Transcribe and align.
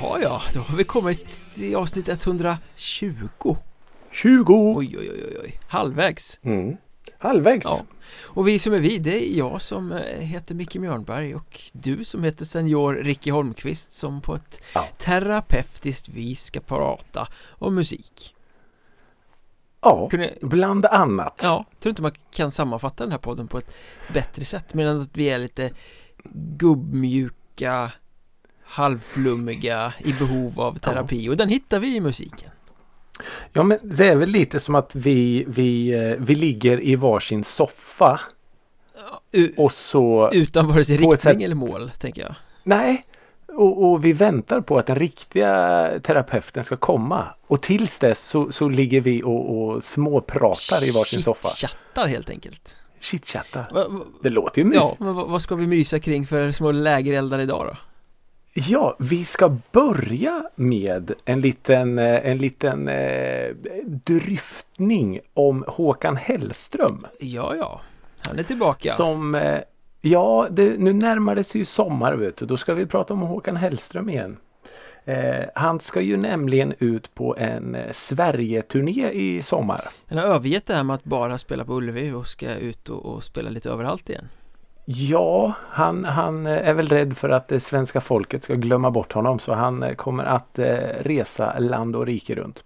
Jaha 0.00 0.20
ja, 0.22 0.42
då 0.54 0.60
har 0.60 0.76
vi 0.76 0.84
kommit 0.84 1.54
till 1.54 1.76
avsnitt 1.76 2.08
120 2.08 3.56
20! 4.10 4.74
Oj 4.76 4.98
oj 4.98 5.10
oj 5.12 5.38
oj, 5.42 5.60
halvvägs 5.68 6.40
Mm. 6.42 6.76
Halvvägs. 7.18 7.64
Ja. 7.64 7.80
Och 8.24 8.48
vi 8.48 8.58
som 8.58 8.72
är 8.72 8.78
vi, 8.78 8.98
det 8.98 9.28
är 9.32 9.38
jag 9.38 9.62
som 9.62 9.92
eh, 9.92 9.98
heter 10.20 10.54
Micke 10.54 10.74
Mjörnberg 10.76 11.34
och 11.34 11.60
du 11.72 12.04
som 12.04 12.24
heter 12.24 12.44
senior 12.44 12.94
Ricky 12.94 13.30
Holmqvist 13.30 13.92
som 13.92 14.20
på 14.20 14.34
ett 14.34 14.60
Ja. 14.74 14.88
terapeutiskt 14.98 16.08
vis 16.08 16.44
ska 16.44 16.60
prata 16.60 17.28
om 17.48 17.74
musik 17.74 18.34
Ja, 19.80 20.08
Kunde, 20.08 20.34
bland 20.42 20.86
annat. 20.86 21.40
Ja, 21.42 21.64
tror 21.80 21.90
inte 21.90 22.02
man 22.02 22.12
kan 22.30 22.50
sammanfatta 22.50 23.04
den 23.04 23.10
här 23.10 23.18
podden 23.18 23.48
på 23.48 23.58
ett 23.58 23.74
bättre 24.12 24.44
sätt 24.44 24.74
medan 24.74 25.00
att 25.00 25.16
vi 25.16 25.24
är 25.30 25.38
lite 25.38 25.70
gubbmjuka 26.56 27.92
halvflummiga 28.66 29.92
i 29.98 30.12
behov 30.12 30.60
av 30.60 30.78
terapi 30.78 31.28
och 31.28 31.36
den 31.36 31.48
hittar 31.48 31.78
vi 31.78 31.96
i 31.96 32.00
musiken 32.00 32.50
Ja, 33.52 33.62
men 33.62 33.78
det 33.82 34.08
är 34.08 34.16
väl 34.16 34.28
lite 34.30 34.60
som 34.60 34.74
att 34.74 34.94
vi, 34.94 35.44
vi, 35.48 35.88
eh, 35.88 36.14
vi 36.18 36.34
ligger 36.34 36.80
i 36.84 36.96
varsin 36.96 37.44
soffa 37.44 38.20
U- 39.32 39.54
och 39.56 39.72
så... 39.72 40.30
Utan 40.32 40.68
vare 40.68 40.84
sig 40.84 40.96
riktning 40.96 41.18
sätt- 41.18 41.42
eller 41.42 41.54
mål, 41.54 41.90
tänker 41.98 42.22
jag 42.22 42.34
Nej! 42.62 43.04
Och, 43.48 43.90
och 43.90 44.04
vi 44.04 44.12
väntar 44.12 44.60
på 44.60 44.78
att 44.78 44.86
den 44.86 44.96
riktiga 44.96 45.50
terapeuten 46.02 46.64
ska 46.64 46.76
komma. 46.76 47.26
Och 47.46 47.62
tills 47.62 47.98
dess 47.98 48.20
så, 48.20 48.52
så 48.52 48.68
ligger 48.68 49.00
vi 49.00 49.22
och, 49.22 49.58
och 49.58 49.84
småpratar 49.84 50.88
i 50.88 50.90
varsin 50.90 51.22
soffa. 51.22 51.48
Chattar 51.48 52.06
helt 52.06 52.30
enkelt 52.30 52.74
Chitchattar. 53.00 53.88
Det 54.22 54.30
låter 54.30 54.58
ju 54.58 54.64
mysigt. 54.64 54.84
Ja, 54.84 54.96
men 55.04 55.14
vad, 55.14 55.28
vad 55.28 55.42
ska 55.42 55.54
vi 55.54 55.66
mysa 55.66 55.98
kring 55.98 56.26
för 56.26 56.52
små 56.52 56.72
lägereldar 56.72 57.38
idag 57.38 57.66
då? 57.66 57.76
Ja, 58.58 58.96
vi 58.98 59.24
ska 59.24 59.56
börja 59.72 60.44
med 60.54 61.12
en 61.24 61.40
liten, 61.40 61.98
eh, 61.98 62.26
en 62.26 62.38
liten 62.38 62.88
eh, 62.88 63.54
dryftning 63.84 65.20
om 65.34 65.64
Håkan 65.68 66.16
Hellström. 66.16 67.06
Ja, 67.20 67.54
ja, 67.56 67.80
han 68.26 68.38
är 68.38 68.42
tillbaka 68.42 68.92
Som, 68.92 69.34
eh, 69.34 69.60
ja, 70.00 70.48
det, 70.50 70.78
nu 70.78 70.92
närmar 70.92 71.34
det 71.34 71.44
sig 71.44 71.58
ju 71.58 71.64
sommar 71.64 72.14
vet 72.14 72.36
du. 72.36 72.46
Då 72.46 72.56
ska 72.56 72.74
vi 72.74 72.86
prata 72.86 73.14
om 73.14 73.20
Håkan 73.20 73.56
Hellström 73.56 74.08
igen. 74.08 74.36
Eh, 75.04 75.44
han 75.54 75.80
ska 75.80 76.00
ju 76.00 76.16
nämligen 76.16 76.74
ut 76.78 77.14
på 77.14 77.36
en 77.36 77.74
eh, 77.74 77.92
Sverige-turné 77.92 79.10
i 79.10 79.42
sommar. 79.42 79.80
Han 80.08 80.18
har 80.18 80.24
övergett 80.24 80.66
det 80.66 80.74
här 80.74 80.82
med 80.82 80.94
att 80.94 81.04
bara 81.04 81.38
spela 81.38 81.64
på 81.64 81.74
Ullevi 81.74 82.12
och 82.12 82.28
ska 82.28 82.54
ut 82.54 82.88
och, 82.88 83.06
och 83.06 83.24
spela 83.24 83.50
lite 83.50 83.70
överallt 83.70 84.10
igen 84.10 84.28
Ja, 84.88 85.52
han, 85.70 86.04
han 86.04 86.46
eh, 86.46 86.68
är 86.68 86.74
väl 86.74 86.88
rädd 86.88 87.16
för 87.16 87.28
att 87.28 87.48
det 87.48 87.60
svenska 87.60 88.00
folket 88.00 88.44
ska 88.44 88.54
glömma 88.54 88.90
bort 88.90 89.12
honom 89.12 89.38
så 89.38 89.54
han 89.54 89.82
eh, 89.82 89.94
kommer 89.94 90.24
att 90.24 90.58
resa 91.00 91.58
land 91.58 91.96
och 91.96 92.06
rike 92.06 92.34
runt. 92.34 92.64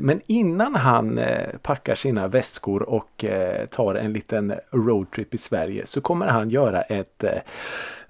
Men 0.00 0.20
innan 0.26 0.74
han 0.74 1.20
packar 1.62 1.94
sina 1.94 2.28
väskor 2.28 2.82
och 2.82 3.24
tar 3.70 3.94
en 3.94 4.12
liten 4.12 4.54
roadtrip 4.70 5.34
i 5.34 5.38
Sverige 5.38 5.86
så 5.86 6.00
kommer 6.00 6.26
han 6.26 6.50
göra 6.50 6.82
ett 6.82 7.24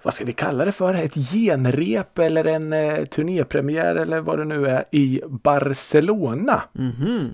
vad 0.03 0.13
ska 0.13 0.25
vi 0.25 0.33
kalla 0.33 0.65
det 0.65 0.71
för? 0.71 0.93
Ett 0.93 1.13
genrep 1.31 2.19
eller 2.19 2.45
en 2.45 2.71
turnépremiär 3.07 3.95
eller 3.95 4.19
vad 4.19 4.37
det 4.39 4.45
nu 4.45 4.67
är 4.67 4.85
i 4.91 5.21
Barcelona 5.27 6.61
Mhm, 6.73 7.29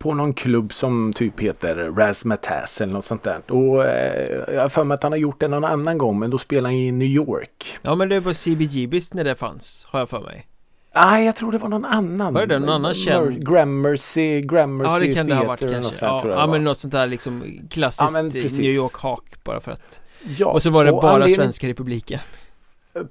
på 0.00 0.14
någon 0.14 0.34
klubb 0.34 0.72
som 0.72 1.12
typ 1.12 1.40
heter 1.40 1.74
Razzmatazz 1.96 2.80
eller 2.80 2.92
något 2.92 3.04
sånt 3.04 3.22
där. 3.22 3.40
Och, 3.52 3.84
eh, 3.84 4.54
jag 4.54 4.60
har 4.62 4.68
för 4.68 4.84
mig 4.84 4.94
att 4.94 5.02
han 5.02 5.12
har 5.12 5.16
gjort 5.18 5.40
det 5.40 5.48
någon 5.48 5.64
annan 5.64 5.98
gång 5.98 6.18
men 6.18 6.30
då 6.30 6.38
spelar 6.38 6.70
han 6.70 6.78
i 6.78 6.92
New 6.92 7.08
York. 7.08 7.78
ja 7.82 7.94
men 7.94 8.08
det 8.08 8.20
på 8.20 8.34
CBGBs 8.34 9.14
när 9.14 9.24
det 9.24 9.34
fanns, 9.34 9.86
har 9.90 9.98
jag 9.98 10.08
för 10.08 10.20
mig 10.20 10.46
Nej, 10.94 11.26
jag 11.26 11.36
tror 11.36 11.52
det 11.52 11.58
var 11.58 11.68
någon 11.68 11.84
annan. 11.84 12.34
Var 12.34 12.46
det 12.46 12.58
någon 12.58 12.68
annan 12.68 12.94
känd? 12.94 13.48
Gramercy, 13.50 14.40
Gramercy 14.40 14.90
Ja 14.92 14.98
det 14.98 15.12
kan 15.14 15.26
det 15.26 15.34
ha 15.34 15.44
varit 15.44 15.60
kanske 15.70 15.94
Ja, 16.00 16.22
ja 16.24 16.40
men 16.40 16.50
var. 16.50 16.58
något 16.58 16.78
sånt 16.78 16.92
där 16.92 17.06
liksom 17.06 17.44
klassiskt 17.70 18.14
Ja. 18.14 18.22
New 18.58 18.70
York-hak 18.74 19.44
bara 19.44 19.60
för 19.60 19.72
att 19.72 20.02
ja, 20.38 20.46
Och 20.46 20.62
så 20.62 20.70
var 20.70 20.84
det 20.84 20.92
bara 20.92 21.12
anledning- 21.12 21.36
svenskar 21.36 21.68
i 21.68 21.74
publiken 21.74 22.20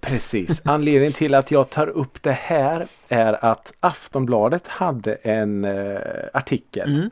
Precis. 0.02 0.62
Anledningen 0.66 1.14
till 1.14 1.36
att 1.36 1.52
jag 1.52 1.70
tar 1.70 1.88
upp 1.88 2.24
det 2.24 2.32
här 2.32 2.88
är 3.08 3.46
att 3.46 3.74
Aftonbladet 3.80 4.68
hade 4.68 5.16
en 5.16 5.66
eh, 5.66 6.02
artikel 6.34 6.96
mm. 6.96 7.10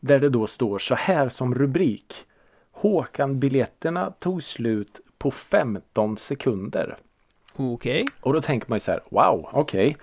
där 0.00 0.20
det 0.20 0.28
då 0.28 0.46
står 0.46 0.78
så 0.78 0.94
här 0.94 1.28
som 1.28 1.54
rubrik. 1.54 2.14
Håkan-biljetterna 2.72 4.12
tog 4.18 4.42
slut 4.42 5.00
på 5.18 5.30
15 5.30 6.16
sekunder. 6.16 6.96
Okej 7.56 8.06
Och 8.20 8.32
då 8.32 8.42
tänker 8.42 8.68
man 8.68 8.76
ju 8.76 8.80
så 8.80 8.90
här, 8.90 9.00
wow, 9.08 9.48
okej. 9.52 9.96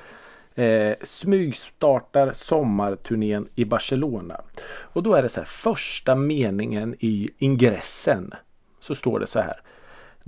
Eh, 0.55 0.95
smygstartar 1.03 2.33
sommarturnén 2.33 3.47
i 3.55 3.65
Barcelona. 3.65 4.41
Och 4.67 5.03
då 5.03 5.13
är 5.13 5.23
det 5.23 5.29
så 5.29 5.39
här, 5.39 5.45
första 5.45 6.15
meningen 6.15 6.95
i 6.99 7.29
ingressen. 7.37 8.33
Så 8.79 8.95
står 8.95 9.19
det 9.19 9.27
så 9.27 9.39
här. 9.39 9.61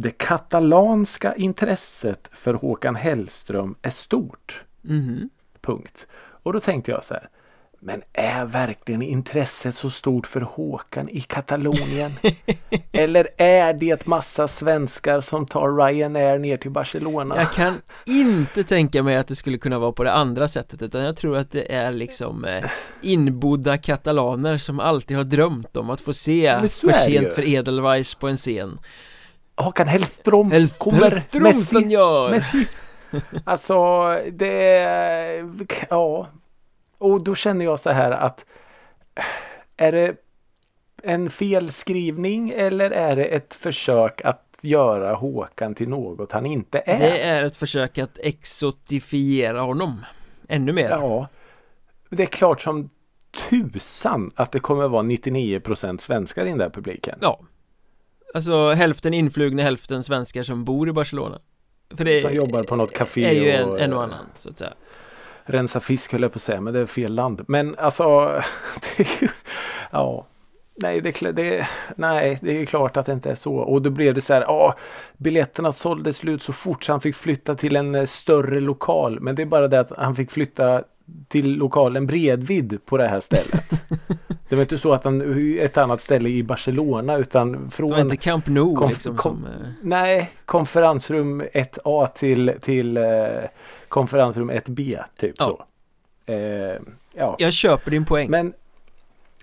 Det 0.01 0.11
katalanska 0.11 1.35
intresset 1.35 2.29
för 2.31 2.53
Håkan 2.53 2.95
Hellström 2.95 3.75
är 3.81 3.89
stort. 3.89 4.61
Mhm. 4.81 5.29
Punkt. 5.61 6.07
Och 6.43 6.53
då 6.53 6.59
tänkte 6.59 6.91
jag 6.91 7.03
så 7.03 7.13
här. 7.13 7.29
Men 7.79 8.01
är 8.13 8.45
verkligen 8.45 9.01
intresset 9.01 9.75
så 9.75 9.89
stort 9.89 10.27
för 10.27 10.41
Håkan 10.41 11.09
i 11.09 11.19
Katalonien? 11.21 12.11
Eller 12.91 13.27
är 13.37 13.73
det 13.73 14.05
massa 14.05 14.47
svenskar 14.47 15.21
som 15.21 15.45
tar 15.45 15.87
Ryanair 15.87 16.39
ner 16.39 16.57
till 16.57 16.71
Barcelona? 16.71 17.35
Jag 17.35 17.51
kan 17.53 17.73
inte 18.05 18.63
tänka 18.63 19.03
mig 19.03 19.15
att 19.15 19.27
det 19.27 19.35
skulle 19.35 19.57
kunna 19.57 19.79
vara 19.79 19.91
på 19.91 20.03
det 20.03 20.13
andra 20.13 20.47
sättet 20.47 20.81
utan 20.81 21.03
jag 21.03 21.17
tror 21.17 21.37
att 21.37 21.51
det 21.51 21.73
är 21.73 21.91
liksom 21.91 22.45
eh, 22.45 22.69
inbodda 23.01 23.77
katalaner 23.77 24.57
som 24.57 24.79
alltid 24.79 25.17
har 25.17 25.23
drömt 25.23 25.77
om 25.77 25.89
att 25.89 26.01
få 26.01 26.13
se 26.13 26.59
för 26.59 26.93
sent 26.93 27.33
för 27.33 27.47
Edelweiss 27.47 28.15
på 28.15 28.27
en 28.27 28.37
scen 28.37 28.79
Håkan 29.63 29.87
Hellström 29.87 30.49
kommer 30.79 31.09
sitt- 31.09 31.67
senor! 31.69 32.31
med 32.31 32.43
sitt- 32.45 32.77
Alltså 33.43 34.07
det 34.31 34.75
är, 34.77 35.49
ja. 35.89 36.27
Och 36.97 37.23
då 37.23 37.35
känner 37.35 37.65
jag 37.65 37.79
så 37.79 37.89
här 37.89 38.11
att 38.11 38.45
är 39.77 39.91
det 39.91 40.15
en 41.03 41.29
felskrivning 41.29 42.49
eller 42.49 42.91
är 42.91 43.15
det 43.15 43.25
ett 43.25 43.53
försök 43.53 44.21
att 44.25 44.57
göra 44.61 45.13
Håkan 45.15 45.75
till 45.75 45.89
något 45.89 46.31
han 46.31 46.45
inte 46.45 46.83
är? 46.85 46.99
Det 46.99 47.21
är 47.21 47.43
ett 47.43 47.57
försök 47.57 47.97
att 47.97 48.17
exotifiera 48.23 49.61
honom 49.61 50.05
Ännu 50.47 50.73
mer 50.73 50.89
Ja. 50.89 51.27
Det 52.09 52.23
är 52.23 52.27
klart 52.27 52.61
som 52.61 52.89
tusan 53.49 54.31
att 54.35 54.51
det 54.51 54.59
kommer 54.59 54.87
vara 54.87 55.03
99% 55.03 55.97
svenskar 55.97 56.45
i 56.45 56.49
den 56.49 56.57
där 56.57 56.69
publiken. 56.69 57.19
Ja 57.21 57.39
Alltså 58.33 58.69
hälften 58.69 59.13
influgna, 59.13 59.63
hälften 59.63 60.03
svenskar 60.03 60.43
som 60.43 60.65
bor 60.65 60.89
i 60.89 60.91
Barcelona 60.91 61.39
För 61.95 62.05
det 62.05 62.21
Som 62.21 62.33
jobbar 62.33 62.63
på 62.63 62.75
något 62.75 62.93
café 62.93 63.25
är 63.25 63.43
ju 63.43 63.51
en, 63.51 63.69
och, 63.69 63.79
en 63.79 63.93
och 63.93 63.99
eh, 63.99 64.03
annan 64.03 64.25
så 64.37 64.49
att 64.49 64.57
säga 64.57 64.73
rensa 65.49 65.79
fisk 65.79 66.11
höll 66.11 66.21
jag 66.21 66.31
på 66.31 66.37
att 66.37 66.43
säga 66.43 66.61
men 66.61 66.73
det 66.73 66.79
är 66.79 66.85
fel 66.85 67.13
land. 67.13 67.41
Men 67.47 67.75
alltså 67.77 68.03
det 68.97 69.03
är 69.03 69.21
ju, 69.21 69.27
ja. 69.91 70.25
Nej 70.81 71.01
det, 71.01 71.31
det, 71.31 71.67
nej, 71.95 72.39
det 72.41 72.61
är 72.61 72.65
klart 72.65 72.97
att 72.97 73.05
det 73.05 73.13
inte 73.13 73.31
är 73.31 73.35
så. 73.35 73.55
Och 73.55 73.81
då 73.81 73.89
blev 73.89 74.13
det 74.13 74.21
så 74.21 74.33
här, 74.33 74.41
ja, 74.41 74.75
biljetterna 75.17 75.71
sålde 75.71 76.13
slut 76.13 76.43
så 76.43 76.53
fort 76.53 76.83
så 76.83 76.93
han 76.93 77.01
fick 77.01 77.15
flytta 77.15 77.55
till 77.55 77.75
en 77.75 77.95
eh, 77.95 78.05
större 78.05 78.59
lokal. 78.59 79.19
Men 79.19 79.35
det 79.35 79.41
är 79.41 79.45
bara 79.45 79.67
det 79.67 79.79
att 79.79 79.91
han 79.97 80.15
fick 80.15 80.31
flytta 80.31 80.83
till 81.27 81.55
lokalen 81.55 82.07
bredvid 82.07 82.85
på 82.85 82.97
det 82.97 83.07
här 83.07 83.19
stället. 83.19 83.69
det 84.49 84.55
var 84.55 84.61
inte 84.61 84.77
så 84.77 84.93
att 84.93 85.03
han 85.03 85.57
ett 85.59 85.77
annat 85.77 86.01
ställe 86.01 86.29
i 86.29 86.43
Barcelona 86.43 87.17
utan 87.17 87.51
Det 87.51 87.71
från 87.71 87.89
var 87.89 87.99
inte 87.99 88.17
Camp 88.17 88.47
Nou 88.47 88.75
kom- 88.75 88.89
liksom 88.89 89.15
kom- 89.17 89.35
som 89.35 89.45
eh, 89.45 89.69
Nej, 89.81 90.31
konferensrum 90.45 91.41
1A 91.41 92.07
till, 92.15 92.53
till 92.61 92.97
eh, 92.97 93.03
konferensrum 93.87 94.51
1B. 94.51 95.03
Typ 95.19 95.35
Ja. 95.37 95.45
så. 95.45 95.63
Eh, 96.33 96.79
ja. 97.13 97.35
Jag 97.39 97.53
köper 97.53 97.91
din 97.91 98.05
poäng 98.05 98.29
Men 98.29 98.53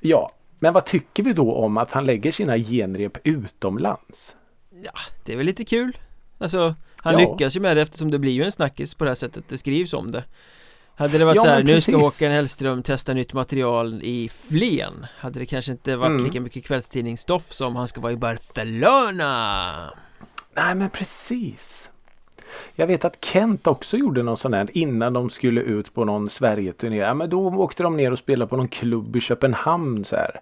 ja, 0.00 0.30
men 0.58 0.72
vad 0.74 0.84
tycker 0.84 1.22
vi 1.22 1.32
då 1.32 1.54
om 1.54 1.76
att 1.76 1.90
han 1.90 2.04
lägger 2.04 2.32
sina 2.32 2.58
genrep 2.58 3.18
utomlands? 3.24 4.34
Ja, 4.82 4.92
det 5.24 5.32
är 5.32 5.36
väl 5.36 5.46
lite 5.46 5.64
kul 5.64 5.98
Alltså, 6.38 6.74
han 6.96 7.12
Ja. 7.18 7.18
lyckas 7.32 7.56
ju 7.56 7.60
med 7.60 7.76
det 7.76 7.82
eftersom 7.82 8.10
det 8.10 8.18
blir 8.18 8.32
ju 8.32 8.42
en 8.44 8.52
snackis 8.52 8.94
på 8.94 9.04
det 9.04 9.10
här 9.10 9.14
sättet 9.14 9.44
det 9.48 9.58
skrivs 9.58 9.92
om 9.94 10.10
det 10.10 10.24
Hade 10.98 11.18
det 11.18 11.24
varit 11.24 11.36
Ja, 11.36 11.42
så 11.42 11.48
här, 11.48 11.62
nu 11.64 11.80
ska. 11.80 11.96
Håkan 11.96 12.30
Hellström 12.30 12.82
testa 12.82 13.14
nytt 13.14 13.32
material 13.32 14.00
i 14.02 14.28
Flen 14.28 15.06
Hade 15.18 15.38
det 15.38 15.46
kanske 15.46 15.72
inte 15.72 15.96
varit 15.96 16.10
Mm. 16.10 16.24
lika 16.24 16.40
mycket 16.40 16.64
kvällstidningsstoff 16.64 17.52
som 17.52 17.76
han 17.76 17.88
ska 17.88 18.00
vara 18.00 18.12
i 18.12 18.16
Barcelona 18.16 19.74
Nej 20.54 20.74
men 20.74 20.90
precis. 20.90 21.90
Jag 22.74 22.86
vet 22.86 23.04
att 23.04 23.24
Kent 23.24 23.66
också 23.66 23.96
gjorde 23.96 24.22
någon 24.22 24.36
sån 24.36 24.54
här 24.54 24.68
innan 24.72 25.12
de 25.12 25.30
skulle 25.30 25.60
ut 25.60 25.94
på 25.94 26.04
någon 26.04 26.30
Sverige-turné. 26.30 26.96
Ja, 26.96 27.14
men 27.14 27.30
då 27.30 27.46
åkte 27.48 27.82
de 27.82 27.96
ner 27.96 28.12
och 28.12 28.18
spelade 28.18 28.48
på 28.48 28.56
någon 28.56 28.68
klubb 28.68 29.16
i 29.16 29.20
Köpenhamn 29.20 30.04
så 30.04 30.16
här. 30.16 30.40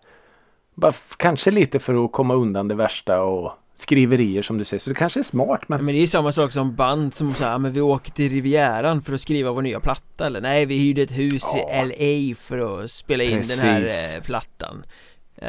Bara 0.74 0.92
kanske 1.16 1.50
lite 1.50 1.78
för 1.78 2.04
att 2.04 2.12
komma 2.12 2.34
undan 2.34 2.68
det 2.68 2.74
värsta 2.74 3.20
och 3.22 3.52
skriverier 3.84 4.42
som 4.42 4.58
du 4.58 4.64
säger. 4.64 4.80
Så 4.80 4.90
det 4.90 4.94
kanske 4.94 5.20
är 5.20 5.24
smart 5.24 5.68
men... 5.68 5.84
Men 5.84 5.94
det 5.94 6.02
är 6.02 6.06
samma 6.06 6.32
sak 6.32 6.52
som 6.52 6.74
band 6.74 7.14
som 7.14 7.34
säger 7.34 7.58
men 7.58 7.72
vi 7.72 7.80
åker 7.80 8.10
till 8.10 8.32
Rivieran 8.32 9.02
för 9.02 9.12
att 9.12 9.20
skriva 9.20 9.52
vår 9.52 9.62
nya 9.62 9.80
platta 9.80 10.26
eller 10.26 10.40
nej 10.40 10.66
vi 10.66 10.78
hyrde 10.78 11.02
ett 11.02 11.18
hus 11.18 11.42
ja. 11.54 11.84
i 11.84 12.30
LA 12.30 12.36
för 12.38 12.82
att 12.82 12.90
spela 12.90 13.24
in 13.24 13.30
Precis. 13.30 13.48
den 13.48 13.58
här 13.58 14.14
eh, 14.16 14.22
plattan 14.22 14.84
eh, 15.36 15.48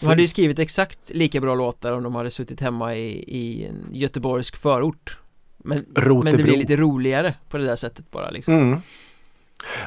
De 0.00 0.06
hade 0.06 0.22
ju 0.22 0.28
skrivit 0.28 0.58
exakt 0.58 1.10
lika 1.10 1.40
bra 1.40 1.54
låtar 1.54 1.92
om 1.92 2.02
de 2.02 2.14
hade 2.14 2.30
suttit 2.30 2.60
hemma 2.60 2.94
i, 2.94 3.24
i 3.26 3.66
en 3.66 3.86
göteborgsk 3.92 4.56
förort 4.56 5.18
men, 5.58 5.84
men 5.94 6.36
det 6.36 6.42
blir 6.42 6.56
lite 6.56 6.76
roligare 6.76 7.34
på 7.48 7.58
det 7.58 7.64
där 7.64 7.76
sättet 7.76 8.10
bara 8.10 8.30
liksom 8.30 8.54
mm. 8.54 8.80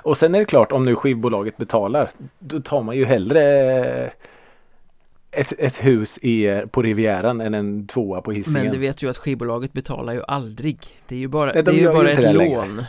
Och 0.03 0.17
sen 0.17 0.35
är 0.35 0.39
det 0.39 0.45
klart 0.45 0.71
om 0.71 0.85
nu 0.85 0.95
skivbolaget 0.95 1.57
betalar 1.57 2.11
Då 2.39 2.59
tar 2.59 2.83
man 2.83 2.95
ju 2.95 3.05
hellre 3.05 4.13
ett, 5.33 5.53
ett 5.57 5.85
hus 5.85 6.17
i, 6.17 6.63
på 6.71 6.81
Rivieran 6.81 7.41
än 7.41 7.53
en 7.53 7.87
tvåa 7.87 8.21
på 8.21 8.31
Hisingen. 8.31 8.63
Men 8.63 8.73
du 8.73 8.79
vet 8.79 9.01
ju 9.01 9.09
att 9.09 9.17
skivbolaget 9.17 9.73
betalar 9.73 10.13
ju 10.13 10.21
aldrig. 10.27 10.77
Det 11.07 11.15
är 11.15 11.19
ju 11.19 11.27
bara, 11.27 11.53
Nej, 11.53 11.63
de 11.63 11.71
det 11.71 11.77
är 11.77 11.81
ju 11.81 11.91
bara 11.91 12.09
ett 12.11 12.33
lån. 12.33 12.83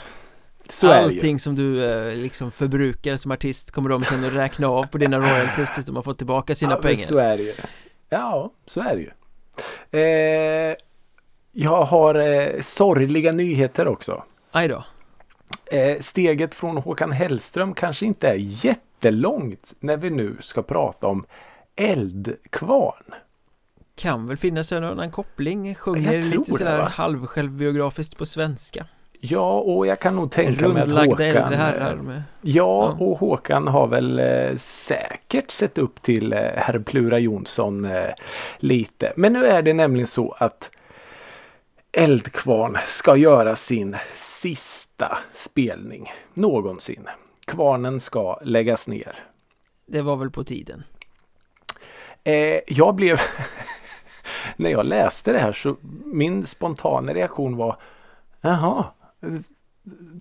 Så 0.68 0.90
Allting 0.90 1.38
som 1.38 1.54
du 1.54 1.84
eh, 1.84 2.14
liksom 2.14 2.50
förbrukar 2.50 3.16
som 3.16 3.30
artist 3.30 3.70
kommer 3.70 3.90
de 3.90 4.04
sen 4.04 4.24
att 4.24 4.32
räkna 4.32 4.68
av 4.68 4.86
på 4.86 4.98
dina 4.98 5.18
royalties 5.18 5.74
tills 5.74 5.86
de 5.86 5.96
har 5.96 6.02
fått 6.02 6.18
tillbaka 6.18 6.54
sina 6.54 6.72
ja, 6.72 6.80
pengar. 6.80 7.06
Så 7.06 7.18
är 7.18 7.36
det 7.36 7.42
ju. 7.42 7.52
Ja, 8.08 8.50
så 8.66 8.80
är 8.80 8.96
det 8.96 9.02
ju. 9.02 9.10
Eh, 10.00 10.76
jag 11.52 11.84
har 11.84 12.14
eh, 12.14 12.60
sorgliga 12.60 13.32
nyheter 13.32 13.88
också. 13.88 14.22
Aj 14.50 14.68
då. 14.68 14.84
Eh, 15.66 16.00
steget 16.00 16.54
från 16.54 16.76
Håkan 16.76 17.12
Hellström 17.12 17.74
kanske 17.74 18.06
inte 18.06 18.28
är 18.28 18.36
jättelångt 18.38 19.72
när 19.80 19.96
vi 19.96 20.10
nu 20.10 20.36
ska 20.40 20.62
prata 20.62 21.06
om 21.06 21.26
Eldkvarn. 21.76 23.14
Kan 23.96 24.26
väl 24.26 24.36
finnas 24.36 24.72
en 24.72 24.84
annan 24.84 25.10
koppling, 25.10 25.74
sjunger 25.74 26.22
lite 26.22 26.52
sådär 26.52 26.78
det, 26.78 26.84
halvsjälvbiografiskt 26.84 28.18
på 28.18 28.26
svenska. 28.26 28.86
Ja, 29.20 29.60
och 29.60 29.86
jag 29.86 30.00
kan 30.00 30.16
nog 30.16 30.30
tänka 30.30 30.68
mig 30.68 30.82
att 30.82 30.88
Håkan... 30.88 31.20
äldre 31.20 31.56
herrar 31.56 31.96
med... 31.96 32.22
Ja, 32.40 32.96
ja, 32.98 33.04
och 33.04 33.18
Håkan 33.18 33.68
har 33.68 33.86
väl 33.86 34.18
eh, 34.18 34.56
säkert 34.58 35.50
sett 35.50 35.78
upp 35.78 36.02
till 36.02 36.32
eh, 36.32 36.38
herr 36.38 36.78
Plura 36.78 37.18
Jonsson 37.18 37.84
eh, 37.84 38.10
lite. 38.58 39.12
Men 39.16 39.32
nu 39.32 39.46
är 39.46 39.62
det 39.62 39.72
nämligen 39.72 40.06
så 40.06 40.36
att 40.38 40.70
Eldkvarn 41.92 42.78
ska 42.86 43.16
göra 43.16 43.56
sin 43.56 43.96
sista 44.40 45.18
spelning 45.32 46.10
någonsin. 46.34 47.08
Kvarnen 47.44 48.00
ska 48.00 48.38
läggas 48.42 48.88
ner. 48.88 49.14
Det 49.86 50.02
var 50.02 50.16
väl 50.16 50.30
på 50.30 50.44
tiden. 50.44 50.82
Eh, 52.24 52.60
jag 52.66 52.94
blev 52.94 53.20
när 54.56 54.70
jag 54.70 54.86
läste 54.86 55.32
det 55.32 55.38
här 55.38 55.52
så 55.52 55.76
min 56.04 56.46
spontana 56.46 57.14
reaktion 57.14 57.56
var 57.56 57.80
Jaha, 58.40 58.86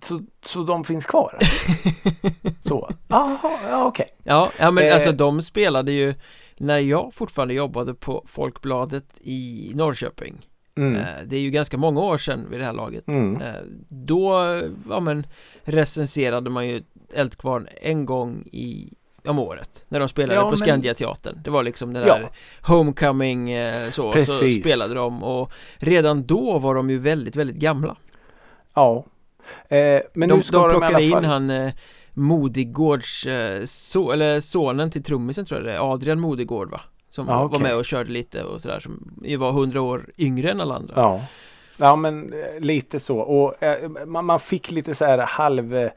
så, 0.02 0.22
så 0.46 0.62
de 0.62 0.84
finns 0.84 1.06
kvar? 1.06 1.38
så, 2.60 2.90
jaha, 3.08 3.38
ja 3.68 3.84
okej. 3.84 4.04
Okay. 4.04 4.16
Ja, 4.24 4.50
ja 4.58 4.70
men 4.70 4.86
eh, 4.86 4.94
alltså 4.94 5.12
de 5.12 5.42
spelade 5.42 5.92
ju 5.92 6.14
när 6.58 6.78
jag 6.78 7.14
fortfarande 7.14 7.54
jobbade 7.54 7.94
på 7.94 8.24
Folkbladet 8.26 9.20
i 9.20 9.72
Norrköping 9.74 10.46
Mm. 10.76 10.96
Eh, 10.96 11.22
det 11.26 11.36
är 11.36 11.40
ju 11.40 11.50
ganska 11.50 11.76
många 11.76 12.00
år 12.00 12.18
sedan 12.18 12.46
vid 12.50 12.60
det 12.60 12.64
här 12.66 12.72
laget 12.72 13.08
mm. 13.08 13.40
Eh, 13.40 13.62
då, 13.88 14.32
ja 14.88 15.00
men 15.00 15.26
recenserade 15.62 16.50
man 16.50 16.68
ju 16.68 16.82
Eldkvarn 17.14 17.68
en 17.80 18.06
gång 18.06 18.48
i 18.52 18.92
om 19.28 19.38
året 19.38 19.84
när 19.88 20.00
de 20.00 20.08
spelade 20.08 20.40
ja, 20.40 20.50
på 20.50 20.56
Skandiateatern 20.56 21.38
Det 21.44 21.50
var 21.50 21.62
liksom 21.62 21.92
den 21.92 22.06
där 22.06 22.20
ja. 22.20 22.74
Homecoming 22.74 23.50
eh, 23.50 23.90
så, 23.90 24.12
Precis. 24.12 24.54
så 24.54 24.60
spelade 24.60 24.94
de 24.94 25.22
och 25.22 25.52
redan 25.76 26.26
då 26.26 26.58
var 26.58 26.74
de 26.74 26.90
ju 26.90 26.98
väldigt, 26.98 27.36
väldigt 27.36 27.56
gamla 27.56 27.96
Ja 28.74 29.04
eh, 29.68 30.00
Men 30.14 30.28
de, 30.28 30.36
nu 30.36 30.42
ska 30.42 30.58
de 30.58 30.70
plockade 30.70 30.98
de 30.98 31.04
in 31.04 31.12
fall... 31.12 31.24
han 31.24 31.50
eh, 31.50 31.72
Modigårds, 32.16 33.26
eh, 33.26 33.64
so, 33.64 34.10
eller 34.10 34.40
sonen 34.40 34.90
till 34.90 35.02
trummisen 35.02 35.44
tror 35.44 35.60
jag 35.60 35.68
det 35.68 35.72
är, 35.72 35.92
Adrian 35.92 36.20
Modigård 36.20 36.70
va? 36.70 36.80
Som 37.08 37.28
ja, 37.28 37.44
okay. 37.44 37.58
var 37.58 37.68
med 37.68 37.76
och 37.76 37.84
körde 37.84 38.10
lite 38.10 38.42
och 38.42 38.60
sådär 38.60 38.80
som 38.80 39.20
ju 39.24 39.36
var 39.36 39.52
hundra 39.52 39.80
år 39.80 40.06
yngre 40.18 40.50
än 40.50 40.60
alla 40.60 40.74
andra 40.74 40.94
Ja 40.96 41.20
Ja 41.76 41.96
men 41.96 42.32
eh, 42.32 42.60
lite 42.60 43.00
så 43.00 43.18
och 43.18 43.62
eh, 43.62 43.88
man, 43.88 44.24
man, 44.24 44.40
fick 44.40 44.70
lite 44.70 44.94
så 44.94 45.04
här 45.04 45.18
halv 45.18 45.88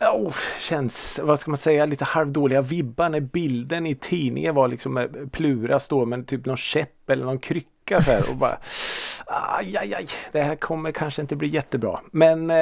Oh, 0.00 0.34
känns, 0.60 1.18
vad 1.22 1.40
ska 1.40 1.50
man 1.50 1.58
säga, 1.58 1.86
lite 1.86 2.04
halvdåliga 2.04 2.62
vibbar 2.62 3.08
när 3.08 3.20
bilden 3.20 3.86
i 3.86 3.94
tidningen 3.94 4.54
var 4.54 4.68
liksom 4.68 4.98
eh, 4.98 5.06
Plura 5.32 5.80
står 5.80 6.06
med 6.06 6.26
typ 6.26 6.46
någon 6.46 6.56
käpp 6.56 7.10
eller 7.10 7.24
någon 7.24 7.38
krycka 7.38 8.00
så 8.00 8.10
här 8.10 8.30
och 8.30 8.36
bara 8.36 8.58
aj, 9.26 9.76
aj, 9.76 9.94
aj, 9.94 10.06
det 10.32 10.42
här 10.42 10.56
kommer 10.56 10.92
kanske 10.92 11.22
inte 11.22 11.36
bli 11.36 11.48
jättebra. 11.48 12.00
Men 12.12 12.50
eh, 12.50 12.56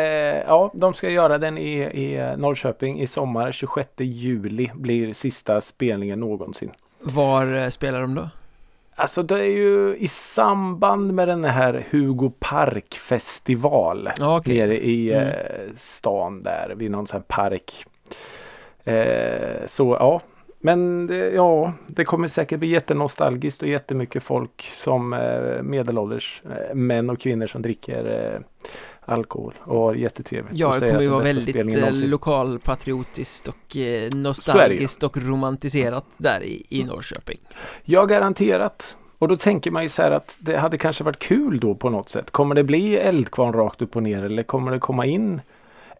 ja, 0.46 0.70
de 0.74 0.94
ska 0.94 1.10
göra 1.10 1.38
den 1.38 1.58
i, 1.58 1.72
i 1.78 2.14
eh, 2.14 2.36
Norrköping 2.36 3.00
i 3.00 3.06
sommar. 3.06 3.52
26 3.52 3.90
juli 3.98 4.70
blir 4.74 5.14
sista 5.14 5.60
spelningen 5.60 6.20
någonsin. 6.20 6.70
Var 7.00 7.54
eh, 7.54 7.68
spelar 7.68 8.00
de 8.00 8.14
då? 8.14 8.28
Alltså 8.98 9.22
det 9.22 9.38
är 9.38 9.50
ju 9.50 9.96
i 9.96 10.08
samband 10.08 11.14
med 11.14 11.28
den 11.28 11.44
här 11.44 11.86
Hugo 11.90 12.32
Park 12.38 12.94
festival 12.94 14.10
okay. 14.20 14.58
nere 14.58 14.84
i 14.84 15.12
mm. 15.12 15.28
eh, 15.28 15.34
stan 15.76 16.42
där 16.42 16.74
vid 16.76 16.90
någon 16.90 17.06
sån 17.06 17.16
här 17.20 17.24
park. 17.36 17.84
Eh, 18.84 19.66
så 19.66 19.96
ja, 20.00 20.20
men 20.58 21.06
det, 21.06 21.16
ja, 21.16 21.72
det 21.86 22.04
kommer 22.04 22.28
säkert 22.28 22.58
bli 22.58 22.68
jättenostalgiskt 22.68 23.62
och 23.62 23.68
jättemycket 23.68 24.22
folk 24.22 24.70
som 24.74 25.12
eh, 25.12 25.62
medelålders 25.62 26.42
eh, 26.44 26.74
män 26.74 27.10
och 27.10 27.20
kvinnor 27.20 27.46
som 27.46 27.62
dricker 27.62 28.32
eh, 28.34 28.40
alkohol 29.08 29.54
och 29.64 29.96
jättetrevligt. 29.96 30.58
Ja, 30.58 30.78
det 30.78 30.86
kommer 30.86 31.02
ju 31.02 31.08
vara 31.08 31.24
väldigt 31.24 31.56
eh, 31.56 31.92
lokalpatriotiskt 31.92 33.48
och 33.48 33.76
eh, 33.76 34.10
nostalgiskt 34.14 35.02
och 35.02 35.16
romantiserat 35.16 36.06
där 36.18 36.42
i, 36.42 36.66
i 36.68 36.84
Norrköping. 36.84 37.38
Ja, 37.84 38.04
garanterat. 38.04 38.96
Och 39.18 39.28
då 39.28 39.36
tänker 39.36 39.70
man 39.70 39.82
ju 39.82 39.88
så 39.88 40.02
här 40.02 40.10
att 40.10 40.36
det 40.40 40.56
hade 40.56 40.78
kanske 40.78 41.04
varit 41.04 41.18
kul 41.18 41.60
då 41.60 41.74
på 41.74 41.90
något 41.90 42.08
sätt. 42.08 42.30
Kommer 42.30 42.54
det 42.54 42.64
bli 42.64 42.96
Eldkvarn 42.96 43.52
rakt 43.52 43.82
upp 43.82 43.96
och 43.96 44.02
ner 44.02 44.24
eller 44.24 44.42
kommer 44.42 44.72
det 44.72 44.78
komma 44.78 45.06
in 45.06 45.40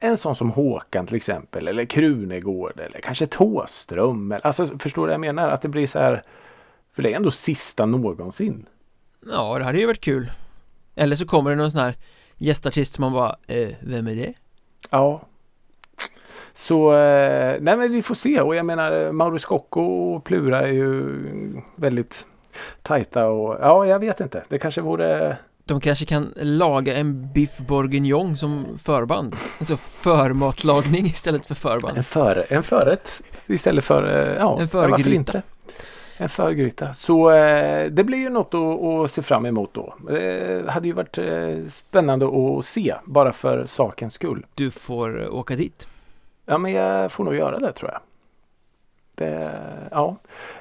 en 0.01 0.17
sån 0.17 0.37
som 0.37 0.51
Håkan 0.51 1.07
till 1.07 1.17
exempel 1.17 1.69
eller 1.69 1.85
Krunegård 1.85 2.81
eller 2.81 3.01
kanske 3.01 3.27
Tåström. 3.27 4.35
Alltså 4.43 4.79
förstår 4.79 5.03
du 5.03 5.07
vad 5.07 5.15
jag 5.15 5.21
menar? 5.21 5.49
Att 5.49 5.63
det 5.63 5.69
blir 5.69 5.87
så 5.87 5.99
här. 5.99 6.23
För 6.93 7.03
det 7.03 7.13
är 7.13 7.17
ändå 7.17 7.31
sista 7.31 7.87
någonsin. 7.87 8.67
Ja, 9.31 9.59
det 9.59 9.65
hade 9.65 9.79
ju 9.79 9.87
varit 9.87 10.01
kul. 10.01 10.31
Eller 10.95 11.17
så 11.17 11.27
kommer 11.27 11.51
det 11.51 11.57
någon 11.57 11.71
sån 11.71 11.81
här 11.81 11.95
gästartist 12.39 12.95
som 12.95 13.03
man 13.03 13.13
bara, 13.13 13.37
eh, 13.47 13.69
vem 13.81 14.07
är 14.07 14.15
det? 14.15 14.33
Ja. 14.91 15.21
Så, 16.55 16.93
eh, 16.93 17.57
nej 17.61 17.77
men 17.77 17.93
vi 17.93 18.03
får 18.03 18.15
se 18.15 18.41
och 18.41 18.57
jag 18.57 18.67
menar 18.67 19.13
Mauro 19.13 19.39
Scocco 19.39 19.81
och 19.81 20.25
Plura 20.25 20.61
är 20.61 20.73
ju 20.73 21.05
väldigt 21.77 22.27
tajta 22.83 23.27
och 23.27 23.57
ja, 23.61 23.87
jag 23.87 23.99
vet 23.99 24.21
inte. 24.21 24.43
Det 24.49 24.59
kanske 24.59 24.81
vore 24.81 25.39
de 25.65 25.81
kanske 25.81 26.07
kan 26.07 26.33
laga 26.37 26.95
en 26.95 27.33
biff 27.33 27.59
bourguignon 27.59 28.37
som 28.37 28.79
förband 28.79 29.37
Alltså 29.59 29.77
förmatlagning 29.77 31.07
istället 31.07 31.47
för 31.47 31.55
förband 31.55 31.99
En, 31.99 32.05
för, 32.05 32.47
en 32.49 32.63
förrätt 32.63 33.23
istället 33.47 33.85
för, 33.85 34.11
eh, 34.11 34.37
ja, 34.39 34.61
en 34.61 34.69
förgryta 34.69 35.43
En 36.21 36.29
förgryta 36.29 36.95
Så 36.95 37.31
eh, 37.31 37.87
det 37.91 38.05
blir 38.05 38.19
ju 38.19 38.29
något 38.29 38.55
att, 38.55 38.83
att, 38.85 39.11
se 39.11 39.23
fram 39.23 39.47
emot 39.47 39.75
då. 39.75 39.95
Det 40.09 40.71
hade 40.71 40.87
ju 40.87 40.93
varit 40.93 41.19
eh, 41.19 41.67
spännande 41.69 42.27
att 42.27 42.65
se 42.65 42.95
bara 43.05 43.33
för 43.33 43.67
sakens 43.67 44.15
skull. 44.15 44.47
Du 44.55 44.71
får 44.71 45.23
eh, 45.23 45.35
åka 45.35 45.55
dit. 45.55 45.89
Ja 46.47 46.59
men 46.59 46.73
jag 46.73 47.13
får 47.13 47.25
nog 47.25 47.35
göra 47.35 47.59
det 47.59 47.73
tror 47.73 47.91
jag. 47.91 48.01
Det, 49.15 49.51
ja. 49.91 50.17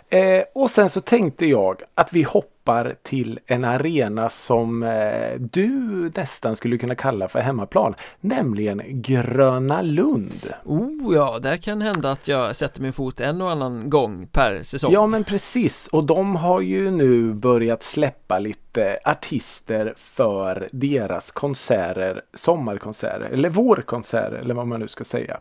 Eh, 0.09 0.43
och 0.53 0.71
sen 0.71 0.89
så 0.89 1.01
tänkte 1.01 1.45
jag 1.45 1.81
att 1.95 2.13
vi 2.13 2.23
hoppar 2.23 2.95
till 3.03 3.39
en 3.45 3.65
arena 3.65 4.29
som 4.29 4.83
eh, 4.83 5.39
du 5.39 5.71
nästan 6.15 6.55
skulle 6.55 6.77
kunna 6.77 6.95
kalla 6.95 7.27
för 7.27 7.39
hemmaplan. 7.39 7.95
Nämligen 8.19 8.81
Gröna 8.85 9.81
Lund. 9.81 10.53
Oh 10.65 11.15
ja, 11.15 11.39
där 11.39 11.57
kan 11.57 11.81
hända 11.81 12.11
att 12.11 12.27
jag 12.27 12.55
sätter 12.55 12.81
min 12.81 12.93
fot 12.93 13.19
en 13.19 13.41
och 13.41 13.51
annan 13.51 13.89
gång 13.89 14.27
per 14.27 14.63
säsong. 14.63 14.93
Ja 14.93 15.07
men 15.07 15.23
precis 15.23 15.87
och 15.87 16.03
de 16.03 16.35
har 16.35 16.61
ju 16.61 16.91
nu 16.91 17.33
börjat 17.33 17.83
släppa 17.83 18.39
lite 18.39 18.99
artister 19.05 19.93
för 19.97 20.69
deras 20.71 21.31
konserter, 21.31 22.21
sommarkonserter 22.33 23.29
eller 23.33 23.49
vårkonserter 23.49 24.37
eller 24.37 24.53
vad 24.53 24.67
man 24.67 24.79
nu 24.79 24.87
ska 24.87 25.03
säga. 25.03 25.39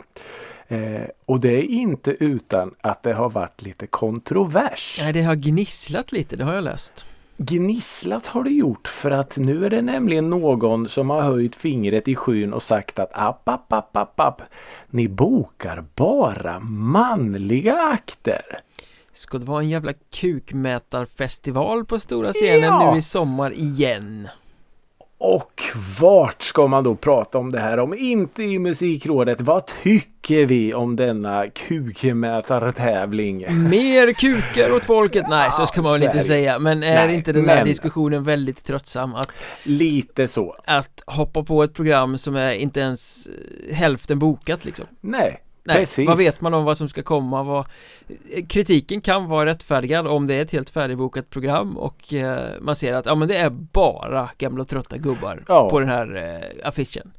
Eh, 0.69 1.03
och 1.25 1.41
det 1.41 1.49
är 1.49 1.63
inte 1.63 2.11
utan 2.11 2.75
att 2.81 3.03
det 3.03 3.13
har 3.13 3.31
varit 3.31 3.63
lite 3.63 3.87
kontrovers. 3.87 4.99
Nej, 5.01 5.13
det 5.13 5.23
har 5.23 5.35
gnisslat 5.35 6.13
lite, 6.13 6.37
det 6.37 6.45
har 6.45 6.55
jag 6.55 6.65
läst. 6.65 7.05
Gnisslat 7.39 8.27
har 8.27 8.45
det 8.45 8.51
gjort 8.51 8.89
för 8.89 9.11
att 9.11 9.37
nu 9.37 9.67
är 9.67 9.71
det 9.71 9.83
nämligen 9.83 10.31
någon 10.31 10.89
som 10.89 11.11
har 11.11 11.23
höjt 11.23 11.57
fingret 11.57 12.09
i 12.09 12.15
skyn 12.17 12.53
och 12.53 12.63
sagt 12.63 12.99
att 12.99 13.11
app, 13.13 13.49
app, 13.49 13.73
app, 13.73 13.97
app, 13.97 14.21
app. 14.21 14.43
Ni 14.91 15.09
bokar 15.09 15.85
bara 15.95 16.61
manliga 16.61 17.83
akter. 17.83 18.43
Ska 19.13 19.39
det 19.39 19.47
vara 19.47 19.61
en 19.61 19.69
jävla 19.69 19.93
kukmätarfestival 19.93 21.85
på 21.85 22.01
stora 22.01 22.33
scenen 22.33 22.63
ja. 22.63 22.93
nu 22.93 22.99
i 22.99 23.03
sommar 23.03 23.53
igen? 23.53 24.29
Och 25.19 25.63
vart 26.01 26.43
ska 26.43 26.67
man 26.67 26.85
då 26.85 26.95
prata 26.95 27.39
om 27.39 27.53
det 27.53 27.61
här 27.61 27.79
om 27.79 27.95
inte 27.95 28.43
i 28.43 28.59
musikrådet? 28.59 29.41
Vad 29.41 29.63
tycker 29.83 30.47
vi 30.47 30.75
om 30.75 30.97
denna 30.97 31.47
kukmätartävling? 31.51 33.39
Mer 33.69 34.13
kukar 34.13 34.73
åt 34.73 34.85
folket? 34.85 35.25
Nej, 35.29 35.53
så 35.53 35.67
ska 35.67 35.83
man 35.83 35.93
väl 35.93 36.03
inte 36.03 36.21
säga. 36.21 36.59
Men 36.59 36.83
är 36.83 37.07
Nej, 37.07 37.15
inte 37.15 37.33
den 37.33 37.49
här 37.49 37.65
diskussionen 37.65 38.25
väldigt 38.25 38.65
tröttsam? 38.65 39.15
Att, 39.15 39.31
lite 39.65 40.29
så. 40.29 40.57
Att 40.65 41.03
hoppa 41.07 41.43
på 41.43 41.63
ett 41.63 41.75
program 41.75 42.19
som 42.19 42.37
är 42.37 42.53
inte 42.53 42.81
ens 42.81 43.29
hälften 43.73 44.19
bokat 44.19 44.65
liksom. 44.65 44.87
Nej, 45.01 45.41
Nej, 45.67 45.77
Precis. 45.77 46.09
vad 46.09 46.19
vet 46.19 46.41
man 46.41 46.55
om 46.55 46.65
vad 46.65 46.79
som 46.79 46.89
ska 46.89 47.03
komma? 47.03 47.43
Vad... 47.43 47.67
Kritiken 48.49 49.01
kan 49.01 49.29
vara 49.29 49.47
rättfärdigad 49.47 50.07
om 50.07 50.27
det 50.27 50.35
är 50.35 50.43
ett 50.43 50.53
helt 50.53 50.71
färdigbokat 50.71 51.31
program 51.31 51.77
och 51.77 52.15
eh, 52.15 52.51
man 52.61 52.77
ser 52.77 52.93
att 52.93 53.07
ja 53.07 53.15
men 53.15 53.29
det 53.29 53.37
är 53.37 53.51
bara 53.51 54.31
gamla 54.39 54.65
trötta 54.65 54.99
gubbar 54.99 55.45
ja. 55.49 55.71
på 55.71 55.81
den 55.81 55.89
här 55.89 56.17
eh, 56.17 56.69
affischen 56.69 57.13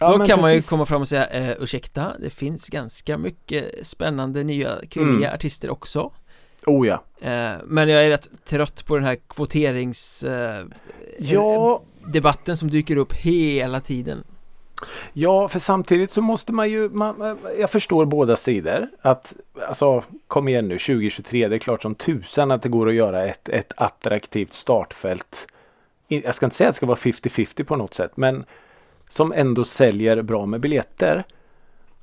ja, 0.00 0.06
Då 0.06 0.12
kan 0.12 0.26
precis. 0.26 0.42
man 0.42 0.54
ju 0.54 0.62
komma 0.62 0.86
fram 0.86 1.00
och 1.00 1.08
säga 1.08 1.26
eh, 1.26 1.56
ursäkta, 1.60 2.12
det 2.20 2.30
finns 2.30 2.68
ganska 2.68 3.18
mycket 3.18 3.86
spännande 3.86 4.44
nya 4.44 4.70
kvinnliga 4.90 5.28
mm. 5.28 5.34
artister 5.34 5.70
också 5.70 6.12
Oh 6.66 6.86
ja 6.86 7.02
eh, 7.20 7.52
Men 7.64 7.88
jag 7.88 8.04
är 8.04 8.10
rätt 8.10 8.28
trött 8.44 8.86
på 8.86 8.96
den 8.96 9.04
här 9.04 9.16
kvoterings 9.28 10.22
eh, 10.22 10.66
ja. 11.18 11.82
debatten 12.06 12.56
som 12.56 12.70
dyker 12.70 12.96
upp 12.96 13.12
hela 13.12 13.80
tiden 13.80 14.24
Ja, 15.12 15.48
för 15.48 15.58
samtidigt 15.58 16.10
så 16.10 16.22
måste 16.22 16.52
man 16.52 16.70
ju, 16.70 16.88
man, 16.88 17.38
jag 17.58 17.70
förstår 17.70 18.04
båda 18.04 18.36
sidor. 18.36 18.88
Att, 19.02 19.34
alltså, 19.68 20.02
kom 20.26 20.48
igen 20.48 20.68
nu, 20.68 20.78
2023, 20.78 21.48
det 21.48 21.56
är 21.56 21.58
klart 21.58 21.82
som 21.82 21.94
tusan 21.94 22.50
att 22.50 22.62
det 22.62 22.68
går 22.68 22.88
att 22.88 22.94
göra 22.94 23.26
ett, 23.26 23.48
ett 23.48 23.72
attraktivt 23.76 24.52
startfält. 24.52 25.46
Jag 26.08 26.34
ska 26.34 26.46
inte 26.46 26.56
säga 26.56 26.68
att 26.68 26.74
det 26.74 26.76
ska 26.76 26.86
vara 26.86 26.98
50-50 26.98 27.64
på 27.64 27.76
något 27.76 27.94
sätt, 27.94 28.16
men 28.16 28.44
som 29.08 29.32
ändå 29.32 29.64
säljer 29.64 30.22
bra 30.22 30.46
med 30.46 30.60
biljetter. 30.60 31.24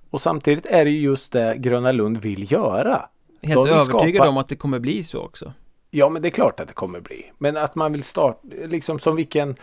Och 0.10 0.22
samtidigt 0.22 0.66
är 0.66 0.86
det 0.86 0.92
just 0.92 1.32
det 1.32 1.56
Gröna 1.58 1.92
Lund 1.92 2.18
vill 2.18 2.52
göra. 2.52 3.10
Helt 3.42 3.70
övertygad 3.70 4.16
skapa... 4.16 4.30
om 4.30 4.38
att 4.38 4.48
det 4.48 4.56
kommer 4.56 4.80
bli 4.80 5.04
så 5.04 5.22
också. 5.22 5.54
Ja 5.98 6.10
men 6.10 6.22
det 6.22 6.28
är 6.28 6.32
klart 6.32 6.60
att 6.60 6.68
det 6.68 6.74
kommer 6.74 7.00
bli. 7.00 7.32
Men 7.38 7.58
att 7.58 7.76
man 7.76 7.92
vill 7.92 8.04
starta, 8.04 8.40
liksom 8.66 9.00
som 9.00 9.16
vilken 9.16 9.56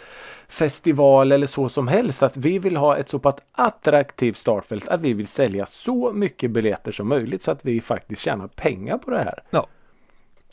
festival 0.48 1.32
eller 1.32 1.46
så 1.46 1.68
som 1.68 1.88
helst. 1.88 2.22
Att 2.22 2.36
vi 2.36 2.58
vill 2.58 2.76
ha 2.76 2.96
ett 2.96 3.08
så 3.08 3.18
pass 3.18 3.34
attraktivt 3.52 4.36
startfält 4.36 4.88
att 4.88 5.00
vi 5.00 5.12
vill 5.12 5.26
sälja 5.26 5.66
så 5.66 6.12
mycket 6.12 6.50
biljetter 6.50 6.92
som 6.92 7.08
möjligt 7.08 7.42
så 7.42 7.50
att 7.50 7.64
vi 7.64 7.80
faktiskt 7.80 8.22
tjänar 8.22 8.46
pengar 8.46 8.98
på 8.98 9.10
det 9.10 9.18
här. 9.18 9.42
Ja. 9.50 9.66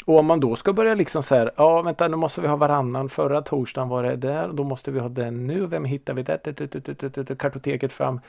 Och 0.05 0.19
om 0.19 0.25
man 0.25 0.39
då 0.39 0.55
ska 0.55 0.73
börja 0.73 0.93
liksom 0.93 1.23
så 1.23 1.35
här, 1.35 1.51
ja 1.55 1.81
vänta 1.81 2.07
nu 2.07 2.15
måste 2.15 2.41
vi 2.41 2.47
ha 2.47 2.55
varannan. 2.55 3.09
Förra 3.09 3.41
torsdagen 3.41 3.89
var 3.89 4.03
det 4.03 4.15
där, 4.15 4.47
då 4.47 4.63
måste 4.63 4.91
vi 4.91 4.99
ha 4.99 5.09
den 5.09 5.47
nu. 5.47 5.65
Vem 5.65 5.85
hittar 5.85 6.13
vi 6.13 6.23
det? 6.23 7.35
Kartoteket 7.39 7.93
fram. 7.93 8.19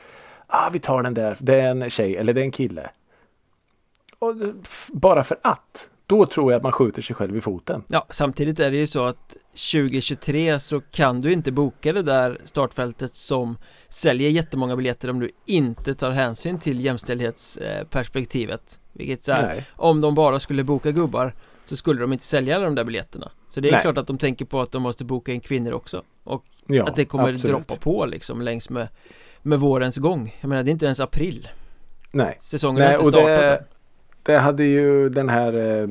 Ah, 0.47 0.71
vi 0.71 0.79
tar 0.79 1.03
den 1.03 1.15
där, 1.15 1.37
det 1.41 1.61
är 1.61 1.71
en 1.71 1.91
tjej 1.91 2.17
eller 2.17 2.33
det 2.33 2.41
är 2.41 2.45
en 2.45 2.53
kille. 2.53 2.91
Och, 4.19 4.35
bara 4.89 5.23
för 5.23 5.39
att. 5.43 5.87
Då 6.11 6.27
tror 6.27 6.53
jag 6.53 6.57
att 6.57 6.63
man 6.63 6.73
skjuter 6.73 7.03
sig 7.03 7.17
själv 7.17 7.37
i 7.37 7.41
foten. 7.41 7.83
Ja, 7.89 8.07
samtidigt 8.11 8.61
är 8.61 8.71
det 8.71 8.77
ju 8.77 8.87
så 8.87 9.05
att 9.05 9.37
2023 9.73 10.59
så 10.59 10.81
kan 10.81 11.21
du 11.21 11.33
inte 11.33 11.53
boka 11.53 11.93
det 11.93 12.03
där 12.03 12.39
startfältet 12.45 13.15
som 13.15 13.57
säljer 13.89 14.31
jättemånga 14.31 14.77
biljetter 14.77 15.11
om 15.11 15.21
du 15.21 15.31
inte 15.47 15.95
tar 15.95 16.11
hänsyn 16.11 16.59
till 16.59 16.85
jämställdhetsperspektivet. 16.85 18.81
Vilket 18.93 19.25
så 19.25 19.33
här, 19.33 19.65
om 19.77 20.01
de 20.01 20.15
bara 20.15 20.39
skulle 20.39 20.65
boka 20.65 20.91
gubbar 20.91 21.35
så 21.67 21.77
skulle 21.77 22.01
de 22.01 22.13
inte 22.13 22.25
sälja 22.25 22.57
alla 22.57 22.65
de 22.65 22.75
där 22.75 22.85
biljetterna. 22.85 23.31
Så 23.49 23.61
det 23.61 23.69
är 23.69 23.73
Nej. 23.73 23.81
klart 23.81 23.99
att 23.99 24.07
de 24.07 24.19
tänker 24.19 24.45
på 24.45 24.61
att 24.61 24.73
de 24.73 24.83
måste 24.83 25.05
boka 25.05 25.33
in 25.33 25.41
kvinnor 25.41 25.73
också. 25.73 26.03
Och 26.25 26.45
ja, 26.67 26.85
att 26.85 26.97
det 26.97 27.05
kommer 27.05 27.25
absolut. 27.35 27.45
droppa 27.45 27.77
på 27.77 28.07
liksom 28.07 28.43
längs 28.43 28.71
med, 28.71 28.89
med 29.43 29.61
vårens 29.61 29.97
gång. 29.97 30.37
Jag 30.41 30.49
menar 30.49 30.63
det 30.63 30.71
är 30.71 30.73
inte 30.73 30.85
ens 30.85 31.01
april. 31.01 31.49
Nej. 32.11 32.37
Säsongen 32.39 32.81
Nej, 32.81 32.87
har 32.87 32.99
inte 32.99 33.13
startat 33.13 33.39
det, 33.39 33.65
det 34.23 34.39
hade 34.39 34.65
ju 34.65 35.09
den 35.09 35.29
här 35.29 35.81
eh, 35.81 35.89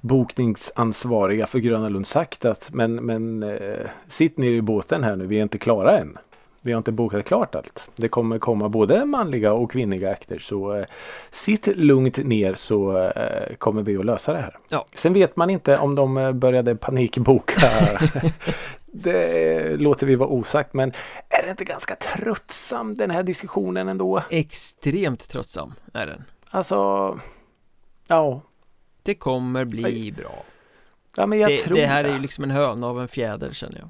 bokningsansvariga 0.00 1.46
för 1.46 1.58
Gröna 1.58 1.88
Lund 1.88 2.06
sagt 2.06 2.44
att 2.44 2.68
men, 2.72 2.94
men 2.94 3.42
eh, 3.42 3.86
sitt 4.08 4.38
ner 4.38 4.50
i 4.50 4.62
båten 4.62 5.04
här 5.04 5.16
nu, 5.16 5.26
vi 5.26 5.38
är 5.38 5.42
inte 5.42 5.58
klara 5.58 5.98
än. 5.98 6.18
Vi 6.60 6.72
har 6.72 6.78
inte 6.78 6.92
bokat 6.92 7.24
klart 7.24 7.54
allt. 7.54 7.90
Det 7.96 8.08
kommer 8.08 8.38
komma 8.38 8.68
både 8.68 9.04
manliga 9.04 9.52
och 9.52 9.72
kvinnliga 9.72 10.10
akter 10.10 10.38
så 10.38 10.74
eh, 10.74 10.84
sitt 11.30 11.66
lugnt 11.66 12.16
ner 12.16 12.54
så 12.54 12.98
eh, 12.98 13.56
kommer 13.58 13.82
vi 13.82 13.96
att 13.96 14.04
lösa 14.04 14.32
det 14.32 14.38
här. 14.38 14.58
Ja. 14.68 14.86
Sen 14.94 15.12
vet 15.12 15.36
man 15.36 15.50
inte 15.50 15.78
om 15.78 15.94
de 15.94 16.16
eh, 16.16 16.32
började 16.32 16.76
panikboka. 16.76 17.68
det 18.86 19.76
låter 19.76 20.06
vi 20.06 20.14
vara 20.14 20.28
osagt 20.28 20.74
men 20.74 20.92
är 21.28 21.42
det 21.42 21.50
inte 21.50 21.64
ganska 21.64 21.96
tröttsam 21.96 22.94
den 22.94 23.10
här 23.10 23.22
diskussionen 23.22 23.88
ändå? 23.88 24.22
Extremt 24.30 25.28
tröttsam 25.28 25.74
är 25.94 26.06
den. 26.06 26.24
Alltså 26.50 27.18
Ja. 28.08 28.40
Det 29.02 29.14
kommer 29.14 29.64
bli 29.64 30.12
bra. 30.12 30.44
Ja, 31.16 31.26
men 31.26 31.38
jag 31.38 31.50
det, 31.50 31.58
tror 31.58 31.76
det 31.76 31.86
här 31.86 32.04
är 32.04 32.12
ju 32.12 32.18
liksom 32.18 32.44
en 32.44 32.50
höna 32.50 32.86
av 32.86 33.00
en 33.00 33.08
fjäder 33.08 33.52
känner 33.52 33.78
jag. 33.78 33.88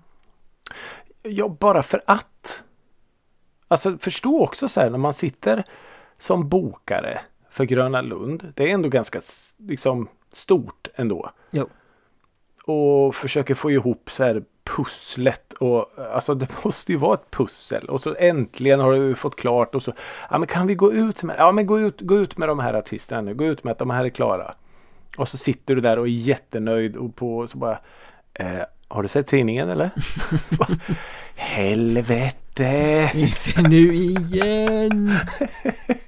Ja, 1.22 1.48
bara 1.48 1.82
för 1.82 2.02
att. 2.06 2.62
Alltså 3.68 3.98
förstå 3.98 4.44
också 4.44 4.68
så 4.68 4.80
här 4.80 4.90
när 4.90 4.98
man 4.98 5.14
sitter 5.14 5.64
som 6.18 6.48
bokare 6.48 7.20
för 7.50 7.64
Gröna 7.64 8.00
Lund. 8.00 8.52
Det 8.56 8.62
är 8.62 8.68
ändå 8.68 8.88
ganska 8.88 9.20
liksom 9.56 10.08
stort 10.32 10.88
ändå. 10.94 11.30
Jo. 11.50 11.68
Och 12.68 13.14
försöker 13.14 13.54
få 13.54 13.70
ihop 13.70 14.10
så 14.10 14.24
här 14.24 14.42
pusslet 14.64 15.52
och 15.52 15.98
alltså 16.14 16.34
det 16.34 16.48
måste 16.64 16.92
ju 16.92 16.98
vara 16.98 17.14
ett 17.14 17.30
pussel 17.30 17.84
och 17.84 18.00
så 18.00 18.14
äntligen 18.18 18.80
har 18.80 18.92
du 18.92 19.14
fått 19.14 19.36
klart 19.36 19.74
och 19.74 19.82
så 19.82 19.92
ja 20.30 20.38
men 20.38 20.46
kan 20.46 20.66
vi 20.66 20.74
gå 20.74 20.92
ut 20.92 21.22
med 21.22 21.36
ja 21.38 21.52
men 21.52 21.66
gå 21.66 21.80
ut, 21.80 22.00
gå 22.00 22.18
ut 22.18 22.38
med 22.38 22.48
de 22.48 22.58
här 22.58 22.74
artisterna 22.74 23.20
nu 23.20 23.34
gå 23.34 23.44
ut 23.44 23.64
med 23.64 23.72
att 23.72 23.78
de 23.78 23.90
här 23.90 24.04
är 24.04 24.08
klara 24.08 24.54
och 25.16 25.28
så 25.28 25.38
sitter 25.38 25.74
du 25.74 25.80
där 25.80 25.98
och 25.98 26.06
är 26.06 26.10
jättenöjd 26.10 26.96
och 26.96 27.16
på 27.16 27.48
så 27.48 27.58
bara 27.58 27.78
eh, 28.34 28.62
har 28.88 29.02
du 29.02 29.08
sett 29.08 29.26
tidningen 29.26 29.68
eller? 29.68 29.90
Helvete! 31.34 33.10
Inte 33.14 33.68
nu 33.68 33.94
igen! 33.94 35.10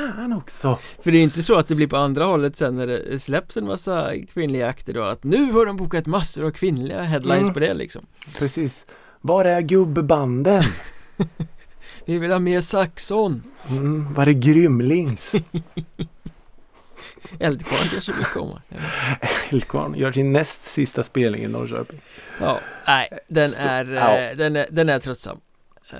Fan 0.00 0.32
också! 0.32 0.78
För 1.02 1.10
det 1.10 1.18
är 1.18 1.22
inte 1.22 1.42
så 1.42 1.58
att 1.58 1.68
det 1.68 1.74
blir 1.74 1.86
på 1.86 1.96
andra 1.96 2.24
hållet 2.24 2.56
sen 2.56 2.76
när 2.76 2.86
det 2.86 3.18
släpps 3.18 3.56
en 3.56 3.64
massa 3.64 4.12
kvinnliga 4.32 4.68
akter 4.68 4.92
då 4.92 5.02
att 5.02 5.24
nu 5.24 5.52
har 5.52 5.66
de 5.66 5.76
bokat 5.76 6.06
massor 6.06 6.46
av 6.46 6.50
kvinnliga 6.50 7.02
headlines 7.02 7.42
mm. 7.42 7.54
på 7.54 7.60
det 7.60 7.74
liksom 7.74 8.06
Precis 8.38 8.86
Var 9.20 9.44
är 9.44 9.60
gubbbanden? 9.60 10.62
Vi 12.04 12.18
vill 12.18 12.32
ha 12.32 12.38
mer 12.38 12.60
Saxon 12.60 13.42
mm, 13.68 14.14
Var 14.14 14.26
är 14.26 14.32
Grymlings? 14.32 15.34
Eldkvarn 17.38 17.88
kanske 17.90 18.12
vill 18.12 18.24
komma 18.24 18.62
Eldkvarn 19.50 19.94
gör 19.94 20.12
sin 20.12 20.32
näst 20.32 20.64
sista 20.64 21.02
spelning 21.02 21.42
i 21.42 21.48
Norrköping 21.48 22.00
Ja, 22.40 22.60
nej 22.86 23.08
den 23.28 23.54
är, 23.54 23.84
Så, 23.84 23.90
ja. 23.90 24.34
den 24.34 24.56
är, 24.56 24.66
den 24.70 24.88
är 24.88 25.00
tröttsam 25.00 25.40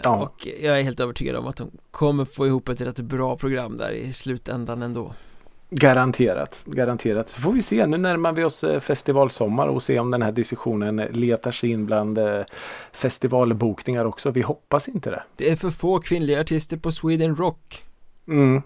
Ja. 0.02 0.22
Och 0.22 0.48
jag 0.62 0.78
är 0.78 0.82
helt 0.82 1.00
övertygad 1.00 1.36
om 1.36 1.46
att 1.46 1.56
de 1.56 1.70
kommer 1.90 2.24
få 2.24 2.46
ihop 2.46 2.68
ett 2.68 2.80
rätt 2.80 3.00
bra 3.00 3.36
program 3.36 3.76
där 3.76 3.90
i 3.90 4.12
slutändan 4.12 4.82
ändå 4.82 5.14
Garanterat, 5.72 6.62
garanterat. 6.66 7.28
Så 7.28 7.40
får 7.40 7.52
vi 7.52 7.62
se, 7.62 7.86
nu 7.86 7.98
närmar 7.98 8.32
vi 8.32 8.44
oss 8.44 8.64
eh, 8.64 8.80
festivalsommar 8.80 9.66
och 9.66 9.82
se 9.82 9.98
om 9.98 10.10
den 10.10 10.22
här 10.22 10.32
diskussionen 10.32 10.96
letar 10.96 11.50
sig 11.50 11.70
in 11.70 11.86
bland 11.86 12.18
eh, 12.18 12.42
festivalbokningar 12.92 14.04
också. 14.04 14.30
Vi 14.30 14.42
hoppas 14.42 14.88
inte 14.88 15.10
det. 15.10 15.22
Det 15.36 15.50
är 15.50 15.56
för 15.56 15.70
få 15.70 15.98
kvinnliga 16.00 16.40
artister 16.40 16.76
på 16.76 16.92
Sweden 16.92 17.36
Rock. 17.36 17.84
Mm. 18.28 18.62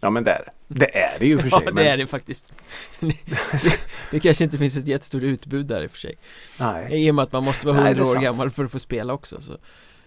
Ja 0.00 0.10
men 0.10 0.24
det 0.24 0.30
är 0.30 0.52
det. 0.68 0.98
är 0.98 1.18
det 1.18 1.26
ju 1.26 1.38
för 1.38 1.50
sig. 1.50 1.60
Ja 1.64 1.72
det 1.72 1.88
är 1.88 1.96
det 1.96 2.06
faktiskt. 2.06 2.52
det, 3.00 3.16
det 4.10 4.20
kanske 4.20 4.44
inte 4.44 4.58
finns 4.58 4.76
ett 4.76 4.88
jättestort 4.88 5.22
utbud 5.22 5.66
där 5.66 5.84
i 5.84 5.86
och 5.86 5.90
för 5.90 5.98
sig. 5.98 6.14
Nej. 6.60 7.06
I 7.06 7.10
och 7.10 7.14
med 7.14 7.22
att 7.22 7.32
man 7.32 7.44
måste 7.44 7.66
vara 7.66 7.76
hundra 7.76 8.06
år 8.06 8.16
gammal 8.16 8.50
för 8.50 8.64
att 8.64 8.72
få 8.72 8.78
spela 8.78 9.12
också. 9.12 9.40
Så. 9.40 9.52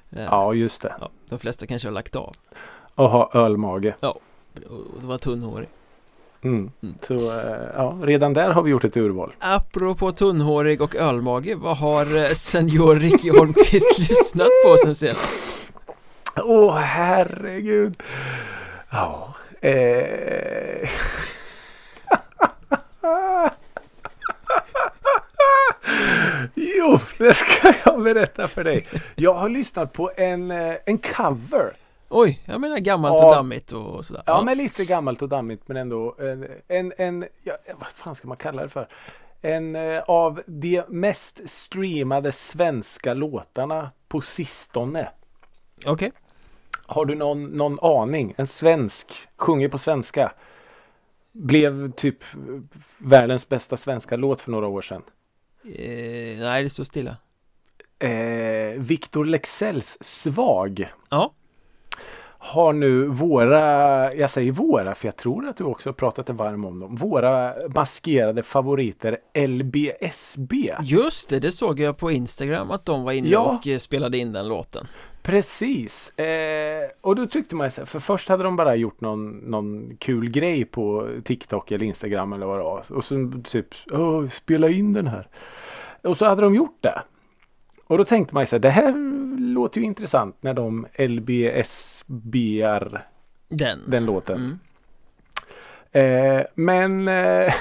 Ja, 0.09 0.53
just 0.53 0.81
det. 0.81 0.95
Ja, 0.99 1.09
de 1.29 1.39
flesta 1.39 1.65
kanske 1.65 1.87
har 1.87 1.93
lagt 1.93 2.15
av. 2.15 2.33
Och 2.95 3.09
ha 3.09 3.31
ölmage. 3.33 3.95
Ja, 3.99 4.19
och 4.69 5.01
det 5.01 5.07
var 5.07 5.17
tunnhårig. 5.17 5.69
Mm. 6.41 6.71
Mm. 6.81 6.95
Så 7.07 7.13
eh, 7.13 7.67
ja, 7.75 7.97
redan 8.01 8.33
där 8.33 8.51
har 8.51 8.63
vi 8.63 8.71
gjort 8.71 8.83
ett 8.83 8.97
urval. 8.97 9.33
Apropå 9.39 10.11
tunnhårig 10.11 10.81
och 10.81 10.95
ölmage, 10.95 11.55
vad 11.55 11.77
har 11.77 12.17
eh, 12.17 12.29
senior 12.29 12.95
Ricky 12.95 13.29
Holmqvist 13.29 13.99
lyssnat 14.09 14.49
på 14.65 14.77
sen 14.77 14.95
senast? 14.95 15.57
Åh 16.35 16.69
oh, 16.69 16.75
herregud. 16.75 18.03
Ja. 18.91 19.33
Eh... 19.61 20.89
Jo, 26.55 26.99
det 27.17 27.33
ska 27.33 27.73
jag 27.85 28.03
berätta 28.03 28.47
för 28.47 28.63
dig. 28.63 28.87
Jag 29.15 29.33
har 29.33 29.49
lyssnat 29.49 29.93
på 29.93 30.11
en, 30.15 30.51
eh, 30.51 30.75
en 30.85 30.97
cover 30.97 31.73
Oj, 32.09 32.41
jag 32.45 32.61
menar 32.61 32.77
gammalt 32.77 33.23
och 33.23 33.31
dammigt 33.31 33.71
och 33.71 34.05
sådär. 34.05 34.23
Ja, 34.25 34.41
men 34.41 34.57
lite 34.57 34.85
gammalt 34.85 35.21
och 35.21 35.29
dammigt 35.29 35.67
men 35.67 35.77
ändå 35.77 36.15
en, 36.19 36.47
en, 36.67 36.93
en 36.97 37.25
ja, 37.43 37.57
vad 37.79 37.87
fan 37.87 38.15
ska 38.15 38.27
man 38.27 38.37
kalla 38.37 38.61
det 38.61 38.69
för? 38.69 38.87
En 39.41 39.75
eh, 39.75 40.03
av 40.07 40.41
de 40.45 40.83
mest 40.87 41.41
streamade 41.45 42.31
svenska 42.31 43.13
låtarna 43.13 43.91
på 44.07 44.21
sistone. 44.21 45.09
Okej. 45.77 45.91
Okay. 45.91 46.11
Har 46.85 47.05
du 47.05 47.15
någon, 47.15 47.43
någon 47.43 47.79
aning? 47.81 48.33
En 48.37 48.47
svensk, 48.47 49.27
sjunger 49.35 49.69
på 49.69 49.77
svenska. 49.77 50.31
Blev 51.31 51.91
typ 51.91 52.23
världens 52.97 53.49
bästa 53.49 53.77
svenska 53.77 54.15
låt 54.15 54.41
för 54.41 54.51
några 54.51 54.67
år 54.67 54.81
sedan. 54.81 55.01
Eh, 55.75 56.39
nej, 56.39 56.63
det 56.63 56.69
står 56.69 56.83
stilla. 56.83 57.17
Eh, 57.99 58.79
Victor 58.79 59.25
Lexells 59.25 59.97
Svag. 60.01 60.89
Ja 61.09 61.33
har 62.39 62.73
nu 62.73 63.07
våra, 63.07 64.13
jag 64.13 64.29
säger 64.29 64.51
våra 64.51 64.95
för 64.95 65.07
jag 65.07 65.15
tror 65.15 65.47
att 65.47 65.57
du 65.57 65.63
också 65.63 65.93
pratat 65.93 66.25
dig 66.25 66.35
varm 66.35 66.65
om 66.65 66.79
dem, 66.79 66.95
våra 66.95 67.53
maskerade 67.75 68.43
favoriter 68.43 69.17
LBSB. 69.47 70.73
Just 70.81 71.29
det, 71.29 71.39
det 71.39 71.51
såg 71.51 71.79
jag 71.79 71.97
på 71.97 72.11
Instagram 72.11 72.71
att 72.71 72.85
de 72.85 73.03
var 73.03 73.11
inne 73.11 73.29
ja. 73.29 73.39
och 73.39 73.67
eh, 73.67 73.77
spelade 73.77 74.17
in 74.17 74.33
den 74.33 74.47
låten. 74.47 74.87
Precis, 75.27 76.19
eh, 76.19 76.89
och 77.01 77.15
då 77.15 77.27
tyckte 77.27 77.55
man 77.55 77.71
så 77.71 77.85
för 77.85 77.99
först 77.99 78.29
hade 78.29 78.43
de 78.43 78.55
bara 78.55 78.75
gjort 78.75 79.01
någon, 79.01 79.37
någon 79.37 79.97
kul 79.97 80.29
grej 80.29 80.65
på 80.65 81.09
TikTok 81.23 81.71
eller 81.71 81.85
Instagram 81.85 82.33
eller 82.33 82.45
vad 82.45 82.57
det 82.57 82.63
var. 82.63 82.91
Och 82.91 83.05
så 83.05 83.31
typ, 83.43 83.67
Åh, 83.91 84.29
spela 84.29 84.69
in 84.69 84.93
den 84.93 85.07
här. 85.07 85.27
Och 86.01 86.17
så 86.17 86.25
hade 86.25 86.41
de 86.41 86.55
gjort 86.55 86.77
det. 86.81 87.01
Och 87.87 87.97
då 87.97 88.05
tänkte 88.05 88.35
man 88.35 88.47
sig 88.47 88.59
det 88.59 88.69
här 88.69 88.93
låter 89.39 89.79
ju 89.79 89.85
intressant 89.85 90.35
när 90.39 90.53
de 90.53 90.87
LBSBR 90.97 93.05
den, 93.49 93.79
den 93.87 94.05
låten. 94.05 94.59
Mm. 95.91 96.37
Eh, 96.37 96.43
men 96.55 97.07
eh, 97.07 97.53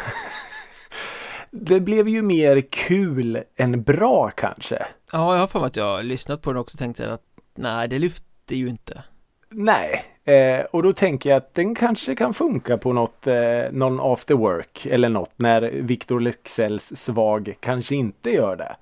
det 1.50 1.80
blev 1.80 2.08
ju 2.08 2.22
mer 2.22 2.60
kul 2.60 3.42
än 3.56 3.82
bra 3.82 4.30
kanske. 4.30 4.86
Ja, 5.12 5.34
jag 5.34 5.40
har 5.40 5.46
för 5.46 5.58
mig 5.58 5.66
att 5.66 5.76
jag 5.76 5.96
har 5.96 6.02
lyssnat 6.02 6.42
på 6.42 6.52
den 6.52 6.60
också 6.60 6.74
och 6.74 6.78
tänkt 6.78 7.00
att 7.00 7.22
nej, 7.56 7.88
det 7.88 7.98
lyfter 7.98 8.56
ju 8.56 8.68
inte. 8.68 9.02
Nej, 9.50 10.04
eh, 10.24 10.64
och 10.64 10.82
då 10.82 10.92
tänker 10.92 11.30
jag 11.30 11.36
att 11.36 11.54
den 11.54 11.74
kanske 11.74 12.14
kan 12.14 12.34
funka 12.34 12.78
på 12.78 12.92
något, 12.92 13.26
eh, 13.26 13.72
någon 13.72 14.00
after 14.00 14.34
work 14.34 14.86
eller 14.86 15.08
något 15.08 15.32
när 15.36 15.62
Victor 15.62 16.20
Lexells 16.20 16.92
svag 16.96 17.56
kanske 17.60 17.94
inte 17.94 18.30
gör 18.30 18.56
det. 18.56 18.76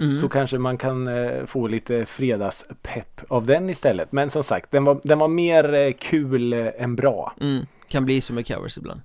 Mm. 0.00 0.20
Så 0.20 0.28
kanske 0.28 0.58
man 0.58 0.78
kan 0.78 1.08
eh, 1.08 1.46
få 1.46 1.66
lite 1.66 2.06
fredagspepp 2.06 3.20
av 3.28 3.46
den 3.46 3.70
istället. 3.70 4.12
Men 4.12 4.30
som 4.30 4.42
sagt, 4.42 4.70
den 4.70 4.84
var, 4.84 5.00
den 5.02 5.18
var 5.18 5.28
mer 5.28 5.74
eh, 5.74 5.92
kul 5.92 6.52
eh, 6.52 6.68
än 6.78 6.96
bra. 6.96 7.32
Mm. 7.40 7.66
Kan 7.88 8.04
bli 8.04 8.20
som 8.20 8.34
med 8.34 8.46
covers 8.46 8.78
ibland. 8.78 9.00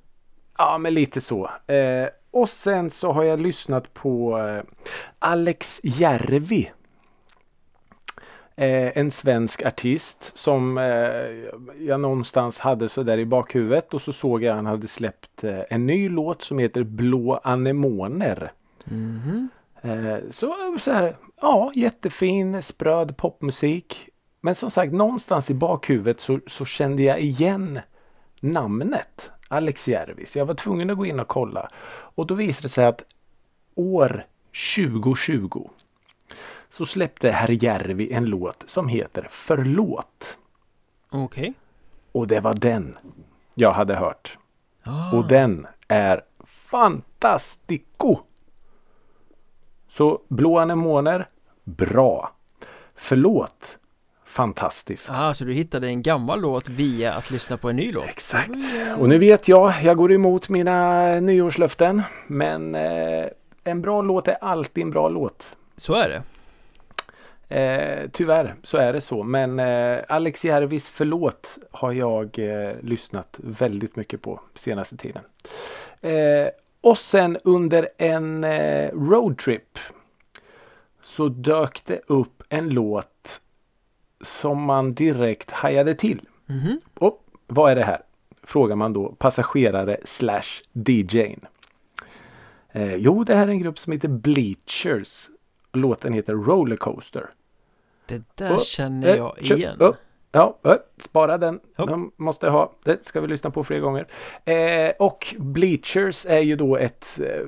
Ja, 0.57 0.77
men 0.77 0.93
lite 0.93 1.21
så. 1.21 1.51
Eh, 1.67 2.07
och 2.31 2.49
sen 2.49 2.89
så 2.89 3.11
har 3.11 3.23
jag 3.23 3.39
lyssnat 3.39 3.93
på 3.93 4.39
eh, 4.39 4.63
Alex 5.19 5.79
Järvi. 5.83 6.71
Eh, 8.59 8.97
en 8.97 9.11
svensk 9.11 9.65
artist 9.65 10.31
som 10.37 10.77
jag 11.79 11.99
någonstans 11.99 12.59
hade 12.59 12.89
så 12.89 13.03
där 13.03 13.17
i 13.17 13.25
bakhuvudet 13.25 13.93
och 13.93 14.01
så 14.01 14.13
såg 14.13 14.43
jag 14.43 14.51
att 14.51 14.55
han 14.55 14.65
hade 14.65 14.87
släppt 14.87 15.43
en 15.43 15.85
ny 15.85 16.09
låt 16.09 16.41
som 16.41 16.59
heter 16.59 16.83
Blå 16.83 17.39
anemoner. 17.43 18.51
Mm. 18.91 19.49
Eh, 19.81 20.17
så, 20.31 20.77
så 20.79 20.91
här, 20.91 21.15
ja 21.41 21.71
jättefin 21.75 22.61
spröd 22.63 23.17
popmusik. 23.17 24.09
Men 24.41 24.55
som 24.55 24.71
sagt 24.71 24.93
någonstans 24.93 25.49
i 25.49 25.53
bakhuvudet 25.53 26.19
så, 26.19 26.39
så 26.47 26.65
kände 26.65 27.03
jag 27.03 27.19
igen 27.19 27.79
namnet 28.39 29.31
Alex 29.47 29.87
Järvis. 29.87 30.35
Jag 30.35 30.45
var 30.45 30.53
tvungen 30.53 30.89
att 30.89 30.97
gå 30.97 31.05
in 31.05 31.19
och 31.19 31.27
kolla. 31.27 31.69
Och 31.89 32.27
då 32.27 32.35
visade 32.35 32.65
det 32.65 32.69
sig 32.69 32.85
att 32.85 33.03
år 33.75 34.25
2020 34.75 35.69
så 36.77 36.85
släppte 36.85 37.31
herr 37.31 37.63
Järvi 37.63 38.13
en 38.13 38.25
låt 38.25 38.63
som 38.67 38.87
heter 38.87 39.27
Förlåt. 39.31 40.37
Okej. 41.09 41.41
Okay. 41.41 41.53
Och 42.11 42.27
det 42.27 42.39
var 42.39 42.53
den 42.53 42.97
jag 43.53 43.73
hade 43.73 43.95
hört. 43.95 44.37
Ah. 44.83 45.17
Och 45.17 45.27
den 45.27 45.67
är 45.87 46.21
fantastico! 46.45 48.19
Så 49.89 50.21
blå 50.27 50.59
anemoner, 50.59 51.29
bra. 51.63 52.31
Förlåt, 52.95 53.77
fantastiskt. 54.25 55.09
Ah, 55.11 55.33
så 55.33 55.45
du 55.45 55.53
hittade 55.53 55.87
en 55.87 56.01
gammal 56.01 56.41
låt 56.41 56.69
via 56.69 57.13
att 57.13 57.31
lyssna 57.31 57.57
på 57.57 57.69
en 57.69 57.75
ny 57.75 57.91
låt? 57.91 58.09
Exakt. 58.09 58.49
Och 58.97 59.09
nu 59.09 59.17
vet 59.17 59.47
jag, 59.47 59.73
jag 59.83 59.97
går 59.97 60.11
emot 60.11 60.49
mina 60.49 61.05
nyårslöften. 61.19 62.01
Men 62.27 62.75
eh, 62.75 63.25
en 63.63 63.81
bra 63.81 64.01
låt 64.01 64.27
är 64.27 64.37
alltid 64.43 64.83
en 64.83 64.91
bra 64.91 65.09
låt. 65.09 65.57
Så 65.75 65.93
är 65.93 66.09
det. 66.09 66.23
Eh, 67.49 68.09
tyvärr 68.11 68.55
så 68.63 68.77
är 68.77 68.93
det 68.93 69.01
så. 69.01 69.23
Men 69.23 69.59
eh, 69.59 69.99
Alex 70.07 70.45
Järvis 70.45 70.89
Förlåt 70.89 71.57
har 71.71 71.91
jag 71.91 72.39
eh, 72.39 72.75
lyssnat 72.81 73.39
väldigt 73.43 73.95
mycket 73.95 74.21
på 74.21 74.39
senaste 74.55 74.97
tiden. 74.97 75.23
Eh, 76.01 76.47
och 76.81 76.97
sen 76.97 77.37
under 77.43 77.89
en 77.97 78.43
eh, 78.43 78.91
roadtrip 78.93 79.79
så 81.01 81.29
dök 81.29 81.81
det 81.85 82.01
upp 82.07 82.43
en 82.49 82.69
låt 82.69 83.41
som 84.21 84.61
man 84.61 84.93
direkt 84.93 85.51
hajade 85.51 85.95
till. 85.95 86.21
Mm 86.49 86.61
-hmm. 86.61 86.77
Och 86.93 87.23
vad 87.47 87.71
är 87.71 87.75
det 87.75 87.83
här? 87.83 88.01
Frågar 88.43 88.75
man 88.75 88.93
då 88.93 89.11
passagerare 89.11 89.97
slash 90.05 90.61
DJn. 90.73 91.45
Eh, 92.71 92.95
jo, 92.95 93.23
det 93.23 93.35
här 93.35 93.47
är 93.47 93.51
en 93.51 93.59
grupp 93.59 93.79
som 93.79 93.93
heter 93.93 94.07
Bleachers. 94.07 95.29
Låten 95.73 96.13
heter 96.13 96.33
Rollercoaster. 96.33 97.29
Det 98.07 98.23
där 98.35 98.53
och, 98.53 98.61
känner 98.61 99.15
jag 99.15 99.37
eh, 99.37 99.51
igen. 99.51 99.81
Och, 99.81 99.95
Ja, 100.31 100.59
spara 100.99 101.37
den. 101.37 101.59
Oh. 101.77 101.87
Den 101.87 102.11
måste 102.15 102.49
ha. 102.49 102.73
Det 102.83 103.05
ska 103.05 103.21
vi 103.21 103.27
lyssna 103.27 103.49
på 103.51 103.63
fler 103.63 103.79
gånger. 103.79 104.07
Eh, 104.45 104.91
och 104.99 105.35
Bleachers 105.39 106.25
är 106.25 106.39
ju 106.39 106.55
då 106.55 106.77
ett 106.77 107.19
eh, 107.19 107.41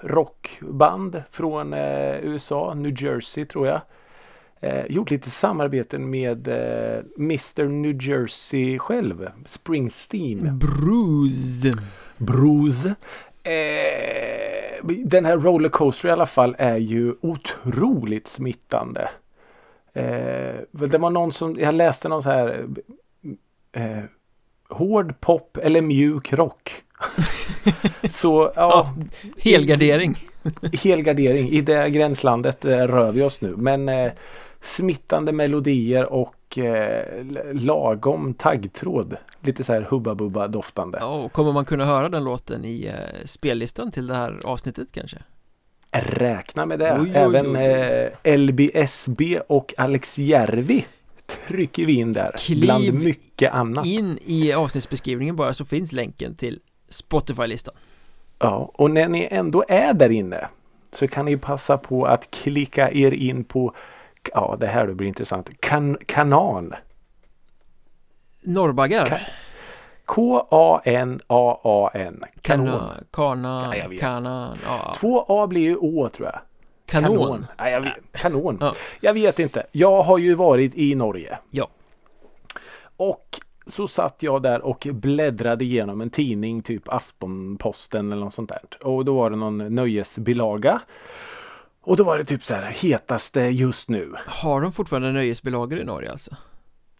poprockband 0.00 1.22
från 1.30 1.72
eh, 1.72 2.16
USA, 2.20 2.74
New 2.74 3.02
Jersey 3.02 3.44
tror 3.46 3.66
jag. 3.66 3.80
Eh, 4.60 4.86
gjort 4.86 5.10
lite 5.10 5.30
samarbeten 5.30 6.10
med 6.10 6.48
eh, 6.48 7.04
Mr 7.18 7.68
New 7.68 8.02
Jersey 8.02 8.78
själv, 8.78 9.30
Springsteen. 9.46 10.58
Bruce. 10.58 11.78
Bruce. 12.16 12.94
Eh, 13.48 14.84
den 15.04 15.24
här 15.24 15.38
Rollercoaster 15.38 16.08
i 16.08 16.12
alla 16.12 16.26
fall 16.26 16.56
är 16.58 16.76
ju 16.76 17.14
otroligt 17.20 18.28
smittande. 18.28 19.10
Eh, 19.92 20.54
det 20.70 20.98
var 20.98 21.10
någon 21.10 21.32
som, 21.32 21.56
jag 21.60 21.74
läste 21.74 22.08
någon 22.08 22.22
så 22.22 22.30
här 22.30 22.66
eh, 23.72 24.02
hård 24.68 25.20
pop 25.20 25.56
eller 25.62 25.80
mjuk 25.80 26.32
rock. 26.32 26.72
så 28.10 28.52
ja, 28.56 28.94
helgardering. 29.38 30.16
helgardering. 30.82 31.48
I 31.48 31.60
det 31.60 31.90
gränslandet 31.90 32.64
eh, 32.64 32.78
rör 32.78 33.12
vi 33.12 33.22
oss 33.22 33.40
nu. 33.40 33.54
Men 33.56 33.88
eh, 33.88 34.12
smittande 34.62 35.32
melodier 35.32 36.12
och 36.12 36.34
eh, 36.56 37.24
lagom 37.52 38.34
taggtråd. 38.34 39.16
Lite 39.40 39.64
så 39.64 39.72
här 39.72 39.86
Hubba 39.90 40.14
Bubba 40.14 40.48
doftande. 40.48 40.98
Ja, 41.00 41.28
kommer 41.28 41.52
man 41.52 41.64
kunna 41.64 41.84
höra 41.84 42.08
den 42.08 42.24
låten 42.24 42.64
i 42.64 42.86
eh, 42.86 43.24
spellistan 43.24 43.90
till 43.90 44.06
det 44.06 44.14
här 44.14 44.40
avsnittet 44.44 44.92
kanske? 44.92 45.18
Räkna 45.90 46.66
med 46.66 46.78
det. 46.78 47.00
Oj, 47.00 47.00
oj, 47.00 47.12
Även 47.14 47.56
eh, 47.56 48.38
LBSB 48.38 49.40
och 49.48 49.74
Alex 49.76 50.18
Järvi 50.18 50.86
trycker 51.46 51.86
vi 51.86 51.92
in 51.92 52.12
där. 52.12 52.32
Kliv 52.38 52.60
bland 52.60 52.94
mycket 52.94 53.52
annat. 53.52 53.86
in 53.86 54.18
i 54.26 54.52
avsnittsbeskrivningen 54.52 55.36
bara 55.36 55.52
så 55.54 55.64
finns 55.64 55.92
länken 55.92 56.34
till 56.34 56.60
Spotify-listan. 56.88 57.74
Ja, 58.38 58.70
och 58.74 58.90
när 58.90 59.08
ni 59.08 59.28
ändå 59.30 59.64
är 59.68 59.94
där 59.94 60.10
inne 60.10 60.48
så 60.92 61.08
kan 61.08 61.24
ni 61.24 61.36
passa 61.36 61.78
på 61.78 62.06
att 62.06 62.30
klicka 62.30 62.90
er 62.90 63.12
in 63.12 63.44
på 63.44 63.74
Ja, 64.34 64.56
det 64.60 64.66
här 64.66 64.86
blir 64.86 65.08
intressant. 65.08 65.60
Kan 65.60 65.96
kanan. 66.06 66.74
Norrbaggar. 68.40 69.06
Ka 69.06 69.18
K-A-N-A-A-N. 70.48 72.24
Kanon. 72.42 73.04
Kana, 73.10 73.76
ja, 73.76 73.90
kanan. 74.00 74.58
Ja. 74.64 74.96
Två 75.00 75.24
A 75.28 75.46
blir 75.46 75.62
ju 75.62 75.76
Å 75.76 76.08
tror 76.08 76.28
jag. 76.28 76.40
Kanon. 76.86 77.18
Kanon. 77.18 77.46
Nej, 77.58 77.72
jag 77.72 77.80
vet, 77.80 78.12
kanon. 78.12 78.58
Ja. 78.60 78.74
Jag 79.00 79.14
vet 79.14 79.38
inte. 79.38 79.66
Jag 79.72 80.02
har 80.02 80.18
ju 80.18 80.34
varit 80.34 80.74
i 80.74 80.94
Norge. 80.94 81.38
Ja. 81.50 81.68
Och 82.96 83.40
så 83.66 83.88
satt 83.88 84.22
jag 84.22 84.42
där 84.42 84.60
och 84.60 84.86
bläddrade 84.92 85.64
igenom 85.64 86.00
en 86.00 86.10
tidning, 86.10 86.62
typ 86.62 86.88
Aftonposten 86.88 88.12
eller 88.12 88.24
något 88.24 88.34
sånt 88.34 88.50
där. 88.50 88.62
Och 88.82 89.04
då 89.04 89.14
var 89.14 89.30
det 89.30 89.36
någon 89.36 89.74
nöjesbilaga. 89.74 90.80
Och 91.88 91.96
då 91.96 92.04
var 92.04 92.18
det 92.18 92.24
typ 92.24 92.44
så 92.44 92.54
här 92.54 92.62
hetaste 92.62 93.40
just 93.40 93.88
nu. 93.88 94.12
Har 94.26 94.60
de 94.60 94.72
fortfarande 94.72 95.12
nöjesbilagor 95.12 95.78
i 95.80 95.84
Norge 95.84 96.10
alltså? 96.10 96.36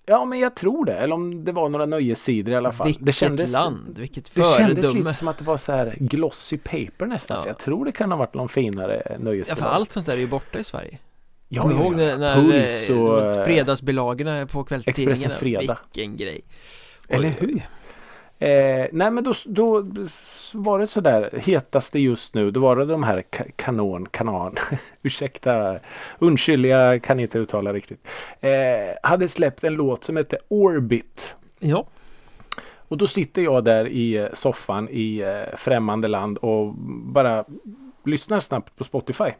Ja 0.06 0.24
men 0.24 0.38
jag 0.38 0.56
tror 0.56 0.84
det. 0.84 0.94
Eller 0.94 1.14
om 1.14 1.44
det 1.44 1.52
var 1.52 1.68
några 1.68 1.86
nöjessidor 1.86 2.52
i 2.52 2.56
alla 2.56 2.72
fall. 2.72 2.86
Vilket 2.86 3.06
det 3.06 3.12
kändes, 3.12 3.50
land, 3.50 3.98
vilket 3.98 4.24
Det 4.24 4.30
föredöme. 4.30 4.58
kändes 4.82 4.94
lite 4.94 5.12
som 5.14 5.28
att 5.28 5.38
det 5.38 5.44
var 5.44 5.56
så 5.56 5.72
här 5.72 5.96
glossy 6.00 6.58
paper 6.58 7.06
nästan. 7.06 7.36
Ja. 7.36 7.42
Så 7.42 7.48
jag 7.48 7.58
tror 7.58 7.84
det 7.84 7.92
kan 7.92 8.10
ha 8.10 8.18
varit 8.18 8.34
någon 8.34 8.48
finare 8.48 9.02
Ja 9.10 9.18
nöjesbilaga. 9.18 9.56
för 9.62 9.66
allt 9.76 9.92
sånt 9.92 10.06
där 10.06 10.12
är 10.12 10.16
ju 10.18 10.26
borta 10.26 10.58
i 10.58 10.64
Sverige. 10.64 10.98
Ja, 11.48 11.62
ja, 11.64 11.72
ihåg 11.72 11.92
ja. 12.00 12.16
när, 12.16 12.34
Puls 12.34 12.90
och... 13.00 13.24
eh, 13.24 13.44
fredagsbilagorna 13.44 14.46
på 14.46 14.64
kvällstidningarna? 14.64 15.12
Expressen 15.14 15.38
Fredag. 15.40 15.78
Vilken 15.94 16.16
grej. 16.16 16.40
Eller 17.08 17.28
Oj, 17.28 17.36
hur? 17.40 17.62
Eh, 18.38 18.86
nej 18.92 19.10
men 19.10 19.24
då, 19.24 19.32
då 19.44 19.86
var 20.52 20.78
det 20.78 20.86
sådär 20.86 21.30
hetaste 21.42 21.98
just 21.98 22.34
nu. 22.34 22.50
Då 22.50 22.60
var 22.60 22.76
det 22.76 22.84
de 22.84 23.02
här 23.02 23.22
ka- 23.30 23.50
kanon, 23.56 24.06
kanan. 24.08 24.54
Ursäkta, 25.02 25.78
undskyld 26.18 27.02
kan 27.02 27.20
inte 27.20 27.38
uttala 27.38 27.72
riktigt. 27.72 28.06
Eh, 28.40 28.50
hade 29.02 29.28
släppt 29.28 29.64
en 29.64 29.74
låt 29.74 30.04
som 30.04 30.16
hette 30.16 30.36
Orbit. 30.48 31.34
Ja, 31.60 31.86
Och 32.88 32.96
då 32.96 33.06
sitter 33.06 33.42
jag 33.42 33.64
där 33.64 33.86
i 33.88 34.16
eh, 34.16 34.26
soffan 34.32 34.88
i 34.90 35.18
eh, 35.18 35.56
främmande 35.56 36.08
land 36.08 36.38
och 36.38 36.74
bara 37.04 37.44
lyssnar 38.04 38.40
snabbt 38.40 38.76
på 38.76 38.84
Spotify. 38.84 39.30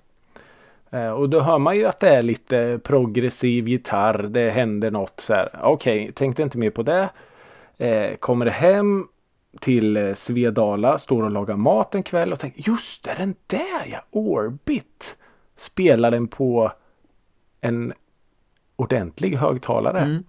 Eh, 0.91 1.11
och 1.11 1.29
då 1.29 1.41
hör 1.41 1.59
man 1.59 1.77
ju 1.77 1.85
att 1.87 2.01
det 2.01 2.09
är 2.15 2.23
lite 2.23 2.81
progressiv 2.85 3.69
gitarr. 3.69 4.23
Det 4.23 4.51
händer 4.51 4.91
något 4.91 5.21
så 5.21 5.35
här. 5.35 5.49
Okej, 5.63 6.13
tänkte 6.13 6.43
inte 6.43 6.59
mer 6.59 6.71
på 6.71 6.83
det. 6.83 7.09
Eh, 7.79 8.17
kommer 8.17 8.47
hem 8.47 9.09
till 9.61 9.97
eh, 9.97 10.15
Svedala, 10.15 10.99
står 10.99 11.23
och 11.25 11.31
lagar 11.31 11.57
mat 11.57 11.95
en 11.95 12.03
kväll 12.03 12.33
och 12.33 12.41
tänker 12.41 12.71
just 12.71 13.03
det, 13.05 13.15
den 13.19 13.35
där 13.47 13.87
ja, 13.87 14.05
Orbit. 14.11 15.17
Spelar 15.57 16.11
den 16.11 16.29
på 16.29 16.73
en 17.61 17.93
ordentlig 18.77 19.37
högtalare. 19.37 20.01
mm. 20.01 20.25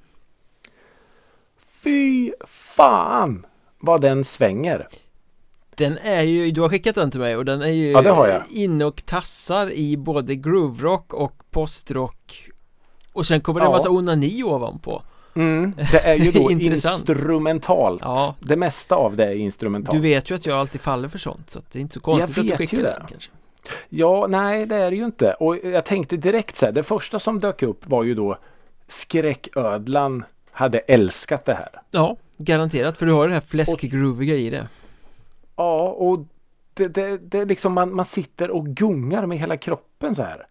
Fy 1.83 2.31
fan 2.47 3.45
vad 3.79 4.01
den 4.01 4.23
svänger. 4.23 4.87
Den 5.75 5.97
är 5.97 6.21
ju, 6.21 6.51
du 6.51 6.61
har 6.61 6.69
skickat 6.69 6.95
den 6.95 7.11
till 7.11 7.19
mig 7.19 7.37
och 7.37 7.45
den 7.45 7.61
är 7.61 7.67
ju 7.67 7.91
Ja, 7.91 8.41
inne 8.49 8.85
och 8.85 9.05
tassar 9.05 9.71
i 9.71 9.97
både 9.97 10.35
grooverock 10.35 11.13
och 11.13 11.43
postrock 11.51 12.49
Och 13.13 13.25
sen 13.25 13.41
kommer 13.41 13.59
det 13.59 13.65
en 13.65 13.71
massa 13.71 13.89
onani 13.89 14.43
ovanpå 14.43 15.03
Mm, 15.35 15.73
det 15.91 15.99
är 15.99 16.15
ju 16.15 16.31
då 16.41 16.51
instrumentalt. 16.51 18.01
Ja. 18.05 18.35
Det 18.39 18.55
mesta 18.55 18.95
av 18.95 19.15
det 19.15 19.25
är 19.25 19.35
instrumentalt. 19.35 19.95
Du 19.95 20.01
vet 20.01 20.31
ju 20.31 20.35
att 20.35 20.45
jag 20.45 20.59
alltid 20.59 20.81
faller 20.81 21.07
för 21.07 21.17
sånt 21.17 21.49
så 21.49 21.59
att 21.59 21.71
det 21.71 21.79
är 21.79 21.81
inte 21.81 21.93
så 21.93 21.99
konstigt 21.99 22.37
Jag 22.37 22.41
att 22.43 22.47
du 22.47 22.51
vet 22.51 22.57
skickar 22.57 22.77
ju 22.77 22.83
det. 22.83 22.95
den 22.99 23.07
kanske 23.07 23.31
Ja, 23.89 24.27
nej 24.27 24.65
det 24.65 24.75
är 24.75 24.91
det 24.91 24.97
ju 24.97 25.05
inte. 25.05 25.33
Och 25.33 25.57
jag 25.57 25.85
tänkte 25.85 26.17
direkt 26.17 26.57
så 26.57 26.65
här. 26.65 26.73
Det 26.73 26.83
första 26.83 27.19
som 27.19 27.39
dök 27.39 27.63
upp 27.63 27.87
var 27.89 28.03
ju 28.03 28.15
då 28.15 28.37
Skräcködlan 28.87 30.23
hade 30.51 30.79
älskat 30.79 31.45
det 31.45 31.53
här. 31.53 31.69
Ja, 31.91 32.17
garanterat 32.37 32.97
för 32.97 33.05
du 33.05 33.11
har 33.11 33.27
det 33.27 33.33
här 33.33 33.41
fläskgrooviga 33.41 34.35
i 34.35 34.49
det 34.49 34.67
Ja, 35.55 35.89
och 35.89 36.19
det, 36.73 36.87
det, 36.87 37.17
det 37.17 37.45
liksom 37.45 37.73
man, 37.73 37.95
man 37.95 38.05
sitter 38.05 38.51
och 38.51 38.67
gungar 38.67 39.25
med 39.25 39.37
hela 39.39 39.57
kroppen 39.57 40.15
så 40.15 40.23
här. 40.23 40.45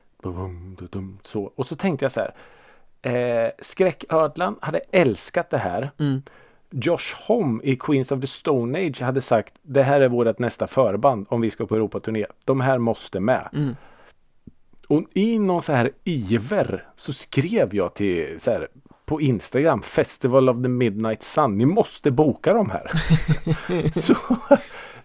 Så. 1.24 1.52
Och 1.54 1.66
så 1.66 1.76
tänkte 1.76 2.04
jag 2.04 2.12
så 2.12 2.20
här. 2.20 2.34
Eh, 3.02 3.50
Skräcködlan 3.62 4.56
hade 4.60 4.80
älskat 4.90 5.50
det 5.50 5.58
här. 5.58 5.90
mm. 5.98 6.22
Josh 6.70 7.14
Homme 7.26 7.62
i 7.64 7.76
Queens 7.76 8.12
of 8.12 8.20
the 8.20 8.26
Stone 8.26 8.86
Age 8.86 9.02
hade 9.02 9.20
sagt 9.20 9.54
det 9.62 9.82
här 9.82 10.00
är 10.00 10.08
vårt 10.08 10.38
nästa 10.38 10.66
förband 10.66 11.26
om 11.28 11.40
vi 11.40 11.50
ska 11.50 11.66
på 11.66 11.74
Europaturné. 11.74 12.26
De 12.44 12.60
här 12.60 12.78
måste 12.78 13.20
med. 13.20 13.48
Mm. 13.52 13.76
Och 14.88 15.04
i 15.14 15.38
någon 15.38 15.62
så 15.62 15.72
här 15.72 15.90
iver 16.04 16.86
så 16.96 17.12
skrev 17.12 17.74
jag 17.74 17.94
till 17.94 18.40
så 18.40 18.50
här, 18.50 18.68
på 19.04 19.20
Instagram 19.20 19.82
Festival 19.82 20.48
of 20.48 20.62
the 20.62 20.68
Midnight 20.68 21.22
Sun. 21.22 21.58
Ni 21.58 21.66
måste 21.66 22.10
boka 22.10 22.52
de 22.52 22.70
här. 22.70 22.90
så, 24.00 24.14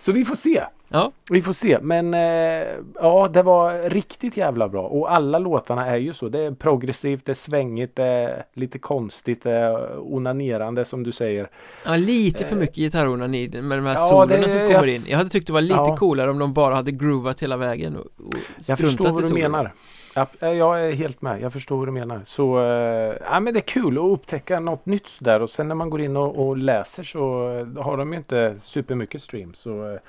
så 0.05 0.11
vi 0.11 0.25
får 0.25 0.35
se. 0.35 0.63
Ja, 0.89 1.11
Vi 1.29 1.41
får 1.41 1.53
se. 1.53 1.79
Men 1.81 2.13
eh, 2.13 2.67
ja, 2.95 3.27
det 3.33 3.41
var 3.43 3.89
riktigt 3.89 4.37
jävla 4.37 4.69
bra. 4.69 4.83
Och 4.87 5.11
alla 5.11 5.39
låtarna 5.39 5.85
är 5.87 5.95
ju 5.97 6.13
så. 6.13 6.29
Det 6.29 6.39
är 6.39 6.51
progressivt, 6.51 7.25
det 7.25 7.31
är 7.31 7.35
svängigt, 7.35 7.95
det 7.95 8.03
är 8.03 8.45
lite 8.53 8.79
konstigt, 8.79 9.43
det 9.43 9.51
är 9.51 9.99
onanerande 10.13 10.85
som 10.85 11.03
du 11.03 11.11
säger. 11.11 11.49
ja 11.85 11.95
lite 11.95 12.45
för 12.45 12.55
mycket 12.55 12.75
gitarronani 12.75 13.49
med 13.61 13.77
de 13.77 13.85
här 13.85 13.93
ja, 13.93 13.97
solorna 13.97 14.49
som 14.49 14.59
jag- 14.59 14.71
kommer 14.71 14.87
in 14.87 15.03
Jag 15.07 15.17
hade 15.17 15.29
tyckt 15.29 15.47
det 15.47 15.53
var 15.53 15.61
lite 15.61 15.73
Ja. 15.75 15.97
coolare 15.97 16.29
om 16.31 16.39
de 16.39 16.53
bara 16.53 16.75
hade 16.75 16.91
groovat 16.91 17.43
hela 17.43 17.57
vägen 17.57 17.95
och, 17.95 18.05
och 18.05 18.33
Jag 18.55 18.63
struntat 18.63 18.81
förstår 18.87 19.07
i 19.09 19.11
vad 19.11 19.23
du 19.23 19.33
menar. 19.41 19.73
Ja, 20.15 20.27
eh, 20.39 20.49
jag 20.49 20.81
är 20.81 20.91
helt 20.91 21.21
med. 21.21 21.41
Jag 21.41 21.53
förstår 21.53 21.77
vad 21.77 21.87
du 21.87 21.91
menar. 21.91 22.21
Så 22.25 22.59
eh, 22.59 23.17
ja, 23.21 23.39
men 23.39 23.53
det 23.53 23.59
är 23.59 23.61
kul 23.61 23.97
att 23.97 24.03
upptäcka 24.03 24.59
något 24.59 24.85
nytt 24.85 25.09
där 25.19 25.41
och 25.41 25.49
sen 25.49 25.67
när 25.67 25.75
man 25.75 25.89
går 25.89 26.01
in 26.01 26.17
och, 26.17 26.47
och 26.47 26.57
läser 26.57 27.03
så 27.03 27.49
eh, 27.57 27.83
har 27.83 27.97
de 27.97 28.11
ju 28.11 28.17
inte 28.17 28.55
supermycket 28.61 29.23
streams. 29.23 29.57
Så 29.59 29.99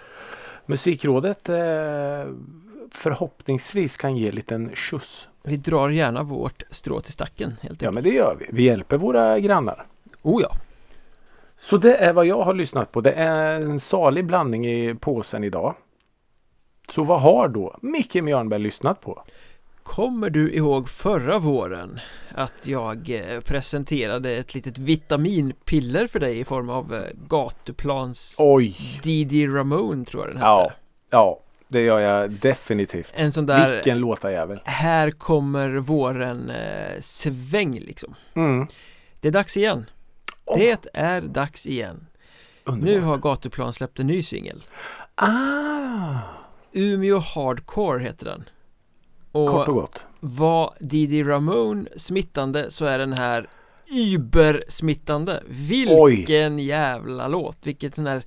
Musikrådet 0.66 1.48
förhoppningsvis 2.90 3.96
kan 3.96 4.16
ge 4.16 4.28
en 4.28 4.34
liten 4.34 4.70
skjuts. 4.74 5.28
Vi 5.42 5.56
drar 5.56 5.88
gärna 5.88 6.22
vårt 6.22 6.62
strå 6.70 7.00
till 7.00 7.12
stacken 7.12 7.56
helt 7.62 7.82
Ja 7.82 7.88
enkelt 7.88 7.94
men 7.94 8.12
det 8.12 8.18
gör 8.18 8.36
vi. 8.40 8.46
Vi 8.50 8.66
hjälper 8.66 8.96
våra 8.96 9.38
grannar. 9.38 9.86
Oh 10.22 10.42
ja, 10.42 10.48
Så 11.56 11.76
det 11.76 11.96
är 11.96 12.12
vad 12.12 12.26
jag 12.26 12.42
har 12.42 12.54
lyssnat 12.54 12.92
på. 12.92 13.00
Det 13.00 13.12
är 13.12 13.60
en 13.60 13.80
salig 13.80 14.26
blandning 14.26 14.66
i 14.66 14.94
påsen 14.94 15.44
idag. 15.44 15.74
Så 16.88 17.04
vad 17.04 17.20
har 17.20 17.48
då 17.48 17.78
Micke 17.82 18.14
Mjörnberg 18.14 18.60
lyssnat 18.60 19.00
på? 19.00 19.22
Kommer 19.84 20.30
du 20.30 20.52
ihåg 20.52 20.88
förra 20.88 21.38
våren 21.38 22.00
att 22.34 22.66
jag 22.66 23.10
eh, 23.10 23.40
presenterade 23.40 24.30
ett 24.30 24.54
litet 24.54 24.78
vitaminpiller 24.78 26.06
för 26.06 26.20
dig 26.20 26.38
i 26.40 26.44
form 26.44 26.70
av 26.70 26.94
eh, 26.94 27.02
gatuplans 27.28 28.36
Oj! 28.40 29.00
Didi 29.02 29.46
Ramone 29.46 30.04
tror 30.04 30.22
jag 30.22 30.34
den 30.34 30.36
hette 30.36 30.46
Ja, 30.46 30.72
ja, 31.10 31.40
det 31.68 31.80
gör 31.80 31.98
jag 31.98 32.30
definitivt. 32.30 33.12
En 33.14 33.32
sån 33.32 33.46
där 33.46 33.74
Vilken 33.74 33.98
låtarjävel. 33.98 34.60
Här 34.64 35.10
kommer 35.10 35.70
våren 35.70 36.50
eh, 36.50 37.00
sväng 37.00 37.78
liksom 37.80 38.14
Mm. 38.34 38.66
Det 39.20 39.28
är 39.28 39.32
dags 39.32 39.56
igen 39.56 39.86
Åh. 40.44 40.58
Det 40.58 40.86
är 40.94 41.20
dags 41.20 41.66
igen 41.66 42.06
Underbart. 42.64 42.94
Nu 42.94 43.00
har 43.00 43.18
Gatuplan 43.18 43.72
släppt 43.72 44.00
en 44.00 44.06
ny 44.06 44.22
singel 44.22 44.62
Ah! 45.14 46.18
Umeå 46.72 47.18
Hardcore 47.18 48.02
heter 48.02 48.26
den 48.26 48.44
Kort 49.34 49.68
och 49.68 49.68
Och 49.68 49.74
gott. 49.74 50.02
var 50.20 50.74
Didi 50.80 51.22
Ramone 51.22 51.88
smittande 51.96 52.70
så 52.70 52.84
är 52.84 52.98
den 52.98 53.12
här 53.12 53.48
Uber-smittande. 53.90 55.42
Vilken 55.48 56.58
jävla 56.58 57.28
låt. 57.28 57.58
Vilket 57.62 57.94
sån 57.94 58.06
här 58.06 58.22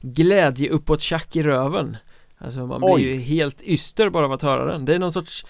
glädje 0.00 0.70
uppåt 0.70 1.00
tjack 1.00 1.36
i 1.36 1.42
röven. 1.42 1.96
Alltså 2.38 2.66
man 2.66 2.80
blir 2.80 2.94
Oj. 2.94 3.02
ju 3.02 3.16
helt 3.18 3.62
yster 3.62 4.10
bara 4.10 4.24
av 4.24 4.32
att 4.32 4.42
höra 4.42 4.72
den. 4.72 4.84
Det 4.84 4.94
är 4.94 4.98
någon 4.98 5.12
sorts 5.12 5.46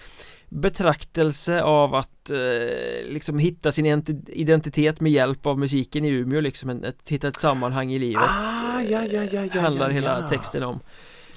betraktelse 0.48 1.62
av 1.62 1.94
att 1.94 2.30
eh, 2.30 3.08
liksom 3.12 3.38
hitta 3.38 3.72
sin 3.72 3.86
ident- 3.86 4.28
identitet 4.30 5.00
med 5.00 5.12
hjälp 5.12 5.46
av 5.46 5.58
musiken 5.58 6.04
i 6.04 6.08
Umeå 6.08 6.40
liksom 6.40 6.70
en, 6.70 6.84
ett, 6.84 7.08
hitta 7.08 7.28
ett 7.28 7.40
sammanhang 7.40 7.92
i 7.92 7.98
livet. 7.98 8.22
Ah, 8.30 8.80
ja, 8.82 9.02
ja, 9.04 9.22
ja, 9.32 9.44
ja, 9.54 9.60
handlar 9.60 9.90
hela 9.90 10.28
texten 10.28 10.62
om 10.62 10.80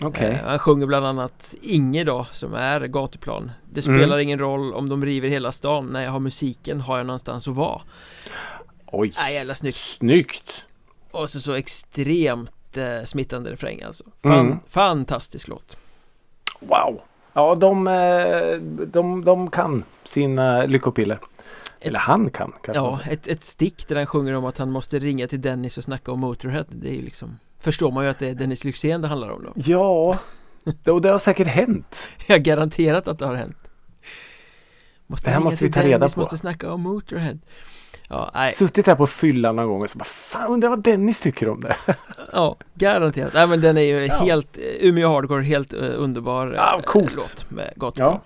Okej. 0.01 0.31
Eh, 0.31 0.47
Han 0.47 0.59
sjunger 0.59 0.85
bland 0.85 1.05
annat 1.05 1.55
Inge 1.61 2.03
då 2.03 2.27
som 2.31 2.53
är 2.53 2.87
gatuplan 2.87 3.51
Det 3.71 3.81
spelar 3.81 4.03
Mm. 4.03 4.19
ingen 4.19 4.39
roll 4.39 4.73
om 4.73 4.89
de 4.89 5.05
river 5.05 5.29
hela 5.29 5.51
stan 5.51 5.85
När 5.87 6.03
jag 6.03 6.11
har 6.11 6.19
musiken 6.19 6.81
har 6.81 6.97
jag 6.97 7.05
någonstans 7.07 7.47
att 7.47 7.55
vara 7.55 7.81
Oj. 8.85 9.13
Nej 9.17 9.33
jävla 9.33 9.55
snyggt 9.55 9.77
Snyggt. 9.77 10.51
Och 11.11 11.29
så 11.29 11.39
så 11.39 11.53
extremt 11.53 12.77
eh, 12.77 13.05
smittande 13.05 13.51
refräng 13.51 13.81
alltså 13.83 14.03
Fan, 14.23 14.39
Mm. 14.47 14.59
Fantastisk 14.69 15.47
låt 15.47 15.77
Wow. 16.59 17.01
Ja, 17.33 17.55
de, 17.55 17.87
eh, 17.87 18.57
de, 18.87 19.25
de 19.25 19.49
kan 19.49 19.83
sina 20.03 20.65
lyckopiller. 20.65 21.15
ett, 21.15 21.87
Eller 21.87 21.99
han 21.99 22.29
kan. 22.29 22.51
kanske 22.63 22.73
Ja, 22.81 22.99
ett, 23.09 23.27
ett 23.27 23.43
stick 23.43 23.87
där 23.87 23.95
han 23.95 24.05
sjunger 24.05 24.33
om 24.33 24.45
att 24.45 24.57
han 24.57 24.71
måste 24.71 24.99
ringa 24.99 25.27
till 25.27 25.41
Dennis 25.41 25.77
och 25.77 25.83
snacka 25.83 26.11
om 26.11 26.19
Motorhead 26.19 26.65
Det 26.69 26.89
är 26.89 26.93
ju 26.93 27.01
liksom 27.01 27.39
Förstår 27.59 27.91
man 27.91 28.03
ju 28.03 28.09
att 28.09 28.19
det 28.19 28.27
är 28.27 28.35
Dennis 28.35 28.63
Lyxzén 28.63 29.01
det 29.01 29.07
handlar 29.07 29.29
om 29.29 29.43
då 29.43 29.53
Ja, 29.55 30.19
det, 30.83 30.91
och 30.91 31.01
det 31.01 31.09
har 31.09 31.19
säkert 31.19 31.47
hänt. 31.47 32.09
Jag 32.27 32.35
har 32.35 32.39
garanterat 32.39 33.07
att 33.07 33.19
det 33.19 33.25
har 33.25 33.35
hänt 33.35 33.57
Måste 35.07 35.27
Det 35.29 35.33
här 35.33 35.39
måste 35.39 35.65
vi 35.65 35.71
ta 35.71 35.79
reda 35.81 35.97
Dennis, 35.97 36.13
på. 36.13 36.19
måste 36.19 36.37
snacka 36.37 36.71
om 36.71 36.81
Motorhead 36.81 37.37
Ja, 38.09 38.31
nej, 38.33 38.53
Suttit 38.53 38.85
där 38.85 38.95
på 38.95 39.07
fyllan 39.07 39.55
någon 39.55 39.67
gång 39.67 39.81
och 39.81 39.89
så 39.89 39.97
bara 39.97 40.03
Fan 40.05 40.51
undrar 40.51 40.69
vad 40.69 40.83
Dennis 40.83 41.21
tycker 41.21 41.49
om 41.49 41.59
det. 41.59 41.75
ja, 42.33 42.57
garanterat 42.73 43.33
Nej 43.33 43.47
men 43.47 43.61
den 43.61 43.77
är 43.77 43.81
ju 43.81 44.05
Ja. 44.05 44.15
helt, 44.15 44.57
eh, 44.57 44.63
Umeå 44.87 45.07
Hardcore, 45.09 45.41
helt 45.43 45.73
uh, 45.73 45.79
underbar 45.97 46.47
eh, 46.47 46.53
Ja, 46.53 46.81
coolt. 46.85 47.15
låt 47.15 47.51
med 47.51 47.73
gatuplan 47.75 48.11
Ja. 48.11 48.21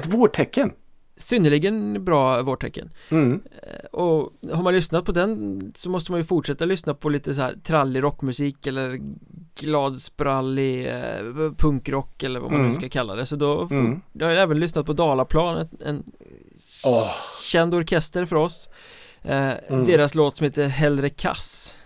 Ett 0.00 0.06
vårtecken. 0.06 0.72
Synnerligen 1.18 2.04
bra 2.04 2.42
vårtecken 2.42 2.90
Mm. 3.10 3.40
Eh, 3.62 3.84
Och 3.92 4.32
har 4.52 4.62
man 4.62 4.74
lyssnat 4.74 5.04
på 5.04 5.12
den 5.12 5.60
så 5.76 5.90
måste 5.90 6.12
man 6.12 6.20
ju 6.20 6.24
fortsätta 6.24 6.64
lyssna 6.64 6.94
på 6.94 7.08
lite 7.08 7.34
så 7.34 7.40
här 7.42 7.54
trallig 7.64 8.02
rockmusik 8.02 8.66
eller 8.66 8.98
gladsprallig 9.60 10.86
eh, 10.88 11.52
punkrock 11.58 12.22
eller 12.22 12.40
vad 12.40 12.50
man 12.50 12.60
Mm. 12.60 12.70
nu 12.70 12.76
ska 12.76 12.88
kalla 12.88 13.14
det 13.14 13.26
så 13.26 13.36
då 13.36 13.68
Mm. 13.70 14.00
Jag 14.12 14.26
har 14.26 14.32
även 14.34 14.60
lyssnat 14.60 14.86
på 14.86 14.92
Dalaplan, 14.92 15.68
en, 15.86 16.02
Åh. 16.86 17.10
känd 17.42 17.74
orkester 17.74 18.24
för 18.24 18.36
oss 18.36 18.68
eh, 19.22 19.52
Mm. 19.68 19.84
Deras 19.84 20.14
låt 20.14 20.36
som 20.36 20.44
heter 20.44 20.66
Hellre 20.68 21.10
kass 21.10 21.76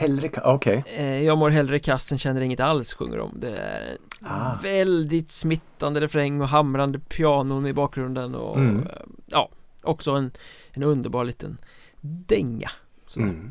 Hellre 0.00 0.30
Okej. 0.44 0.84
eh, 0.96 1.22
Jag 1.24 1.38
mår 1.38 1.50
hellre 1.50 1.78
kass 1.78 2.12
än 2.12 2.18
känner 2.18 2.40
inget 2.40 2.60
alls 2.60 2.94
sjunger 2.94 3.18
de 3.18 3.30
Det 3.40 3.56
är 3.56 3.96
Ah. 4.22 4.54
väldigt 4.62 5.30
smittande 5.30 6.00
refräng 6.00 6.40
och 6.40 6.48
hamrande 6.48 6.98
pianon 6.98 7.66
i 7.66 7.72
bakgrunden 7.72 8.34
och 8.34 8.56
Mm. 8.56 8.76
eh, 8.82 8.88
ja, 9.26 9.48
också 9.82 10.10
en, 10.10 10.30
en 10.72 10.82
underbar 10.82 11.24
liten 11.24 11.58
dänga 12.00 12.70
Mm. 13.16 13.50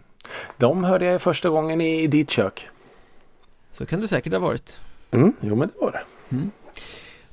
De 0.57 0.83
hörde 0.83 1.05
jag 1.05 1.21
första 1.21 1.49
gången 1.49 1.81
i, 1.81 2.07
ditt 2.07 2.29
kök. 2.29 2.67
så 3.71 3.85
kan 3.85 4.01
det 4.01 4.07
säkert 4.07 4.33
ha 4.33 4.39
varit 4.39 4.79
Mm. 5.11 5.33
Jo 5.41 5.55
men 5.55 5.67
det 5.67 5.73
var 5.85 5.91
det. 5.91 6.01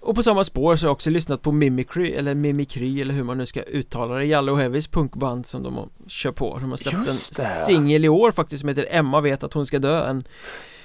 Och 0.06 0.14
på 0.14 0.22
samma 0.22 0.44
spår 0.44 0.76
så 0.76 0.84
har 0.84 0.88
jag 0.88 0.92
också 0.92 1.10
lyssnat 1.10 1.42
på 1.42 1.52
Mimicry 1.52 2.12
eller 2.12 2.34
Mimikry 2.34 3.00
eller 3.00 3.14
hur 3.14 3.22
man 3.24 3.38
nu 3.38 3.46
ska 3.46 3.62
uttala 3.62 4.14
det 4.14 4.24
Jalle 4.24 4.52
och 4.52 4.58
Heavys 4.58 4.88
punkband 4.88 5.46
som 5.46 5.62
de 5.62 5.76
har, 5.76 5.88
kör 6.06 6.32
på 6.32 6.58
De 6.58 6.70
har 6.70 6.76
släppt 6.76 7.08
en 7.08 7.18
singel 7.66 8.04
i 8.04 8.08
år 8.08 8.30
faktiskt 8.32 8.60
som 8.60 8.68
heter 8.68 8.86
Emma 8.90 9.20
vet 9.20 9.42
att 9.44 9.52
hon 9.52 9.66
ska 9.66 9.78
dö 9.78 10.04
En, 10.06 10.24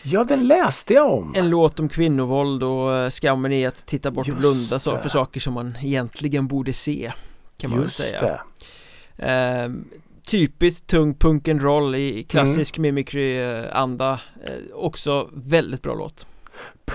Ja 0.03 0.23
den 0.23 0.47
läste 0.47 0.93
jag 0.93 1.13
om. 1.13 1.33
en 1.35 1.49
låt 1.49 1.79
om 1.79 1.89
kvinnovåld 1.89 2.63
och 2.63 2.95
eh, 2.95 3.09
skammen 3.09 3.51
i 3.51 3.65
att 3.65 3.85
titta 3.85 4.11
bort 4.11 4.23
och 4.23 4.27
Just 4.27 4.39
blunda 4.39 4.79
så, 4.79 4.97
för 4.97 5.09
saker 5.09 5.39
som 5.39 5.53
man 5.53 5.77
egentligen 5.81 6.47
borde 6.47 6.73
se 6.73 7.11
Kan 7.57 7.69
man 7.69 7.81
Just 7.81 7.99
väl 7.99 8.05
säga 8.07 8.21
det. 8.21 8.41
Ehm, 9.25 9.85
Typiskt 10.25 10.87
tung 10.87 11.13
punk 11.15 11.47
and 11.47 11.61
roll 11.61 11.95
i 11.95 12.11
Mm. 12.11 12.23
klassisk 12.23 12.77
mimikry-anda 12.77 14.19
eh, 14.45 14.51
Också 14.75 15.29
väldigt 15.33 15.81
bra 15.81 15.93
låt 15.95 16.27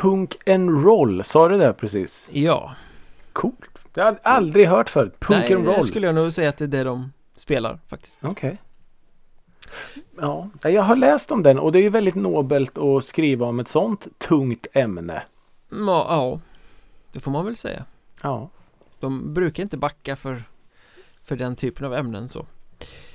Punk 0.01 0.49
and 0.49 0.85
roll, 0.85 1.25
sa 1.25 1.49
du 1.49 1.59
det 1.59 1.73
precis? 1.73 2.17
Ja, 2.31 2.75
Coolt. 3.33 3.55
Det 3.93 4.01
har 4.01 4.07
jag 4.09 4.19
aldrig 4.23 4.69
hört 4.69 4.89
förut. 4.91 5.21
Punk 5.21 5.41
nej 5.49 5.55
and 5.55 5.65
det 5.67 5.73
roll. 5.77 5.83
skulle 5.83 6.07
jag 6.07 6.15
nog 6.15 6.33
säga 6.33 6.49
att 6.49 6.57
det 6.57 6.65
är 6.65 6.69
det 6.69 6.85
de 6.85 7.13
spelar 7.37 7.79
faktiskt 7.87 8.21
Okej. 8.25 8.59
Ja, 10.17 10.51
jag 10.63 10.83
har 10.83 10.97
läst 10.97 11.31
om 11.31 11.43
den 11.43 11.59
och 11.59 11.73
det 11.73 11.79
är 11.79 11.83
ju 11.83 11.89
väldigt 11.89 12.15
nobelt 12.15 12.79
att 12.79 13.05
skriva 13.07 13.47
om 13.47 13.61
ett 13.61 13.69
sånt 13.69 14.07
tungt 14.19 14.67
ämne. 14.73 15.23
Ja, 15.71 16.07
ja 16.09 16.41
det 17.13 17.21
får 17.21 17.31
man 17.31 17.45
väl 17.45 17.57
säga 17.57 17.85
Ja. 18.23 18.49
De 19.01 19.35
brukar 19.35 19.63
inte 19.63 19.77
backa 19.77 20.17
för 20.17 20.43
För 21.23 21.37
den 21.37 21.57
typen 21.57 21.87
av 21.87 21.95
ämnen 21.95 22.29
så 22.29 22.47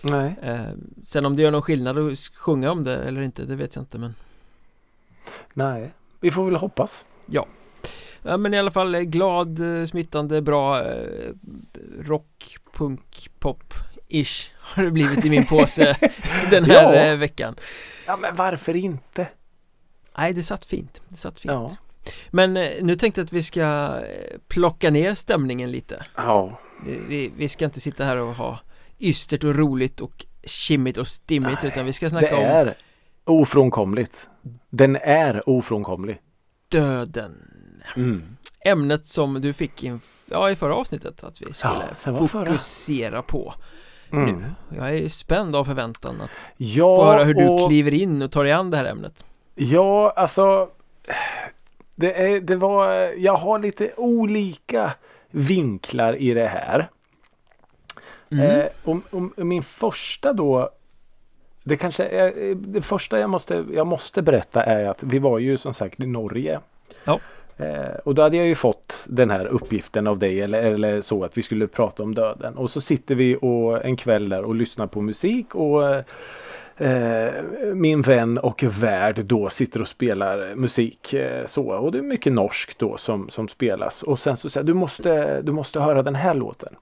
Nej. 0.02 0.36
eh, 0.42 0.62
Sen 1.04 1.26
om 1.26 1.36
det 1.36 1.42
gör 1.42 1.52
någon 1.52 1.62
skillnad 1.62 1.98
att 1.98 2.18
sjunga 2.20 2.72
om 2.72 2.84
det 2.84 2.96
eller 2.96 3.22
inte 3.22 3.46
det 3.46 3.56
vet 3.56 3.76
jag 3.76 3.82
inte 3.82 3.98
men 3.98 4.16
Nej. 5.54 5.92
Vi 6.22 6.32
får 6.32 6.46
väl 6.46 6.56
hoppas. 6.56 7.06
Ja 7.26 7.46
men 8.24 8.54
i 8.54 8.60
alla 8.60 8.72
fall 8.72 8.96
eh, 8.96 9.02
glad, 9.02 9.80
eh, 9.82 9.86
smittande, 9.86 10.42
bra 10.42 10.84
eh, 10.92 11.30
Rock, 12.02 12.58
punk, 12.74 13.30
pop 13.40 13.74
Ish 14.08 14.52
har 14.60 14.84
det 14.84 14.92
blivit 14.92 15.26
i 15.26 15.30
min 15.30 15.46
påse 15.46 15.98
den 16.50 16.66
här 16.66 17.08
Ja. 17.10 17.16
veckan 17.16 17.56
Ja 18.08 18.18
men 18.18 18.36
varför 18.36 18.76
inte? 18.76 19.28
Nej 20.18 20.34
det 20.34 20.44
satt 20.44 20.66
fint, 20.66 21.02
det 21.10 21.16
satt 21.16 21.40
fint 21.40 21.52
Ja. 21.52 21.76
Men 22.30 22.54
nu 22.82 22.96
tänkte 22.96 23.22
jag 23.22 23.26
att 23.26 23.34
vi 23.34 23.44
ska 23.44 23.96
plocka 24.48 24.90
ner 24.90 25.16
stämningen 25.16 25.72
lite 25.72 26.06
Ja. 26.16 26.60
Vi- 27.08 27.32
Vi, 27.38 27.50
ska 27.50 27.66
inte 27.66 27.80
sitta 27.80 28.04
här 28.06 28.18
och 28.18 28.36
ha 28.36 28.60
ystert 29.00 29.44
och 29.44 29.56
roligt 29.56 30.02
och 30.02 30.26
kimmigt 30.44 30.98
och 30.98 31.08
stimmigt 31.08 31.60
Nej, 31.64 31.72
utan 31.72 31.86
vi 31.86 31.94
ska 31.94 32.10
snacka 32.10 32.38
om 32.38 32.72
ofrånkomligt. 33.32 34.30
Den 34.70 34.96
är 34.96 35.50
ofrånkomlig. 35.50 36.22
döden 36.72 37.48
Mm. 37.96 38.24
Ämnet 38.66 39.06
som 39.06 39.42
du 39.42 39.54
fick 39.54 39.84
in, 39.84 40.00
ja, 40.26 40.52
i 40.52 40.56
förra 40.56 40.76
avsnittet 40.76 41.24
att 41.24 41.42
vi 41.42 41.54
skulle 41.54 41.74
Ja, 42.06 42.28
fokusera 42.28 43.22
på 43.22 43.54
Mm. 44.14 44.36
nu 44.36 44.46
Jag 44.78 44.96
är 44.98 45.10
spänd 45.10 45.56
av 45.56 45.66
förväntan 45.66 46.22
att 46.22 46.52
Ja, 46.58 46.96
få 46.98 47.04
höra 47.06 47.24
hur 47.24 47.34
du 47.34 47.48
och- 47.48 47.68
kliver 47.70 47.94
in 47.94 48.22
och 48.22 48.32
tar 48.32 48.44
dig 48.44 48.54
an 48.54 48.72
det 48.72 48.78
här 48.78 48.86
ämnet 48.86 49.26
Ja, 49.56 50.14
alltså. 50.16 50.70
Det, 51.96 52.14
är, 52.14 52.42
det 52.42 52.56
var, 52.56 52.92
jag 53.18 53.36
har 53.38 53.60
lite 53.60 53.92
olika 53.98 54.94
vinklar 55.30 56.16
i 56.16 56.34
det 56.34 56.48
här. 56.48 56.90
mm. 58.32 58.50
Eh, 58.62 58.66
om, 58.84 59.02
om, 59.12 59.34
min 59.38 59.64
första 59.64 60.34
då. 60.34 60.70
Det 61.64 61.78
kanske 61.78 62.06
är, 62.06 62.56
det 62.56 62.82
första 62.82 63.20
jag 63.20 63.30
måste, 63.30 63.66
jag 63.74 63.88
måste 63.88 64.22
berätta 64.22 64.64
är 64.64 64.86
att 64.86 65.04
vi 65.04 65.20
var 65.20 65.40
ju 65.40 65.58
som 65.58 65.74
sagt 65.74 66.00
i 66.00 66.06
Norge. 66.06 66.60
Ja. 67.04 67.20
Eh, 67.58 67.96
och 68.04 68.16
då 68.16 68.22
hade 68.22 68.38
jag 68.38 68.48
ju 68.48 68.56
fått 68.56 68.94
den 69.06 69.30
här 69.30 69.46
uppgiften 69.46 70.08
av 70.08 70.20
dig 70.20 70.42
eller, 70.42 70.62
eller 70.64 71.02
så 71.02 71.24
att 71.24 71.38
vi 71.38 71.42
skulle 71.42 71.68
prata 71.68 72.04
om 72.04 72.16
döden. 72.16 72.58
Och 72.58 72.70
så 72.70 72.82
sitter 72.82 73.16
vi 73.16 73.38
och, 73.42 73.86
en 73.86 73.96
kväll 73.96 74.30
där 74.30 74.44
och 74.44 74.56
lyssnar 74.56 74.88
på 74.88 75.02
musik 75.02 75.56
och 75.56 76.04
eh, 76.78 77.34
min 77.74 78.02
vän 78.02 78.38
och 78.38 78.64
värd 78.64 79.26
då 79.26 79.50
sitter 79.50 79.82
och 79.82 79.88
spelar 79.88 80.56
musik 80.56 81.14
eh, 81.14 81.46
så. 81.48 81.64
Och 81.64 81.92
det 81.92 81.98
är 81.98 82.02
mycket 82.02 82.34
norskt 82.34 82.80
då 82.80 82.98
som, 82.98 83.30
som 83.30 83.48
spelas. 83.48 84.04
Och 84.04 84.20
sen 84.20 84.38
så 84.38 84.50
säger 84.50 84.64
jag, 84.64 84.76
du 84.76 84.80
måste, 84.80 85.42
du 85.42 85.52
måste 85.52 85.80
höra 85.80 86.04
den 86.04 86.16
här 86.16 86.34
låten. 86.34 86.76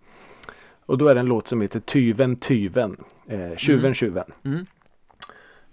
Och 0.90 0.98
då 0.98 1.08
är 1.08 1.14
det 1.14 1.20
en 1.20 1.26
låt 1.26 1.48
som 1.48 1.62
heter 1.62 1.80
Tyven 1.80 2.36
Tyven. 2.36 2.98
Eh, 3.28 3.56
tjuven 3.58 3.80
Mm. 3.86 3.94
Tjuven. 3.94 4.32
Mm. 4.44 4.66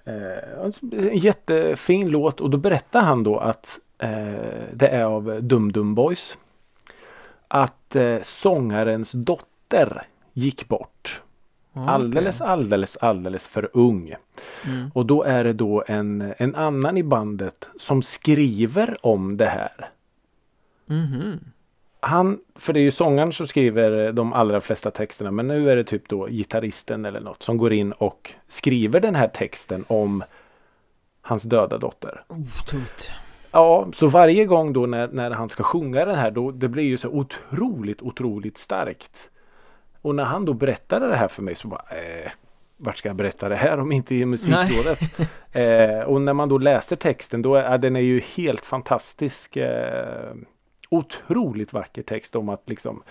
Eh, 0.05 0.65
alltså, 0.65 0.81
en 0.93 1.19
jättefin 1.19 2.09
låt 2.09 2.41
och 2.41 2.51
då 2.51 2.59
berättar 2.59 3.01
han 3.03 3.23
då 3.23 3.39
att 3.39 3.79
eh, 3.99 4.09
det 4.73 4.89
är 4.89 5.05
av 5.05 5.43
Dum 5.43 5.73
Dum 5.73 5.95
Boys. 5.95 6.39
Att 7.49 7.97
eh, 7.97 8.23
sångarens 8.23 9.13
dotter 9.13 10.03
gick 10.33 10.69
bort. 10.69 11.23
Okej. 11.73 11.89
Alldeles, 11.89 12.41
alldeles, 12.41 12.97
alldeles 12.97 13.47
för 13.47 13.71
ung. 13.73 14.15
mm. 14.67 14.91
Och 14.95 15.07
då 15.07 15.23
är 15.23 15.45
det 15.45 15.53
då 15.53 15.85
en, 15.87 16.35
en 16.39 16.55
annan 16.55 16.97
i 16.97 17.03
bandet 17.03 17.69
som 17.81 18.03
skriver 18.03 19.07
om 19.07 19.37
det 19.37 19.47
här. 19.49 19.91
Mhm. 20.87 21.41
Han, 22.07 22.39
för 22.55 22.73
det 22.73 22.81
är 22.81 22.83
ju 22.83 22.91
sångaren 22.91 23.33
som 23.33 23.47
skriver 23.47 24.13
de 24.13 24.33
allra 24.33 24.61
flesta 24.61 24.91
texterna 24.91 25.31
men 25.31 25.49
nu 25.49 25.71
är 25.71 25.77
det 25.77 25.85
typ 25.85 26.09
då 26.09 26.27
gitarristen 26.27 27.05
eller 27.05 27.21
något 27.21 27.43
som 27.43 27.57
går 27.57 27.73
in 27.73 27.93
och 27.93 28.33
skriver 28.49 29.01
den 29.01 29.15
här 29.15 29.29
texten 29.29 29.85
om 29.89 30.25
hans 31.21 31.43
döda 31.43 31.79
dotter. 31.79 32.25
Otroligt 32.29 33.13
Ja, 33.51 33.89
så 33.95 34.09
varje 34.09 34.45
gång 34.45 34.73
då 34.73 34.87
när, 34.87 35.09
när 35.09 35.31
han 35.31 35.49
ska 35.49 35.63
sjunga 35.63 36.05
den 36.05 36.15
här 36.15 36.31
då 36.31 36.51
det 36.51 36.69
blir 36.69 36.85
ju 36.85 36.97
så 36.97 37.09
otroligt, 37.09 38.03
otroligt 38.03 38.59
starkt. 38.59 39.31
Och 40.03 40.15
när 40.15 40.25
han 40.25 40.45
då 40.45 40.53
berättade 40.53 41.09
det 41.09 41.17
här 41.17 41.29
för 41.29 41.43
mig 41.43 41.55
så 41.55 41.69
bara 41.69 41.83
eh, 41.91 42.31
vart 42.77 42.99
ska 42.99 43.09
jag 43.09 43.17
berätta 43.17 43.49
det 43.49 43.57
här 43.57 43.81
om 43.81 43.93
inte 43.93 44.15
i 44.15 44.27
musikrådet? 44.27 44.99
eh, 45.53 46.01
och 46.01 46.21
när 46.21 46.33
man 46.33 46.49
då 46.49 46.59
läser 46.59 46.97
texten 46.97 47.43
då 47.43 47.55
är 47.55 47.79
den 47.79 47.97
är 47.97 48.01
ju 48.01 48.21
helt 48.21 48.65
fantastisk. 48.65 49.57
Eh, 49.57 50.35
otroligt 50.89 51.73
vacker 51.73 52.03
text 52.03 52.37
om 52.37 52.49
att 52.49 52.63
liksom 52.69 53.03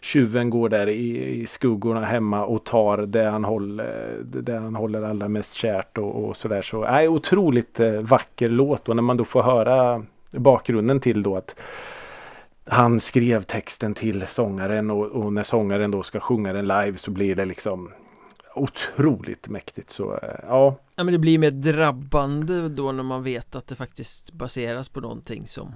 tjuven 0.00 0.50
går 0.50 0.68
där 0.68 0.86
i, 0.86 1.40
i 1.40 1.46
skuggorna 1.46 2.04
hemma 2.04 2.44
och 2.44 2.64
tar 2.64 2.98
det 2.98 3.24
han 3.24 3.44
håller, 3.44 4.18
det 4.24 4.58
han 4.58 4.74
håller 4.74 5.02
allra 5.02 5.28
mest 5.28 5.54
kärt 5.54 5.98
och, 5.98 6.24
och 6.24 6.36
sådär. 6.36 6.62
Så, 6.62 6.84
äh, 6.84 7.12
otroligt 7.12 7.80
eh, 7.80 7.92
vacker 7.92 8.48
låt 8.48 8.88
och 8.88 8.96
när 8.96 9.02
man 9.02 9.16
då 9.16 9.24
får 9.24 9.42
höra 9.42 10.04
bakgrunden 10.30 11.00
till 11.00 11.22
då 11.22 11.36
att 11.36 11.60
han 12.64 13.00
skrev 13.00 13.42
texten 13.42 13.94
till 13.94 14.26
sångaren 14.26 14.90
och, 14.90 15.06
och 15.06 15.32
när 15.32 15.42
sångaren 15.42 15.90
då 15.90 16.02
ska 16.02 16.20
sjunga 16.20 16.52
den 16.52 16.66
live 16.66 16.96
så 16.96 17.10
blir 17.10 17.34
det 17.34 17.44
liksom 17.44 17.90
otroligt 18.54 19.48
mäktigt. 19.48 19.90
Så 19.90 20.16
eh, 20.16 20.34
ja, 20.42 20.76
Ja 20.96 21.04
men 21.04 21.12
det 21.12 21.18
blir 21.18 21.38
mer 21.38 21.50
drabbande 21.50 22.68
då 22.68 22.92
när 22.92 23.02
man 23.02 23.22
vet 23.22 23.56
att 23.56 23.66
det 23.66 23.76
faktiskt 23.76 24.32
baseras 24.32 24.88
på 24.88 25.00
någonting 25.00 25.46
som 25.46 25.74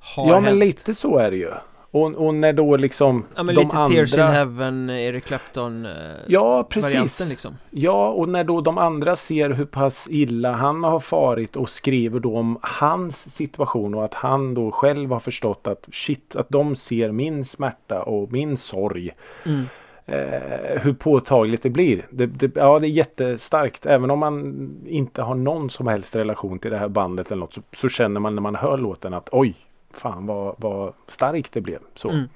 har 0.00 0.28
ja 0.28 0.34
hänt 0.34 0.44
men 0.44 0.58
lite 0.58 0.94
så 0.94 1.18
är 1.18 1.30
det 1.30 1.36
ju. 1.36 1.50
Och, 1.90 2.14
och 2.14 2.34
när 2.34 2.52
då 2.52 2.76
liksom 2.76 3.24
Ja 3.36 3.42
men 3.42 3.54
de 3.54 3.60
lite 3.60 3.76
andra... 3.76 3.94
Tears 3.94 4.18
in 4.18 4.24
Heaven, 4.24 4.90
Eric 4.90 5.24
Clapton 5.24 5.86
eh, 5.86 5.92
Ja 6.26 6.64
precis. 6.70 6.94
varianten 6.94 7.28
liksom 7.28 7.56
Ja, 7.70 8.08
och 8.08 8.28
när 8.28 8.44
då 8.44 8.60
de 8.60 8.78
andra 8.78 9.16
ser 9.16 9.50
hur 9.50 9.64
pass 9.64 10.06
illa 10.10 10.52
han 10.52 10.84
har 10.84 11.00
farit 11.00 11.56
och 11.56 11.70
skriver 11.70 12.20
då 12.20 12.36
om 12.36 12.58
hans 12.62 13.34
situation 13.34 13.94
och 13.94 14.04
att 14.04 14.14
han 14.14 14.54
då 14.54 14.70
själv 14.70 15.10
har 15.10 15.20
förstått 15.20 15.66
att 15.66 15.88
shit, 15.92 16.36
att 16.36 16.48
de 16.48 16.76
ser 16.76 17.12
min 17.12 17.44
smärta 17.44 18.02
och 18.02 18.32
min 18.32 18.56
sorg. 18.56 19.10
mm. 19.46 19.64
Eh, 20.10 20.80
hur 20.82 20.92
påtagligt 20.92 21.62
det 21.62 21.70
blir. 21.70 22.06
Det, 22.10 22.26
det, 22.26 22.56
ja, 22.56 22.78
det 22.78 22.86
är 22.86 22.90
jättestarkt. 22.90 23.86
Även 23.86 24.10
om 24.10 24.18
man 24.18 24.70
inte 24.86 25.22
har 25.22 25.34
någon 25.34 25.70
som 25.70 25.86
helst 25.86 26.16
relation 26.16 26.58
till 26.58 26.70
det 26.70 26.78
här 26.78 26.88
bandet 26.88 27.30
eller 27.30 27.40
något 27.40 27.54
så, 27.54 27.60
så 27.72 27.88
känner 27.88 28.20
man 28.20 28.34
när 28.34 28.42
man 28.42 28.54
hör 28.54 28.78
låten 28.78 29.14
att 29.14 29.28
oj, 29.32 29.54
fan 29.90 30.26
vad, 30.26 30.54
vad 30.58 30.92
starkt 31.06 31.52
det 31.52 31.60
blev. 31.60 31.80
Så. 31.94 32.10
Mm. 32.10 32.28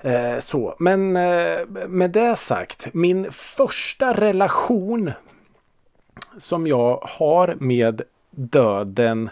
Eh, 0.00 0.40
så, 0.40 0.76
men 0.78 1.16
eh, 1.16 1.66
med 1.88 2.10
det 2.10 2.36
sagt, 2.36 2.94
min 2.94 3.32
första 3.32 4.14
relation 4.14 5.12
som 6.38 6.66
jag 6.66 7.02
har 7.08 7.56
med 7.60 8.02
döden 8.30 9.30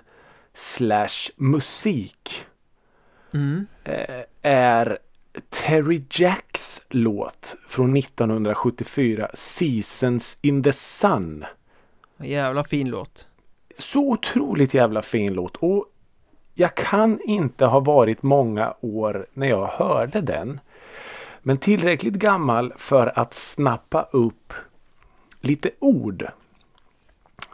slash 0.55 1.31
musik 1.37 2.47
mm. 3.35 3.67
eh, 3.85 4.25
är 4.43 4.99
Terry 5.51 6.03
Jacks 6.11 6.83
låt 6.89 7.57
från 7.69 7.97
1974 7.97 9.31
Seasons 9.35 10.37
in 10.41 10.63
the 10.63 10.73
Sun. 10.73 11.45
Jävla 12.17 12.65
fin 12.65 12.91
låt. 12.91 13.29
Så 13.79 14.01
otroligt 14.01 14.75
jävla 14.75 15.03
fin 15.03 15.35
låt 15.35 15.57
och 15.57 15.87
jag 16.59 16.75
kan 16.75 17.21
inte 17.21 17.67
ha 17.67 17.81
varit 17.81 18.23
många 18.23 18.75
år 18.81 19.27
när 19.33 19.47
jag 19.47 19.67
hörde 19.67 20.21
den. 20.21 20.61
Men 21.43 21.59
tillräckligt 21.59 22.15
gammal 22.15 22.73
för 22.77 23.19
att 23.19 23.35
snappa 23.35 24.03
upp 24.03 24.53
lite 25.41 25.71
ord. 25.79 26.23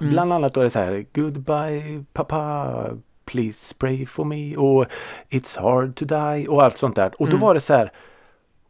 Mm. 0.00 0.12
Bland 0.12 0.32
annat 0.32 0.54
då 0.54 0.60
är 0.60 0.64
det 0.64 0.70
så 0.70 0.78
här 0.78 1.06
Goodbye 1.12 2.04
pappa 2.12 2.90
Please 3.24 3.74
pray 3.78 4.06
for 4.06 4.24
me 4.24 4.56
och 4.56 4.86
It's 5.30 5.60
hard 5.60 5.96
to 5.96 6.04
die 6.04 6.48
och 6.48 6.62
allt 6.62 6.78
sånt 6.78 6.96
där. 6.96 7.12
Och 7.18 7.26
då 7.26 7.36
mm. 7.36 7.40
var 7.40 7.54
det 7.54 7.60
så 7.60 7.74
här 7.74 7.92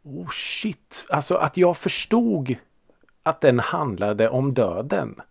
Oh 0.03 0.29
shit, 0.29 1.05
alltså 1.09 1.35
att 1.35 1.57
jag 1.57 1.77
förstod 1.77 2.55
att 3.23 3.41
den 3.41 3.59
handlade 3.59 4.29
om 4.29 4.53
döden. 4.53 5.21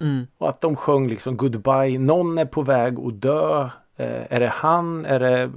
Mm. 0.00 0.26
Och 0.38 0.48
att 0.48 0.60
de 0.60 0.76
sjöng 0.76 1.08
liksom 1.08 1.36
goodbye, 1.36 1.98
någon 1.98 2.38
är 2.38 2.44
på 2.44 2.62
väg 2.62 2.98
att 2.98 3.20
dö. 3.20 3.70
Eh, 4.02 4.26
är 4.36 4.40
det 4.40 4.48
han? 4.48 5.06
Är 5.06 5.20
det... 5.20 5.42
Eh, 5.42 5.50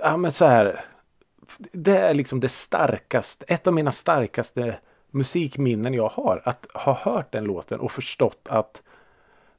ja 0.00 0.16
men 0.16 0.32
så 0.32 0.46
här. 0.46 0.84
Det 1.72 1.98
är 1.98 2.14
liksom 2.14 2.40
det 2.40 2.48
starkaste, 2.48 3.44
ett 3.48 3.66
av 3.66 3.74
mina 3.74 3.92
starkaste 3.92 4.76
musikminnen 5.10 5.94
jag 5.94 6.08
har. 6.08 6.42
Att 6.44 6.66
ha 6.74 6.94
hört 7.02 7.32
den 7.32 7.44
låten 7.44 7.80
och 7.80 7.92
förstått 7.92 8.48
att 8.50 8.82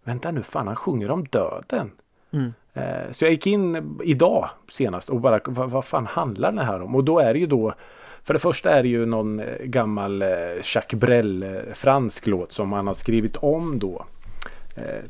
Vänta 0.04 0.32
nu 0.32 0.43
fan 0.43 0.67
han 0.67 0.76
sjunger 0.76 1.12
om 1.12 1.26
döden. 1.26 1.91
Mm. 2.32 2.54
Eh, 2.74 3.12
så 3.12 3.26
jag 3.26 3.32
gick 3.32 3.48
in 3.48 3.98
idag 4.04 4.50
senast 4.69 5.10
och 5.10 5.21
bara 5.21 5.39
vad, 5.45 5.69
vad 5.69 5.86
fan 5.86 6.06
handlar 6.06 6.52
det 6.52 6.63
här 6.63 6.82
om? 6.82 6.95
Och 6.95 7.04
då 7.04 7.19
är 7.19 7.34
det 7.34 7.39
ju 7.39 7.45
då 7.45 7.74
för 8.24 8.34
det 8.34 8.39
första 8.39 8.71
är 8.71 8.84
det 8.84 8.89
ju 8.89 9.06
någon 9.06 9.41
gammal 9.63 10.24
Jacques 10.63 11.00
Brel 11.00 11.62
fransk 11.74 12.28
låt 12.28 12.52
som 12.52 12.71
han 12.71 12.88
har 12.88 12.93
skrivit 12.93 13.36
om 13.36 13.80
då. 13.80 14.06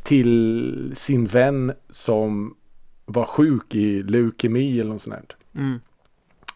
Till 0.03 0.93
sin 0.95 1.25
vän 1.25 1.73
som 1.89 2.55
var 3.05 3.25
sjuk 3.25 3.75
i 3.75 4.03
leukemi 4.03 4.79
eller 4.79 4.91
något 4.91 5.01
sånt 5.01 5.15
där. 5.15 5.61
Mm. 5.61 5.79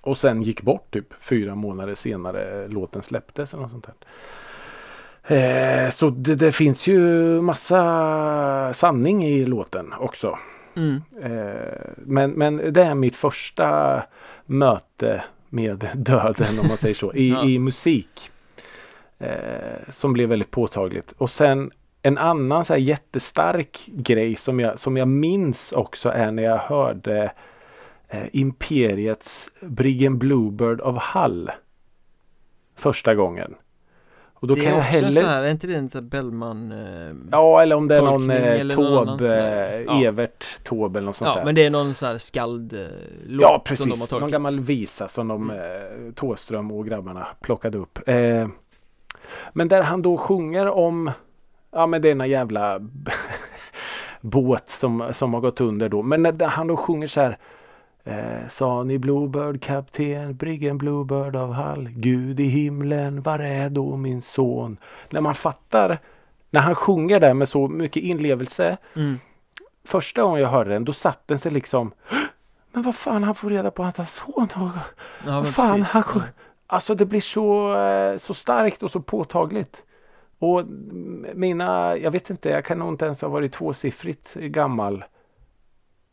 Och 0.02 0.18
sen 0.18 0.42
gick 0.42 0.62
bort 0.62 0.92
typ 0.92 1.14
fyra 1.20 1.56
månader 1.56 1.96
senare 1.96 2.68
låten 2.68 3.02
släpptes 3.02 3.54
eller 3.54 3.62
något 3.62 3.72
sånt 3.72 3.88
där. 3.88 3.96
Eh, 5.30 5.90
så 5.90 6.10
det, 6.10 6.36
det, 6.36 6.52
finns 6.52 6.88
ju 6.88 7.02
massa 7.42 8.74
sanning 8.74 9.26
i 9.26 9.46
låten 9.46 9.94
också. 10.00 10.38
Mm. 10.76 11.02
Eh, 11.22 11.92
men, 11.96 12.32
men 12.32 12.74
det 12.74 12.84
är 12.84 12.96
mitt 12.96 13.16
första 13.16 14.04
möte 14.46 15.24
med 15.50 15.90
döden 15.96 16.60
om 16.60 16.68
man 16.68 16.78
säger 16.78 16.96
så 16.96 17.14
i, 17.14 17.30
ja. 17.30 17.44
i 17.44 17.60
musik. 17.60 18.32
Eh, 19.20 19.92
som 19.92 20.14
blev 20.14 20.30
väldigt 20.30 20.52
påtagligt. 20.52 21.14
Och 21.18 21.30
sen 21.30 21.72
en 22.02 22.18
annan 22.18 22.66
så 22.66 22.74
här 22.74 22.80
jättestark 22.80 23.86
grej 23.88 24.36
som 24.36 24.60
jag, 24.60 24.80
som 24.80 24.98
jag 24.98 25.08
minns 25.08 25.72
också 25.72 26.10
är 26.10 26.32
när 26.32 26.44
jag 26.44 26.58
hörde 26.58 27.32
eh, 28.08 28.28
Imperiets 28.32 29.50
Briggen 29.62 30.20
Bluebird 30.20 30.82
of 30.82 31.04
Hull. 31.14 31.52
Första 32.76 33.16
gången. 33.16 33.56
Och 34.34 34.48
då 34.48 34.54
det 34.54 34.62
kan 34.62 34.72
är 34.72 34.76
jag 34.76 34.86
också 34.86 35.06
heller... 35.06 35.22
så 35.22 35.28
här, 35.28 35.44
är 35.44 35.50
inte 35.50 35.68
det 35.68 35.76
en 35.76 35.90
sån 35.90 36.10
Bellman 36.10 36.72
eh, 36.72 37.16
Ja 37.32 37.62
eller 37.62 37.76
om 37.76 37.88
det 37.88 37.96
är 37.96 38.02
någon 38.02 38.30
eh, 38.30 38.68
Taube, 38.68 39.84
eh, 39.88 40.02
Evert 40.02 40.64
Taube 40.64 41.00
eller 41.00 41.06
något 41.06 41.16
sånt 41.16 41.28
ja, 41.28 41.34
där 41.34 41.42
Ja 41.42 41.46
men 41.46 41.56
det 41.56 41.66
är 41.66 41.70
någon 41.70 41.94
sån 41.94 42.10
här 42.10 42.18
skald 42.18 42.74
eh, 42.74 42.88
Ja 43.28 43.62
precis, 43.66 43.80
som 43.80 43.90
de 43.90 44.00
har 44.00 44.08
tolkat. 44.08 44.22
någon 44.22 44.32
gammal 44.32 44.60
visa 44.60 45.08
som 45.08 45.28
de 45.28 45.50
mm. 45.50 46.08
eh, 46.08 46.14
Tåström 46.14 46.72
och 46.72 46.86
grabbarna 46.86 47.28
plockade 47.40 47.78
upp 47.78 48.00
eh, 48.06 48.48
Men 49.54 49.68
där 49.68 49.82
han 49.82 50.02
då 50.02 50.18
sjunger 50.18 50.68
om 50.68 51.12
Ja 51.72 51.88
men 51.88 52.02
det 52.02 52.08
är 52.08 52.12
en 52.12 52.30
jävla 52.30 52.80
båt 54.22 54.70
som, 54.70 55.14
som 55.14 55.34
har 55.34 55.42
gått 55.42 55.62
under 55.62 55.90
då. 55.90 56.02
Men 56.02 56.24
när 56.24 56.48
han 56.48 56.68
då 56.68 56.78
sjunger 56.78 57.08
så 57.08 57.22
här 57.22 57.38
eh, 58.04 58.48
Sa 58.50 58.84
ni 58.84 58.98
Bluebird 58.98 59.62
kapten, 59.62 60.36
briggen 60.36 60.78
Bluebird 60.78 61.36
av 61.36 61.52
Hall. 61.54 61.90
Gud 61.90 62.40
i 62.40 62.48
himlen, 62.48 63.22
var 63.22 63.40
är 63.40 63.70
då 63.70 63.98
min 63.98 64.22
son? 64.22 64.78
När 65.10 65.22
man 65.22 65.36
fattar 65.36 66.00
när 66.50 66.62
han 66.62 66.76
sjunger 66.76 67.20
där 67.20 67.34
med 67.34 67.50
så 67.50 67.68
mycket 67.68 68.04
inlevelse. 68.04 68.78
Mm. 68.96 69.20
Första 69.84 70.22
gången 70.22 70.42
jag 70.42 70.50
hörde 70.50 70.70
den 70.70 70.86
då 70.86 70.94
satt 70.94 71.28
den 71.28 71.40
sig 71.40 71.52
liksom 71.52 71.92
Men 72.72 72.84
vad 72.84 72.96
fan 72.96 73.24
han 73.24 73.36
får 73.36 73.50
reda 73.50 73.72
på 73.72 73.84
att 73.84 73.98
hans 73.98 74.14
son 74.14 74.48
ja, 74.54 74.72
vad 75.26 75.54
fan, 75.54 75.82
han. 75.82 76.24
Alltså 76.68 76.96
det 76.96 77.06
blir 77.06 77.22
så, 77.22 77.78
eh, 77.78 78.18
så 78.18 78.34
starkt 78.34 78.84
och 78.84 78.92
så 78.92 79.02
påtagligt. 79.02 79.84
Och 80.40 80.66
mina, 81.34 81.98
jag 81.98 82.12
vet 82.12 82.30
inte, 82.30 82.50
jag 82.50 82.66
kan 82.66 82.80
nog 82.80 82.90
inte 82.94 83.06
ens 83.06 83.22
ha 83.22 83.30
varit 83.30 83.54
tvåsiffrigt 83.54 84.34
gammal. 84.34 85.04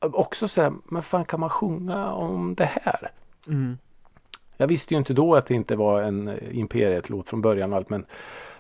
Också 0.01 0.49
sådär, 0.49 0.73
men 0.85 1.03
fan 1.03 1.25
kan 1.25 1.41
man 1.41 1.51
sjunga 1.51 2.12
om 2.12 2.55
det 2.55 2.71
här? 2.83 3.11
Mm. 3.47 3.79
Jag 4.57 4.67
visste 4.67 4.95
ju 4.95 4.99
inte 4.99 5.12
då 5.12 5.35
att 5.35 5.47
det 5.47 5.55
inte 5.55 5.77
var 5.77 6.03
en 6.03 6.39
Imperiet-låt 6.51 7.29
från 7.29 7.43
början 7.43 7.73
och 7.73 7.77
allt 7.77 7.91
men 7.91 8.07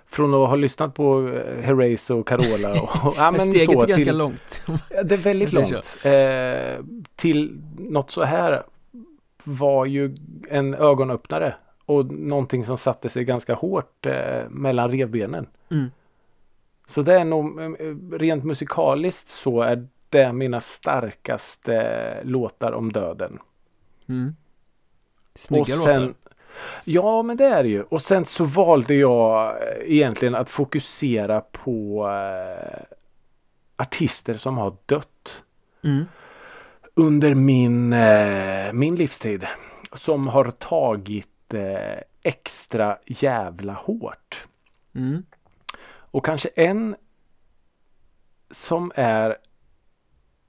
från 0.06 0.34
att 0.34 0.48
ha 0.48 0.56
lyssnat 0.56 0.94
på 0.94 1.28
eh, 1.28 1.62
Herreys 1.62 2.10
och 2.10 2.28
Carola 2.28 2.72
och, 2.72 3.06
och 3.06 3.14
ja, 3.16 3.30
men 3.30 3.40
Steget 3.40 3.70
så, 3.70 3.82
är 3.82 3.86
ganska 3.86 4.12
långt. 4.12 4.66
det 5.04 5.14
är 5.14 5.18
väldigt 5.18 5.52
långt. 5.52 5.96
Eh, 6.04 6.84
till 7.16 7.60
något 7.78 8.10
så 8.10 8.22
här 8.22 8.62
var 9.44 9.84
ju 9.84 10.14
en 10.48 10.74
ögonöppnare 10.74 11.54
och 11.86 12.06
någonting 12.12 12.64
som 12.64 12.78
satte 12.78 13.08
sig 13.08 13.24
ganska 13.24 13.54
hårt 13.54 14.06
eh, 14.06 14.48
mellan 14.50 14.90
revbenen. 14.90 15.46
Mm. 15.70 15.90
Så 16.86 17.02
det 17.02 17.14
är 17.14 17.24
nog 17.24 17.60
eh, 17.60 18.18
rent 18.18 18.44
musikaliskt 18.44 19.28
så 19.28 19.62
är 19.62 19.88
det 20.08 20.32
mina 20.32 20.60
starkaste 20.60 22.20
låtar 22.24 22.72
om 22.72 22.92
döden. 22.92 23.38
Mm. 24.08 24.36
Snygga 25.34 25.76
sen, 25.76 26.02
låtar. 26.02 26.14
Ja 26.84 27.22
men 27.22 27.36
det 27.36 27.44
är 27.44 27.62
det 27.62 27.68
ju. 27.68 27.82
Och 27.82 28.02
sen 28.02 28.24
så 28.24 28.44
valde 28.44 28.94
jag 28.94 29.62
eh, 29.62 29.92
egentligen 29.92 30.34
att 30.34 30.50
fokusera 30.50 31.40
på 31.40 32.06
äh, 32.08 32.96
artister 33.76 34.34
som 34.34 34.58
har 34.58 34.76
dött. 34.86 35.42
Mm. 35.82 36.04
Under 36.94 37.34
min, 37.34 37.92
äh, 37.92 38.72
min 38.72 38.96
livstid. 38.96 39.46
Som 39.92 40.28
har 40.28 40.50
tagit 40.50 41.54
eh, 41.54 42.00
extra 42.22 42.98
jävla 43.06 43.72
hårt. 43.72 44.46
Mm. 44.94 45.22
Och 46.16 46.24
kanske 46.24 46.48
en 46.54 46.96
som 48.50 48.92
är 48.94 49.36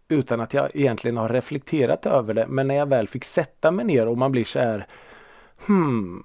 utan 0.07 0.41
att 0.41 0.53
jag 0.53 0.75
egentligen 0.75 1.17
har 1.17 1.29
reflekterat 1.29 2.05
över 2.05 2.33
det. 2.33 2.47
Men 2.47 2.67
när 2.67 2.75
jag 2.75 2.85
väl 2.85 3.07
fick 3.07 3.23
sätta 3.23 3.71
mig 3.71 3.85
ner 3.85 4.07
och 4.07 4.17
man 4.17 4.31
blir 4.31 4.43
så 4.43 4.59
här 4.59 4.87
Hmm, 5.65 6.23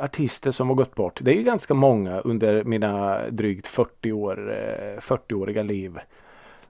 artister 0.00 0.50
som 0.50 0.68
har 0.68 0.74
gått 0.74 0.94
bort. 0.94 1.18
Det 1.22 1.30
är 1.30 1.34
ju 1.34 1.42
ganska 1.42 1.74
många 1.74 2.20
under 2.20 2.64
mina 2.64 3.22
drygt 3.30 3.66
40 3.66 4.12
år, 4.12 4.36
40-åriga 5.00 5.60
eh, 5.60 5.66
liv. 5.66 5.98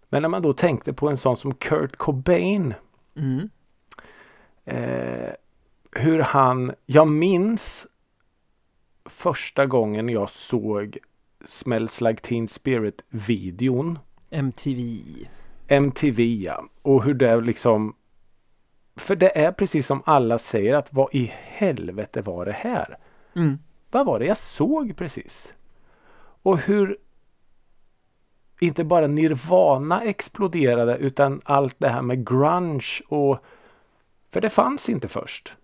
Men 0.09 0.23
när 0.23 0.29
man 0.29 0.43
då 0.43 0.53
tänkte 0.53 0.93
på 0.93 1.09
en 1.09 1.19
sån 1.19 1.37
som 1.37 1.55
Kurt 1.55 1.97
Cobain. 1.97 2.75
Mm. 3.17 3.51
Eh, 4.65 5.33
hur 5.93 6.19
han, 6.19 6.75
jag 6.87 7.09
minns 7.09 7.87
första 9.05 9.67
gången 9.67 10.09
jag 10.09 10.29
såg 10.29 10.99
Smells 11.47 12.01
Like 12.01 12.23
Teen 12.23 12.49
Spirit 12.49 13.03
videon. 13.09 13.99
MTV. 14.31 15.01
MTV 15.69 16.43
ja. 16.45 16.65
Och 16.83 17.05
hur 17.05 17.15
det 17.15 17.41
liksom 17.41 17.95
För 18.97 19.17
det 19.17 19.39
är 19.39 19.53
precis 19.53 19.87
som 19.87 20.03
alla 20.07 20.39
säger 20.39 20.75
att 20.75 20.93
vad 20.93 21.15
i 21.15 21.33
helvete 21.35 22.23
var 22.23 22.45
det 22.45 22.53
här? 22.53 22.99
Mm. 23.37 23.59
Vad 23.91 24.07
var 24.07 24.19
det 24.19 24.27
jag 24.27 24.37
såg 24.37 24.97
precis? 24.97 25.53
Och 26.43 26.59
hur 26.59 26.99
inte 28.61 28.85
bara 28.85 29.07
Nirvana 29.07 30.03
exploderade 30.03 30.97
utan 30.97 31.41
allt 31.45 31.75
det 31.79 31.89
här 31.89 32.03
med 32.03 32.29
grunge 32.29 33.03
och 33.09 33.45
för 34.31 34.41
det 34.41 34.51
fanns 34.51 34.89
inte 34.89 35.09
först. 35.09 35.55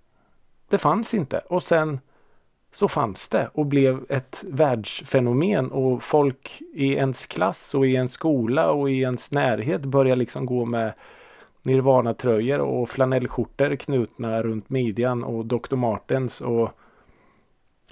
Det 0.68 0.78
fanns 0.78 1.14
inte 1.14 1.38
och 1.38 1.62
sen 1.62 2.00
så 2.74 2.88
fanns 2.88 3.28
det 3.28 3.50
och 3.54 3.66
blev 3.66 4.04
ett 4.08 4.44
världsfenomen 4.48 5.70
och 5.70 6.02
folk 6.02 6.62
i 6.72 6.92
ens 6.92 7.26
klass 7.26 7.74
och 7.74 7.86
i 7.86 7.96
en 7.96 8.08
skola 8.08 8.70
och 8.70 8.90
i 8.90 9.00
ens 9.00 9.30
närhet 9.30 9.84
började 9.84 10.18
liksom 10.18 10.46
gå 10.46 10.64
med 10.64 10.92
Nirvana-tröjor 11.62 12.58
och 12.58 12.90
flanellskjortor 12.90 13.76
knutna 13.76 14.42
runt 14.42 14.70
midjan 14.70 15.24
och 15.24 15.46
Dr. 15.46 15.76
Martens 15.76 16.40
och 16.40 16.70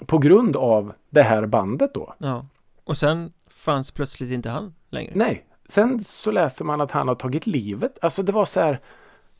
på 0.05 0.17
grund 0.17 0.55
av 0.55 0.93
det 1.09 1.23
här 1.23 1.45
bandet 1.45 1.93
då. 1.93 2.13
Ja. 2.17 2.45
Och 2.83 2.97
sen 2.97 3.33
fanns 3.47 3.91
plötsligt 3.91 4.31
inte 4.31 4.49
han 4.49 4.73
längre. 4.89 5.11
Nej. 5.15 5.45
Sen 5.69 6.03
så 6.03 6.31
läser 6.31 6.65
man 6.65 6.81
att 6.81 6.91
han 6.91 7.07
har 7.07 7.15
tagit 7.15 7.47
livet. 7.47 7.97
Alltså 8.01 8.23
det 8.23 8.31
var 8.31 8.45
så 8.45 8.59
här. 8.59 8.79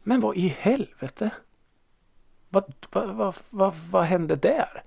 Men 0.03 0.19
vad 0.19 0.35
i 0.35 0.47
helvete? 0.59 1.29
Vad, 2.49 2.73
vad, 2.91 3.09
vad, 3.09 3.35
vad, 3.49 3.73
vad 3.91 4.03
hände 4.03 4.35
där? 4.35 4.83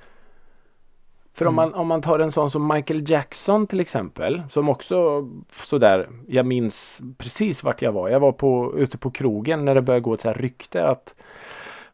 För 1.37 1.45
mm. 1.45 1.49
om, 1.49 1.55
man, 1.55 1.74
om 1.74 1.87
man 1.87 2.03
tar 2.03 2.18
en 2.18 2.32
sån 2.32 2.51
som 2.51 2.68
Michael 2.74 3.11
Jackson 3.11 3.66
till 3.66 3.80
exempel. 3.80 4.43
Som 4.51 4.68
också 4.68 5.28
sådär. 5.53 6.09
Jag 6.28 6.47
minns 6.47 7.01
precis 7.18 7.62
vart 7.62 7.82
jag 7.82 7.93
var. 7.93 8.09
Jag 8.09 8.20
var 8.20 8.32
på, 8.32 8.74
ute 8.76 8.99
på 8.99 9.11
krogen 9.11 9.64
när 9.64 9.74
det 9.74 9.82
började 9.82 10.03
gå 10.03 10.14
ett 10.14 10.20
så 10.20 10.28
här 10.28 10.34
rykte 10.34 10.89
att 10.89 11.14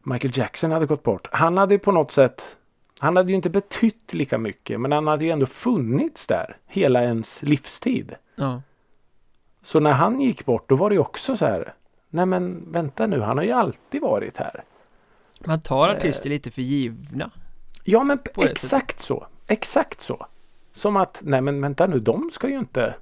Michael 0.03 0.37
Jackson 0.37 0.71
hade 0.71 0.85
gått 0.85 1.03
bort. 1.03 1.27
Han 1.31 1.57
hade 1.57 1.73
ju 1.73 1.79
på 1.79 1.91
något 1.91 2.11
sätt 2.11 2.55
han 2.99 3.15
hade 3.15 3.29
ju 3.29 3.35
inte 3.35 3.49
betytt 3.49 4.13
lika 4.13 4.37
mycket 4.37 4.81
men 4.81 4.91
han 4.91 5.07
hade 5.07 5.25
ju 5.25 5.31
ändå 5.31 5.45
funnits 5.45 6.27
där 6.27 6.57
hela 6.67 7.03
ens 7.03 7.41
livstid. 7.41 8.15
Ja. 8.35 8.61
Så 9.61 9.79
när 9.79 9.91
han 9.91 10.21
gick 10.21 10.45
bort 10.45 10.69
då 10.69 10.75
var 10.75 10.89
det 10.89 10.93
ju 10.93 10.99
också 10.99 11.37
så 11.37 11.45
här. 11.45 11.73
Nej 12.09 12.25
men 12.25 12.71
vänta 12.71 13.07
nu, 13.07 13.19
han 13.19 13.37
har 13.37 13.45
ju 13.45 13.51
alltid 13.51 14.01
varit 14.01 14.37
här. 14.37 14.63
Man 15.45 15.61
tar 15.61 15.89
artister 15.89 16.29
eh. 16.29 16.33
lite 16.33 16.51
för 16.51 16.61
givna. 16.61 17.31
Ja 17.83 18.03
men 18.03 18.19
exakt 18.37 18.99
så. 18.99 19.27
Exakt 19.53 20.01
så. 20.01 20.25
Som 20.73 20.97
att, 20.97 21.21
nej 21.23 21.41
men 21.41 21.61
vänta 21.61 21.87
nu, 21.87 21.99
de 21.99 22.31
ska 22.33 22.49
ju 22.49 22.59
inte, 22.59 22.95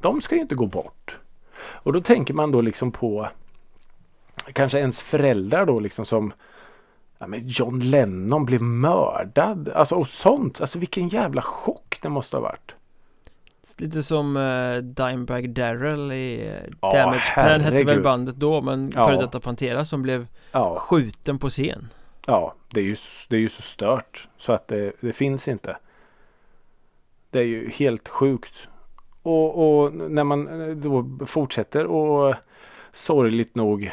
de 0.00 0.20
ska 0.20 0.34
ju 0.34 0.40
inte 0.40 0.54
gå 0.54 0.66
bort. 0.66 1.16
Och 1.62 1.92
då 1.92 2.00
tänker 2.00 2.34
man 2.34 2.50
då 2.50 2.60
liksom 2.60 2.92
på 2.92 3.28
kanske 4.52 4.78
ens 4.78 5.00
föräldrar 5.00 5.66
då 5.66 5.80
liksom 5.80 6.04
som 6.04 6.32
ja, 7.18 7.26
men 7.26 7.48
John 7.48 7.80
Lennon 7.80 8.44
blev 8.44 8.62
mördad. 8.62 9.68
Alltså 9.68 9.94
och 9.94 10.08
sånt. 10.08 10.60
Alltså 10.60 10.78
vilken 10.78 11.08
jävla 11.08 11.42
chock 11.42 11.98
det 12.02 12.08
måste 12.08 12.36
ha 12.36 12.42
varit. 12.42 12.74
Lite 13.78 14.02
som 14.02 14.36
uh, 14.36 14.76
Dimebag 14.76 15.50
Darrell 15.50 16.12
i 16.12 16.48
uh, 16.48 16.88
oh, 16.88 16.94
Damage 16.94 17.32
Plan 17.34 17.60
hette 17.60 17.84
väl 17.84 18.02
bandet 18.02 18.36
då 18.36 18.60
men 18.60 18.92
ja. 18.94 19.06
före 19.06 19.16
detta 19.16 19.40
Pantera 19.40 19.84
som 19.84 20.02
blev 20.02 20.26
ja. 20.52 20.76
skjuten 20.78 21.38
på 21.38 21.48
scen. 21.48 21.88
Ja, 22.26 22.54
det 22.68 22.80
är 22.80 22.84
ju, 22.84 22.96
det 23.28 23.36
är 23.36 23.40
ju 23.40 23.48
så 23.48 23.62
stört 23.62 24.28
så 24.38 24.52
att 24.52 24.68
det, 24.68 24.92
det 25.00 25.12
finns 25.12 25.48
inte. 25.48 25.76
Det 27.30 27.38
är 27.38 27.44
ju 27.44 27.70
helt 27.70 28.08
sjukt. 28.08 28.54
Och, 29.22 29.82
och 29.82 29.94
när 29.94 30.24
man 30.24 30.68
eh, 30.68 30.76
då 30.76 31.26
fortsätter 31.26 31.86
och 31.86 32.34
sorgligt 32.92 33.54
nog 33.54 33.90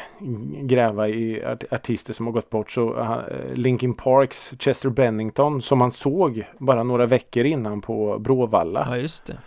gräva 0.62 1.08
i 1.08 1.44
artister 1.70 2.12
som 2.12 2.26
har 2.26 2.32
gått 2.32 2.50
bort 2.50 2.70
så 2.70 2.94
uh, 2.94 3.18
Linkin 3.54 3.94
Parks 3.94 4.52
Chester 4.58 4.88
Bennington 4.88 5.62
som 5.62 5.78
man 5.78 5.90
såg 5.90 6.44
bara 6.58 6.82
några 6.82 7.06
veckor 7.06 7.44
innan 7.44 7.80
på 7.80 8.18
Bråvalla. 8.18 8.86
Ja 8.90 8.96
just 8.96 9.26
det. 9.26 9.38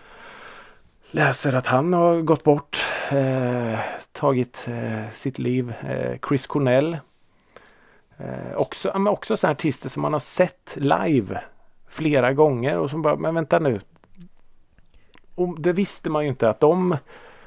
Läser 1.11 1.53
att 1.53 1.67
han 1.67 1.93
har 1.93 2.21
gått 2.21 2.43
bort. 2.43 2.85
Eh, 3.09 3.79
tagit 4.11 4.67
eh, 4.67 5.13
sitt 5.13 5.39
liv. 5.39 5.73
Eh, 5.81 6.17
Chris 6.27 6.47
Cornell. 6.47 6.97
Eh, 8.17 8.55
också, 8.55 8.91
men 8.93 9.07
också 9.07 9.37
så 9.37 9.47
artister 9.47 9.89
som 9.89 10.01
man 10.01 10.13
har 10.13 10.19
sett 10.19 10.75
live 10.75 11.41
flera 11.91 12.33
gånger 12.33 12.77
och 12.77 12.89
som 12.89 13.01
bara, 13.01 13.15
men 13.15 13.35
vänta 13.35 13.59
nu. 13.59 13.81
Och 15.35 15.61
det 15.61 15.73
visste 15.73 16.09
man 16.09 16.23
ju 16.23 16.29
inte 16.29 16.49
att 16.49 16.59
de 16.59 16.97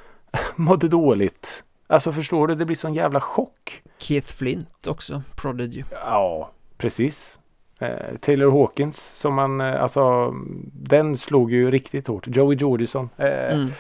mådde 0.57 0.89
dåligt 0.89 1.65
Alltså 1.87 2.13
förstår 2.13 2.49
du, 2.49 2.55
det 2.55 2.65
blir 2.65 2.77
sån 2.77 2.95
jävla 2.95 3.21
chock. 3.21 3.83
Keith 3.99 4.35
Flint 4.35 4.87
också, 4.87 5.23
Prodigy. 5.37 5.85
Ja, 5.91 6.51
precis. 6.77 7.39
Eh, 7.79 8.17
Taylor 8.21 8.51
Hawkins 8.51 9.11
som 9.15 9.35
man, 9.35 9.61
eh, 9.61 9.83
alltså 9.83 10.35
den 10.73 11.17
slog 11.17 11.53
ju 11.53 11.71
riktigt 11.71 12.07
hårt. 12.07 12.27
Joey 12.27 12.57
Jordison. 12.57 13.11
Eh, 13.17 13.55
mm. 13.55 13.73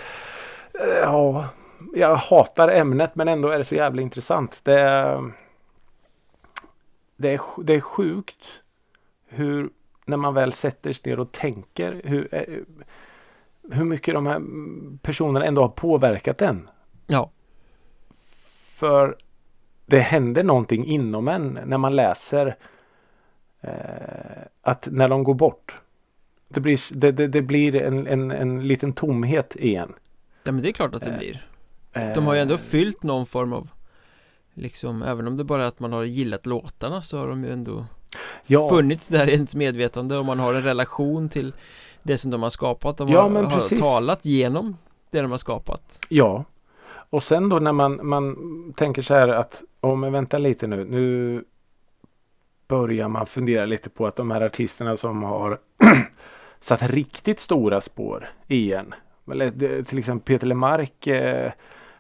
Eh, 0.74 0.98
ja, 1.02 1.48
jag 1.94 2.16
hatar 2.16 2.68
ämnet 2.68 3.14
men 3.14 3.28
ändå 3.28 3.48
är 3.48 3.58
det 3.58 3.64
så 3.64 3.74
jävla 3.74 4.02
intressant. 4.02 4.60
Det 4.64 4.80
det 7.16 7.32
är, 7.32 7.40
det 7.62 7.74
är 7.74 7.80
sjukt 7.80 8.44
hur 9.28 9.70
när 10.04 10.16
man 10.16 10.34
väl 10.34 10.52
sätter 10.52 10.92
sig 10.92 11.02
ner 11.10 11.20
och 11.20 11.32
tänker 11.32 12.00
hur, 12.04 12.34
eh, 12.34 12.58
hur 13.70 13.84
mycket 13.84 14.14
de 14.14 14.26
här 14.26 14.42
personerna 15.02 15.46
ändå 15.46 15.62
har 15.62 15.68
påverkat 15.68 16.42
en. 16.42 16.68
Ja. 17.06 17.30
För 18.74 19.16
det 19.86 20.00
händer 20.00 20.42
någonting 20.42 20.86
inom 20.86 21.28
en 21.28 21.58
när 21.66 21.78
man 21.78 21.96
läser 21.96 22.56
eh, 23.60 23.70
att 24.62 24.88
när 24.90 25.08
de 25.08 25.24
går 25.24 25.34
bort. 25.34 25.80
Det 26.48 26.60
blir, 26.60 26.80
det, 26.94 27.12
det, 27.12 27.26
det 27.26 27.42
blir 27.42 27.74
en, 27.74 28.06
en, 28.06 28.30
en 28.30 28.66
liten 28.66 28.92
tomhet 28.92 29.56
igen. 29.56 29.92
Ja 30.44 30.52
men 30.52 30.62
det 30.62 30.68
är 30.68 30.72
klart 30.72 30.94
att 30.94 31.02
det 31.02 31.10
eh, 31.10 31.18
blir. 31.18 31.46
De 32.14 32.26
har 32.26 32.34
ju 32.34 32.40
ändå 32.40 32.56
fyllt 32.56 33.02
någon 33.02 33.26
form 33.26 33.52
av 33.52 33.68
Liksom 34.54 35.02
även 35.02 35.26
om 35.26 35.36
det 35.36 35.44
bara 35.44 35.62
är 35.62 35.66
att 35.66 35.80
man 35.80 35.92
har 35.92 36.04
gillat 36.04 36.46
låtarna 36.46 37.02
så 37.02 37.18
har 37.18 37.28
de 37.28 37.44
ju 37.44 37.52
ändå 37.52 37.86
ja. 38.46 38.68
Funnits 38.68 39.08
där 39.08 39.28
i 39.28 39.32
ens 39.32 39.54
medvetande 39.56 40.18
och 40.18 40.24
man 40.24 40.38
har 40.38 40.54
en 40.54 40.62
relation 40.62 41.28
till 41.28 41.52
Det 42.02 42.18
som 42.18 42.30
de 42.30 42.42
har 42.42 42.50
skapat. 42.50 42.96
De 42.96 43.08
ja, 43.08 43.22
har, 43.28 43.42
har 43.42 43.76
talat 43.76 44.24
genom 44.24 44.76
det 45.10 45.20
de 45.20 45.30
har 45.30 45.38
skapat. 45.38 45.98
Ja 46.08 46.44
och 47.14 47.22
sen 47.22 47.48
då 47.48 47.58
när 47.58 47.72
man, 47.72 48.06
man 48.06 48.36
tänker 48.76 49.02
så 49.02 49.14
här 49.14 49.28
att, 49.28 49.62
oh, 49.80 49.96
men 49.96 50.12
vänta 50.12 50.38
lite 50.38 50.66
nu, 50.66 50.84
nu 50.84 51.44
börjar 52.68 53.08
man 53.08 53.26
fundera 53.26 53.64
lite 53.64 53.90
på 53.90 54.06
att 54.06 54.16
de 54.16 54.30
här 54.30 54.40
artisterna 54.40 54.96
som 54.96 55.22
har 55.22 55.58
satt 56.60 56.82
riktigt 56.82 57.40
stora 57.40 57.80
spår 57.80 58.28
i 58.48 58.72
en. 58.72 58.94
Till 59.86 59.98
exempel 59.98 60.34
Peter 60.34 60.46
Lemark 60.46 61.06
eh, 61.06 61.52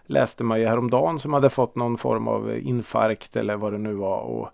läste 0.06 0.44
man 0.44 0.60
ju 0.60 0.66
häromdagen 0.66 1.18
som 1.18 1.32
hade 1.32 1.50
fått 1.50 1.74
någon 1.74 1.98
form 1.98 2.28
av 2.28 2.58
infarkt 2.58 3.36
eller 3.36 3.56
vad 3.56 3.72
det 3.72 3.78
nu 3.78 3.92
var. 3.92 4.20
Och 4.20 4.48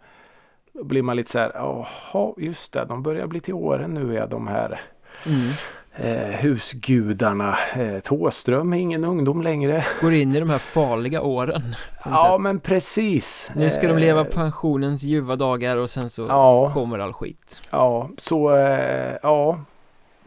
då 0.73 0.85
blir 0.85 1.03
man 1.03 1.17
lite 1.17 1.31
så 1.31 1.39
här, 1.39 1.53
jaha 1.55 2.35
just 2.37 2.73
det, 2.73 2.85
de 2.85 3.03
börjar 3.03 3.27
bli 3.27 3.41
till 3.41 3.55
åren 3.55 3.95
nu 3.95 4.19
är 4.19 4.27
de 4.27 4.49
här. 4.49 4.81
Mm 5.27 5.51
eh, 5.95 6.41
husgudarna. 6.41 7.57
Eh, 7.77 8.01
Tåström 8.01 8.73
är 8.73 8.79
ingen 8.79 9.05
ungdom 9.05 9.43
längre. 9.43 9.85
Går 10.01 10.13
in 10.13 10.35
i 10.35 10.41
de 10.41 10.51
här 10.51 10.59
farliga 10.59 11.23
åren. 11.23 11.77
Ja 12.05 12.33
sätt. 12.33 12.41
men 12.41 12.61
precis. 12.61 13.51
Nu 13.55 13.71
ska 13.71 13.89
de 13.89 13.99
leva 13.99 14.21
eh, 14.21 14.27
pensionens 14.27 15.03
ljuva 15.03 15.37
dagar 15.37 15.77
och 15.77 15.91
sen 15.91 16.11
så 16.11 16.27
ja, 16.29 16.71
kommer 16.75 16.99
all 16.99 17.13
skit. 17.13 17.63
Ja, 17.71 18.11
så 18.17 18.57
eh, 18.57 19.17
ja. 19.23 19.61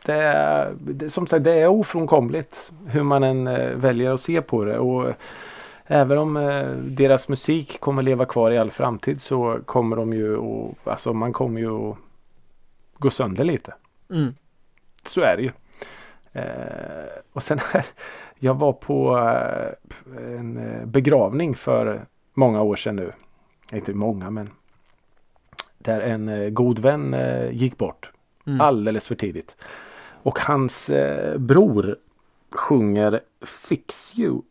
Det 0.06 0.14
är, 0.14 0.74
det, 0.80 1.10
som 1.10 1.28
sagt 1.28 1.44
det 1.44 1.54
är 1.54 1.68
ofrånkomligt 1.68 2.72
hur 2.88 3.04
man 3.04 3.24
än 3.24 3.48
eh, 3.48 3.70
väljer 3.70 4.14
att 4.14 4.22
se 4.22 4.42
på 4.42 4.66
det. 4.66 4.78
Och 4.78 5.14
Även 5.86 6.18
om 6.18 6.38
eh, 6.38 6.72
deras 6.76 7.28
musik 7.28 7.80
kommer 7.80 8.02
leva 8.02 8.26
kvar 8.26 8.52
i 8.52 8.58
all 8.58 8.72
framtid 8.72 9.22
så 9.22 9.60
kommer 9.66 9.96
de 9.96 10.14
ju 10.14 10.36
och 10.36 10.78
alltså 10.84 11.14
man 11.14 11.34
kommer 11.34 11.62
ju 11.62 11.90
att 11.90 11.98
gå 12.94 13.10
sönder 13.10 13.44
lite. 13.44 13.74
Mm. 14.10 14.36
Så 15.04 15.22
är 15.22 15.38
det 15.38 15.44
ju. 15.44 15.52
Eh, 16.34 17.22
och 17.34 17.44
sen 17.44 17.60
jag 18.40 18.54
var 18.54 18.74
på 18.74 19.18
eh, 19.18 20.40
en 20.40 20.58
eh, 20.58 20.86
begravning 20.86 21.56
för 21.56 22.06
många 22.34 22.62
år 22.62 22.76
sedan 22.76 22.96
nu. 22.96 23.12
Inte 23.72 23.94
många 23.94 24.30
men. 24.30 24.50
Där 25.78 26.02
en 26.02 26.54
god 26.54 26.80
vän 26.80 27.16
gick 27.52 27.78
bort. 27.78 28.12
Mm. 28.46 28.62
Alldeles 28.62 29.08
för 29.08 29.16
tidigt. 29.16 29.56
Och 30.24 30.40
hans 30.40 30.90
bror 31.38 31.98
sjunger 32.52 33.20
Fix 33.42 34.20
You 34.20 34.42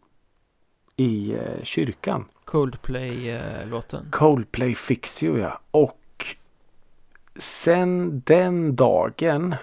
i 0.97 1.37
kyrkan. 1.63 2.25
Coldplay-låten. 2.45 4.07
Coldplay 4.11 4.75
Fix 4.75 5.23
You 5.23 5.39
ja. 5.39 5.61
Och 5.71 6.27
sen 7.37 8.23
den 8.27 8.77
dagen 8.77 9.55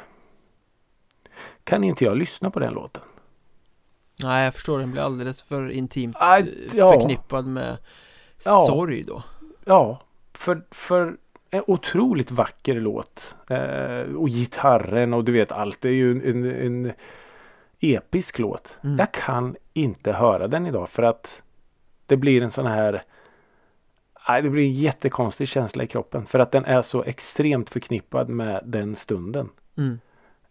kan 1.63 1.83
inte 1.83 2.03
jag 2.03 2.17
lyssna 2.17 2.51
på 2.51 2.59
den 2.59 2.73
låten. 2.73 3.03
Nej, 4.23 4.43
jag 4.43 4.53
förstår. 4.53 4.79
Den 4.79 4.91
blir 4.91 5.01
alldeles 5.01 5.43
för 5.43 5.69
intimt 5.69 6.15
äh, 6.15 6.47
ja. 6.73 6.91
förknippad 6.93 7.47
med 7.47 7.77
ja. 8.45 8.65
sorg 8.67 9.03
då. 9.03 9.23
Ja, 9.65 10.01
för, 10.33 10.61
för 10.71 11.17
en 11.49 11.63
otroligt 11.67 12.31
vacker 12.31 12.75
låt. 12.75 13.35
Eh, 13.47 14.15
och 14.15 14.29
gitarren 14.29 15.13
och 15.13 15.23
du 15.23 15.31
vet 15.31 15.51
allt. 15.51 15.81
Det 15.81 15.89
är 15.89 15.93
ju 15.93 16.11
en, 16.11 16.45
en 16.45 16.93
episk 17.79 18.39
låt. 18.39 18.77
Mm. 18.83 18.99
Jag 18.99 19.11
kan 19.11 19.55
inte 19.79 20.11
höra 20.11 20.47
den 20.47 20.67
idag 20.67 20.89
för 20.89 21.03
att 21.03 21.41
det 22.05 22.17
blir 22.17 22.43
en 22.43 22.51
sån 22.51 22.65
här 22.65 23.03
Nej, 24.27 24.41
det 24.41 24.49
blir 24.49 24.63
en 24.63 24.71
jättekonstig 24.71 25.47
känsla 25.47 25.83
i 25.83 25.87
kroppen 25.87 26.25
för 26.25 26.39
att 26.39 26.51
den 26.51 26.65
är 26.65 26.81
så 26.81 27.03
extremt 27.03 27.69
förknippad 27.69 28.29
med 28.29 28.61
den 28.65 28.95
stunden. 28.95 29.49
Mm. 29.77 29.99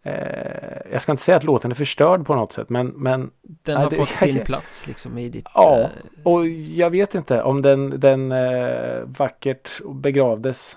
Eh, 0.02 0.92
jag 0.92 1.02
ska 1.02 1.12
inte 1.12 1.24
säga 1.24 1.36
att 1.36 1.44
låten 1.44 1.70
är 1.70 1.74
förstörd 1.74 2.26
på 2.26 2.34
något 2.34 2.52
sätt 2.52 2.68
men, 2.68 2.86
men 2.86 3.30
Den 3.42 3.76
har 3.76 3.90
det, 3.90 3.96
fått 3.96 4.08
sin 4.08 4.44
plats 4.44 4.86
liksom 4.86 5.18
i 5.18 5.28
ditt 5.28 5.46
Ja 5.54 5.80
eh, 5.80 5.88
och 6.22 6.46
jag 6.46 6.90
vet 6.90 7.14
inte 7.14 7.42
om 7.42 7.62
den, 7.62 8.00
den 8.00 8.32
eh, 8.32 9.02
vackert 9.04 9.68
begravdes 9.84 10.76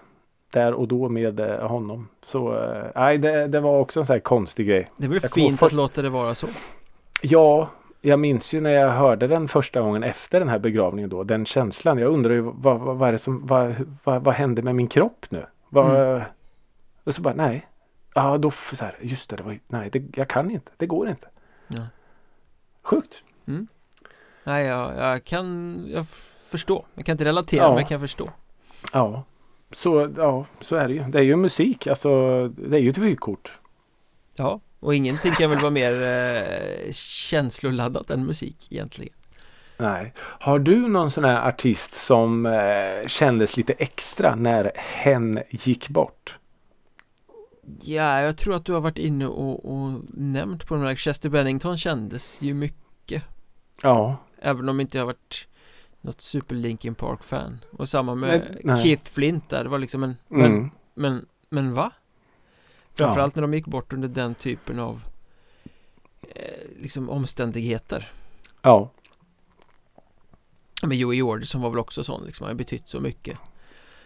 där 0.51 0.73
och 0.73 0.87
då 0.87 1.09
med 1.09 1.39
eh, 1.39 1.67
honom. 1.67 2.07
Så 2.23 2.63
eh, 2.63 2.85
nej 2.95 3.17
det, 3.17 3.47
det 3.47 3.59
var 3.59 3.79
också 3.79 3.99
en 3.99 4.05
sån 4.05 4.13
här 4.13 4.19
konstig 4.19 4.67
grej. 4.67 4.91
Det 4.97 5.07
väl 5.07 5.19
fint 5.19 5.59
för... 5.59 5.67
att 5.67 5.73
låta 5.73 6.01
det 6.01 6.09
vara 6.09 6.35
så. 6.35 6.47
Ja 7.21 7.69
jag 8.01 8.19
minns 8.19 8.53
ju 8.53 8.61
när 8.61 8.69
jag 8.69 8.89
hörde 8.89 9.27
den 9.27 9.47
första 9.47 9.81
gången 9.81 10.03
efter 10.03 10.39
den 10.39 10.49
här 10.49 10.59
begravningen 10.59 11.09
då. 11.09 11.23
Den 11.23 11.45
känslan. 11.45 11.97
Jag 11.97 12.13
undrar 12.13 12.33
ju 12.33 12.41
vad, 12.41 12.79
vad, 12.79 12.97
vad 12.97 13.09
är 13.09 13.11
det 13.11 13.19
som, 13.19 13.47
vad, 13.47 13.75
vad, 14.03 14.23
vad 14.23 14.33
hände 14.33 14.61
med 14.61 14.75
min 14.75 14.87
kropp 14.87 15.25
nu? 15.29 15.45
Vad, 15.69 16.15
mm. 16.15 16.21
Och 17.03 17.15
så 17.15 17.21
bara 17.21 17.33
nej. 17.33 17.67
Ja 18.13 18.37
då 18.37 18.51
så 18.51 18.85
här, 18.85 18.97
just 19.01 19.29
det, 19.29 19.35
det 19.35 19.43
var, 19.43 19.59
nej 19.67 19.89
det, 19.89 20.17
jag 20.17 20.27
kan 20.27 20.51
inte. 20.51 20.71
Det 20.77 20.85
går 20.85 21.09
inte. 21.09 21.27
Ja. 21.67 21.81
Sjukt. 22.81 23.23
Mm. 23.47 23.67
Nej 24.43 24.65
jag, 24.65 24.95
jag 24.97 25.23
kan 25.23 25.77
jag 25.87 26.07
förstå. 26.51 26.85
Jag 26.95 27.05
kan 27.05 27.13
inte 27.13 27.25
relatera 27.25 27.63
ja. 27.63 27.69
men 27.69 27.77
jag 27.77 27.87
kan 27.87 27.99
förstå. 27.99 28.29
Ja. 28.93 29.23
Så, 29.71 30.13
ja, 30.17 30.45
så 30.61 30.75
är 30.75 30.87
det 30.87 30.93
ju. 30.93 31.03
Det 31.03 31.19
är 31.19 31.23
ju 31.23 31.35
musik. 31.35 31.87
Alltså 31.87 32.09
det 32.47 32.77
är 32.77 32.81
ju 32.81 32.89
ett 32.89 32.97
vykort. 32.97 33.59
Ja. 34.35 34.59
Och 34.82 34.95
ingenting 34.95 35.32
kan 35.32 35.49
väl 35.49 35.59
vara 35.59 35.71
mer 35.71 36.01
eh, 36.01 36.91
känsloladdat 36.93 38.09
än 38.09 38.25
musik 38.25 38.67
egentligen. 38.69 39.13
Nej. 39.77 40.13
Har 40.17 40.59
du 40.59 40.88
någon 40.88 41.11
sån 41.11 41.23
här 41.23 41.47
artist 41.47 41.93
som 41.93 42.45
eh, 42.45 43.07
kändes 43.07 43.57
lite 43.57 43.73
extra 43.73 44.36
när 44.36 44.71
hen 44.75 45.39
gick 45.49 45.89
bort? 45.89 46.38
Ja, 47.82 48.21
jag 48.21 48.38
tror 48.38 48.55
att 48.55 48.65
du 48.65 48.73
har 48.73 48.82
varit 48.82 48.97
inne 48.97 49.27
och, 49.27 49.65
och 49.65 50.01
nämnt 50.09 50.67
på 50.67 50.75
den 50.75 50.84
här 50.84 50.95
Chester 50.95 51.29
Bennington 51.29 51.77
kändes 51.77 52.41
ju 52.41 52.53
mycket. 52.53 53.23
Ja. 53.82 54.17
Även 54.41 54.69
om 54.69 54.79
inte 54.79 54.97
jag 54.97 55.05
varit 55.05 55.47
något 56.01 56.21
super 56.21 56.55
Linkin 56.55 56.95
Park 56.95 57.23
fan. 57.23 57.59
Och 57.71 57.89
samma 57.89 58.15
med 58.15 58.57
nej, 58.63 58.84
Keith 58.84 59.11
Flint 59.11 59.49
där, 59.49 59.63
det 59.63 59.69
var 59.69 59.79
liksom 59.79 60.03
en, 60.03 60.17
mm. 60.32 60.51
men, 60.51 60.71
men, 60.93 61.25
men 61.49 61.73
va? 61.73 61.91
Framförallt 62.93 63.35
ja. 63.35 63.41
när 63.41 63.47
de 63.47 63.53
gick 63.53 63.65
bort 63.65 63.93
under 63.93 64.07
den 64.07 64.35
typen 64.35 64.79
av 64.79 65.01
eh, 66.21 66.81
liksom 66.81 67.09
omständigheter. 67.09 68.09
Ja. 68.61 68.89
Men 70.83 70.97
Joey 70.97 71.17
Jordison 71.17 71.61
var 71.61 71.69
väl 71.69 71.79
också 71.79 72.03
sån 72.03 72.25
liksom, 72.25 72.43
han 72.43 72.55
har 72.55 72.57
betytt 72.57 72.87
så 72.87 72.99
mycket. 72.99 73.37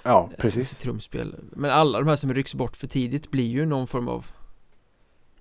Ja, 0.03 0.29
eh, 0.31 0.41
precis. 0.41 0.71
Trumspel. 0.71 1.35
Men 1.51 1.71
alla 1.71 1.99
de 1.99 2.07
här 2.07 2.15
som 2.15 2.33
rycks 2.33 2.55
bort 2.55 2.75
för 2.75 2.87
tidigt 2.87 3.31
blir 3.31 3.47
ju 3.47 3.65
någon 3.65 3.87
form 3.87 4.07
av 4.07 4.25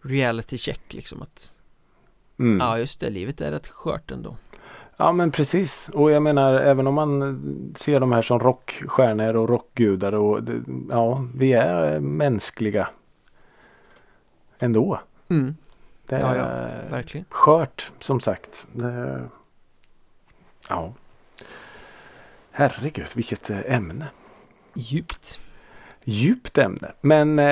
reality 0.02 0.58
check 0.58 0.94
liksom 0.94 1.22
att 1.22 1.52
mm. 2.38 2.60
Ja 2.60 2.78
just 2.78 3.00
det, 3.00 3.10
livet 3.10 3.40
är 3.40 3.50
rätt 3.50 3.66
skört 3.66 4.10
ändå. 4.10 4.36
Ja 4.96 5.12
men 5.12 5.30
precis 5.30 5.90
och 5.92 6.10
jag 6.10 6.22
menar 6.22 6.54
även 6.54 6.86
om 6.86 6.94
man 6.94 7.74
ser 7.78 8.00
de 8.00 8.12
här 8.12 8.22
som 8.22 8.40
rockstjärnor 8.40 9.36
och 9.36 9.48
rockgudar 9.48 10.12
och 10.14 10.40
ja 10.90 11.26
vi 11.34 11.52
är 11.52 12.00
mänskliga 12.00 12.88
ändå. 14.58 15.00
Mm. 15.28 15.56
Det 16.06 16.16
är 16.16 16.20
ja, 16.20 16.36
ja, 16.36 16.90
verkligen. 16.90 17.26
skört 17.30 17.92
som 18.00 18.20
sagt. 18.20 18.66
Det, 18.72 19.28
ja. 20.68 20.92
Herregud 22.50 23.06
vilket 23.14 23.50
eh, 23.50 23.60
ämne. 23.66 24.06
Djupt. 24.74 25.40
Djupt 26.04 26.58
ämne. 26.58 26.92
Men 27.00 27.38
eh, 27.38 27.44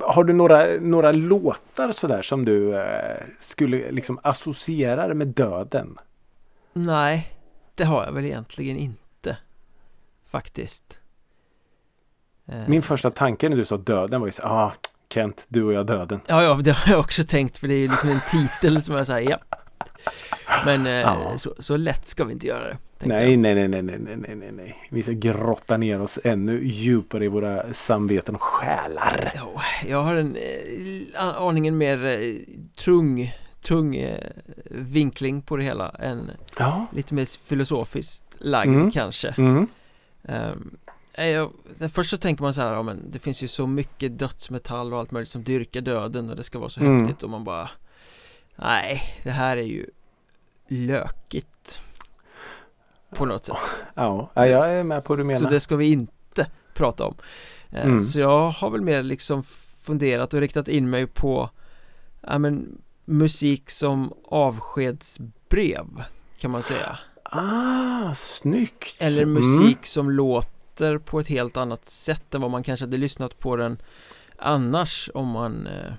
har 0.00 0.24
du 0.24 0.32
några, 0.32 0.66
några 0.80 1.12
låtar 1.12 1.92
sådär 1.92 2.22
som 2.22 2.44
du 2.44 2.80
eh, 2.80 3.26
skulle 3.40 3.90
liksom 3.90 4.18
associera 4.22 5.14
med 5.14 5.28
döden? 5.28 5.98
Nej, 6.72 7.36
det 7.74 7.84
har 7.84 8.04
jag 8.04 8.12
väl 8.12 8.24
egentligen 8.24 8.76
inte. 8.76 9.36
Faktiskt. 10.26 11.00
Min 12.66 12.82
första 12.82 13.10
tanke 13.10 13.48
när 13.48 13.56
du 13.56 13.64
sa 13.64 13.76
döden 13.76 14.20
var 14.20 14.28
ju 14.28 14.32
så 14.32 14.42
ah, 14.42 14.72
Kent, 15.12 15.44
du 15.48 15.62
och 15.62 15.72
jag 15.72 15.86
döden. 15.86 16.20
Ja, 16.26 16.42
ja, 16.42 16.54
det 16.54 16.70
har 16.70 16.92
jag 16.92 17.00
också 17.00 17.24
tänkt 17.24 17.58
för 17.58 17.68
det 17.68 17.74
är 17.74 17.78
ju 17.78 17.88
liksom 17.88 18.08
en 18.08 18.20
titel 18.30 18.82
som 18.82 18.96
jag 18.96 19.06
säger, 19.06 19.30
ja. 19.30 19.38
Men 20.64 20.86
eh, 20.86 20.92
ja. 20.92 21.32
så, 21.36 21.54
så 21.58 21.76
lätt 21.76 22.06
ska 22.06 22.24
vi 22.24 22.32
inte 22.32 22.46
göra 22.46 22.64
det. 22.64 22.76
Nej, 23.02 23.36
nej, 23.36 23.54
nej, 23.54 23.68
nej, 23.68 23.82
nej, 23.82 23.98
nej, 24.16 24.36
nej, 24.36 24.52
nej. 24.52 24.88
Vi 24.90 25.02
ska 25.02 25.12
grotta 25.12 25.76
ner 25.76 26.02
oss 26.02 26.18
ännu 26.24 26.64
djupare 26.64 27.24
i 27.24 27.28
våra 27.28 27.74
samveten 27.74 28.34
och 28.34 28.42
själar. 28.42 29.32
Ja, 29.34 29.62
jag 29.88 30.02
har 30.02 30.14
en 30.14 30.36
eh, 30.36 31.36
aningen 31.36 31.78
mer 31.78 32.04
eh, 32.04 32.34
tung, 32.76 33.34
tung 33.60 33.96
eh, 33.96 34.30
vinkling 34.70 35.42
på 35.42 35.56
det 35.56 35.64
hela 35.64 35.88
än 35.88 36.30
ja. 36.58 36.86
lite 36.92 37.14
mer 37.14 37.46
filosofiskt 37.48 38.24
lagd 38.38 38.74
mm. 38.74 38.90
kanske. 38.90 39.34
Mm. 39.38 39.68
Um, 40.22 40.76
jag, 41.14 41.52
först 41.92 42.10
så 42.10 42.16
tänker 42.16 42.42
man 42.42 42.54
så 42.54 42.60
här, 42.60 42.72
ja, 42.72 42.82
men 42.82 43.10
det 43.10 43.18
finns 43.18 43.42
ju 43.42 43.48
så 43.48 43.66
mycket 43.66 44.18
dödsmetall 44.18 44.92
och 44.92 44.98
allt 44.98 45.10
möjligt 45.10 45.28
som 45.28 45.44
dyrkar 45.44 45.80
döden 45.80 46.30
och 46.30 46.36
det 46.36 46.42
ska 46.42 46.58
vara 46.58 46.68
så 46.68 46.80
mm. 46.80 46.98
häftigt 46.98 47.22
och 47.22 47.30
man 47.30 47.44
bara 47.44 47.70
Nej, 48.56 49.02
det 49.22 49.30
här 49.30 49.56
är 49.56 49.62
ju 49.62 49.86
lökigt 50.68 51.82
På 53.14 53.24
något 53.24 53.44
sätt 53.44 53.56
Ja, 53.94 54.30
jag 54.34 54.78
är 54.78 54.84
med 54.84 55.04
på 55.04 55.12
vad 55.12 55.18
du 55.18 55.24
menar 55.24 55.38
Så 55.38 55.48
det 55.48 55.60
ska 55.60 55.76
vi 55.76 55.92
inte 55.92 56.46
prata 56.74 57.04
om 57.04 57.14
eh, 57.70 57.84
mm. 57.84 58.00
Så 58.00 58.20
jag 58.20 58.50
har 58.50 58.70
väl 58.70 58.80
mer 58.80 59.02
liksom 59.02 59.42
funderat 59.80 60.34
och 60.34 60.40
riktat 60.40 60.68
in 60.68 60.90
mig 60.90 61.06
på 61.06 61.50
Ja 62.20 62.38
men 62.38 62.82
musik 63.04 63.70
som 63.70 64.12
avskedsbrev 64.24 65.86
kan 66.38 66.50
man 66.50 66.62
säga 66.62 66.98
Ah, 67.32 68.14
snyggt! 68.14 68.94
Eller 68.98 69.26
musik 69.26 69.76
mm. 69.76 69.78
som 69.82 70.10
låter 70.10 70.59
låter 70.80 70.98
på 70.98 71.20
ett 71.20 71.28
helt 71.28 71.56
annat 71.56 71.88
sätt 71.88 72.34
än 72.34 72.40
vad 72.40 72.50
man 72.50 72.62
kanske 72.62 72.86
hade 72.86 72.96
lyssnat 72.96 73.38
på 73.38 73.56
den 73.56 73.78
annars 74.36 75.10
om 75.14 75.28
man 75.28 75.66
eh, 75.66 75.92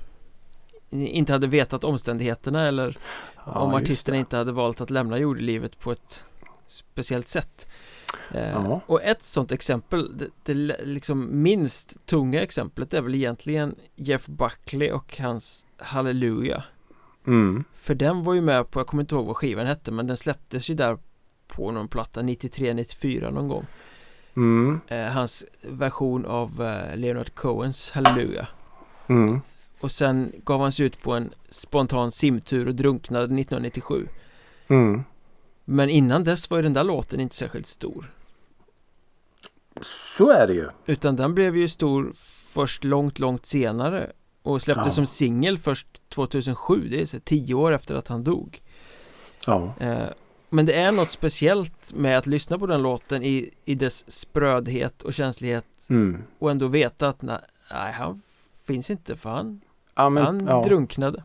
inte 0.90 1.34
hade 1.34 1.48
vetat 1.48 1.84
omständigheterna 1.84 2.68
eller 2.68 2.98
ja, 3.46 3.52
om 3.52 3.74
artisterna 3.74 4.18
inte 4.18 4.38
hade 4.38 4.52
valt 4.52 4.82
att 4.82 4.90
lämna 4.90 5.18
jordelivet 5.18 5.80
på 5.80 5.92
ett 5.92 6.26
speciellt 6.68 7.28
sätt. 7.28 7.68
Eh, 8.32 8.80
Och 8.86 9.04
ett 9.04 9.24
sånt 9.24 9.52
exempel, 9.52 10.18
det, 10.18 10.30
det 10.44 10.54
liksom 10.84 11.42
minst 11.44 12.06
tunga 12.06 12.42
exemplet 12.42 12.94
är 12.94 13.02
väl 13.02 13.16
egentligen 13.16 13.76
Jeff 13.96 14.28
Buckley 14.28 14.92
och 14.92 15.18
hans 15.20 15.66
Halleluja 15.78 16.64
mm. 17.28 17.64
För 17.74 17.96
den 17.96 18.24
var 18.24 18.34
ju 18.34 18.42
med 18.42 18.72
på, 18.72 18.80
jag 18.80 18.88
kommer 18.88 19.04
inte 19.04 19.16
ihåg 19.16 19.26
vad 19.26 19.36
skivan 19.36 19.68
hette 19.68 19.92
men 19.92 20.08
den 20.08 20.18
släpptes 20.18 20.70
ju 20.70 20.76
där 20.76 20.98
på 21.48 21.72
någon 21.72 21.88
platta 21.88 22.22
93-94 22.22 23.32
någon 23.32 23.48
gång 23.48 23.66
Mm. 24.36 24.80
Eh, 24.88 25.06
hans 25.06 25.46
version 25.62 26.26
av 26.26 26.64
eh, 26.64 26.98
Leonard 26.98 27.36
Cohens 27.36 27.92
Halleluja. 27.92 28.48
Mm. 29.08 29.42
Och 29.80 29.92
sen 29.92 30.32
gav 30.44 30.62
han 30.62 30.72
sig 30.72 30.86
ut 30.86 31.02
på 31.02 31.14
en 31.14 31.34
spontan 31.50 32.12
simtur 32.12 32.68
och 32.68 32.76
drunknade 32.76 33.26
1997. 33.26 34.08
Mm. 34.68 35.04
Men 35.66 35.90
innan 35.90 36.24
dess 36.24 36.50
var 36.50 36.58
ju 36.58 36.64
den 36.64 36.74
där 36.74 36.84
låten 36.84 37.20
inte 37.20 37.36
särskilt 37.36 37.68
stor. 37.68 38.12
Så 40.18 40.30
är 40.30 40.48
det 40.48 40.54
ju. 40.54 40.70
Utan 40.86 41.16
den 41.16 41.36
blev 41.36 41.58
ju 41.58 41.68
stor 41.68 42.12
först 42.54 42.84
långt, 42.84 43.20
långt 43.20 43.46
senare. 43.46 44.12
Och 44.44 44.62
släpptes 44.62 44.86
ja. 44.86 44.92
som 44.92 45.06
singel 45.06 45.58
först 45.58 45.88
2007. 46.10 46.88
Det 46.90 47.02
är 47.02 47.06
så 47.06 47.20
tio 47.20 47.54
år 47.54 47.72
efter 47.72 47.96
att 47.96 48.08
han 48.08 48.24
dog. 48.24 48.62
Ja. 49.46 49.74
Eh, 49.80 50.08
men 50.54 50.66
det 50.66 50.74
är 50.74 50.92
något 50.92 51.12
speciellt 51.12 51.94
med 51.94 52.18
att 52.18 52.28
lyssna 52.28 52.60
på 52.60 52.66
den 52.68 52.82
låten 52.82 53.24
i, 53.24 53.50
i 53.66 53.76
dess 53.76 54.12
sprödhet 54.12 55.04
och 55.04 55.14
känslighet 55.14 55.88
mm. 55.90 56.24
och 56.40 56.52
ändå 56.52 56.68
veta 56.68 57.08
att 57.08 57.22
nej, 57.22 57.40
han 57.94 58.22
finns 58.66 58.90
inte 58.90 59.16
för 59.16 59.30
han, 59.30 59.62
ja, 59.96 60.10
men, 60.10 60.26
han 60.26 60.48
ja. 60.48 60.64
drunknade. 60.66 61.24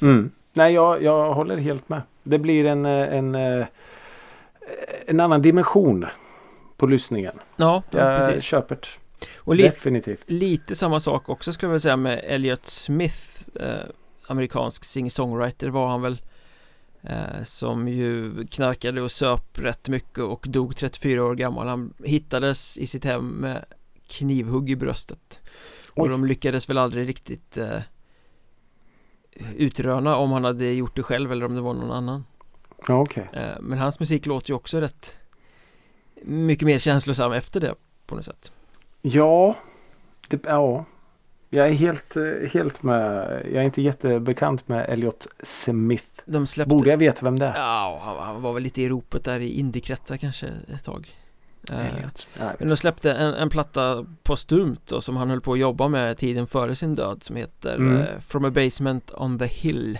Mm. 0.00 0.30
Nej, 0.52 0.74
jag, 0.74 1.02
jag 1.02 1.34
håller 1.34 1.56
helt 1.56 1.88
med. 1.88 2.02
Det 2.22 2.38
blir 2.38 2.64
en, 2.64 2.84
en, 2.84 3.34
en, 3.34 3.64
en 5.06 5.20
annan 5.20 5.42
dimension 5.42 6.06
på 6.76 6.86
lyssningen. 6.86 7.34
Ja, 7.56 7.82
jag 7.90 8.18
precis. 8.18 8.42
köper 8.42 8.74
det. 8.74 8.86
Och 9.36 9.54
li 9.54 9.62
Definitivt. 9.62 10.30
Lite 10.30 10.74
samma 10.74 11.00
sak 11.00 11.28
också 11.28 11.52
skulle 11.52 11.68
jag 11.68 11.72
vilja 11.72 11.80
säga 11.80 11.96
med 11.96 12.20
Elliot 12.24 12.64
Smith, 12.64 13.48
eh, 13.60 13.66
amerikansk 14.26 14.84
singer-songwriter 14.84 15.68
var 15.68 15.88
han 15.88 16.02
väl 16.02 16.12
Eh, 16.12 16.33
som 17.42 17.88
ju 17.88 18.46
knarkade 18.46 19.02
och 19.02 19.10
söp 19.10 19.58
rätt 19.58 19.88
mycket 19.88 20.18
och 20.18 20.46
dog 20.48 20.76
34 20.76 21.24
år 21.24 21.34
gammal 21.34 21.68
Han 21.68 21.94
hittades 22.04 22.78
i 22.78 22.86
sitt 22.86 23.04
hem 23.04 23.28
med 23.28 23.64
knivhugg 24.06 24.70
i 24.70 24.76
bröstet 24.76 25.42
Oj. 25.94 26.02
Och 26.02 26.08
de 26.08 26.24
lyckades 26.24 26.68
väl 26.68 26.78
aldrig 26.78 27.08
riktigt 27.08 27.56
eh, 27.56 27.80
utröna 29.56 30.16
om 30.16 30.32
han 30.32 30.44
hade 30.44 30.72
gjort 30.72 30.96
det 30.96 31.02
själv 31.02 31.32
eller 31.32 31.46
om 31.46 31.54
det 31.54 31.60
var 31.60 31.74
någon 31.74 31.90
annan 31.90 32.24
ja, 32.88 33.00
okay. 33.00 33.24
eh, 33.32 33.60
Men 33.60 33.78
hans 33.78 34.00
musik 34.00 34.26
låter 34.26 34.50
ju 34.50 34.54
också 34.54 34.80
rätt 34.80 35.18
mycket 36.22 36.66
mer 36.66 36.78
känslosam 36.78 37.32
efter 37.32 37.60
det 37.60 37.74
på 38.06 38.14
något 38.14 38.24
sätt 38.24 38.52
Ja, 39.02 39.56
det, 40.28 40.40
ja 40.44 40.84
Jag 41.50 41.68
är 41.68 41.72
helt, 41.72 42.16
eh, 42.16 42.50
helt 42.52 42.82
med. 42.82 43.42
Jag 43.44 43.62
är 43.62 43.62
inte 43.62 43.82
jättebekant 43.82 44.68
med 44.68 44.88
Elliot 44.88 45.26
Smith. 45.42 46.13
De 46.24 46.46
släppte... 46.46 46.70
Borde 46.70 46.90
jag 46.90 46.96
veta 46.96 47.24
vem 47.24 47.38
det 47.38 47.46
är? 47.46 47.54
Ja, 47.54 48.18
han 48.20 48.42
var 48.42 48.52
väl 48.52 48.62
lite 48.62 48.82
i 48.82 48.88
ropet 48.88 49.24
där 49.24 49.40
i 49.40 49.58
indiekretsar 49.58 50.16
kanske 50.16 50.46
ett 50.74 50.84
tag. 50.84 51.14
Elliot. 51.68 52.26
Men 52.58 52.68
de 52.68 52.76
släppte 52.76 53.12
en, 53.12 53.34
en 53.34 53.48
platta 53.48 54.06
postumt 54.22 54.80
då, 54.86 55.00
som 55.00 55.16
han 55.16 55.30
höll 55.30 55.40
på 55.40 55.52
att 55.52 55.58
jobba 55.58 55.88
med 55.88 56.16
tiden 56.16 56.46
före 56.46 56.76
sin 56.76 56.94
död 56.94 57.22
som 57.22 57.36
heter 57.36 57.76
mm. 57.76 57.96
uh, 57.96 58.20
From 58.20 58.44
a 58.44 58.50
Basement 58.50 59.10
on 59.14 59.38
the 59.38 59.46
Hill. 59.46 59.98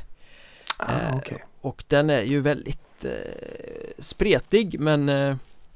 Ah, 0.76 1.08
uh, 1.08 1.16
okay. 1.16 1.38
Och 1.60 1.84
den 1.88 2.10
är 2.10 2.22
ju 2.22 2.40
väldigt 2.40 3.04
uh, 3.04 3.10
spretig 3.98 4.80
men 4.80 5.06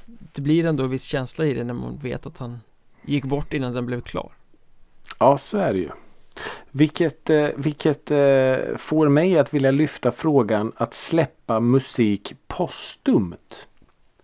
det 0.07 0.43
blir 0.43 0.65
ändå 0.65 0.85
en 0.85 0.91
viss 0.91 1.05
känsla 1.05 1.47
i 1.47 1.55
det 1.55 1.65
när 1.65 1.75
man 1.75 1.99
vet 1.99 2.27
att 2.27 2.39
han 2.39 2.61
gick 3.03 3.25
bort 3.25 3.53
innan 3.53 3.73
den 3.73 3.87
blev 3.87 4.01
klar. 4.01 4.33
Ja, 5.19 5.39
så 5.39 5.59
är 5.59 5.73
det 5.73 5.79
ju. 5.79 5.91
Vilket, 6.71 7.31
eh, 7.31 7.49
vilket 7.57 8.11
eh, 8.11 8.77
får 8.77 9.09
mig 9.09 9.39
att 9.39 9.55
vilja 9.55 9.71
lyfta 9.71 10.13
frågan 10.13 10.73
att 10.77 10.95
släppa 10.95 11.61
musik 11.61 12.35
postumt. 12.47 13.67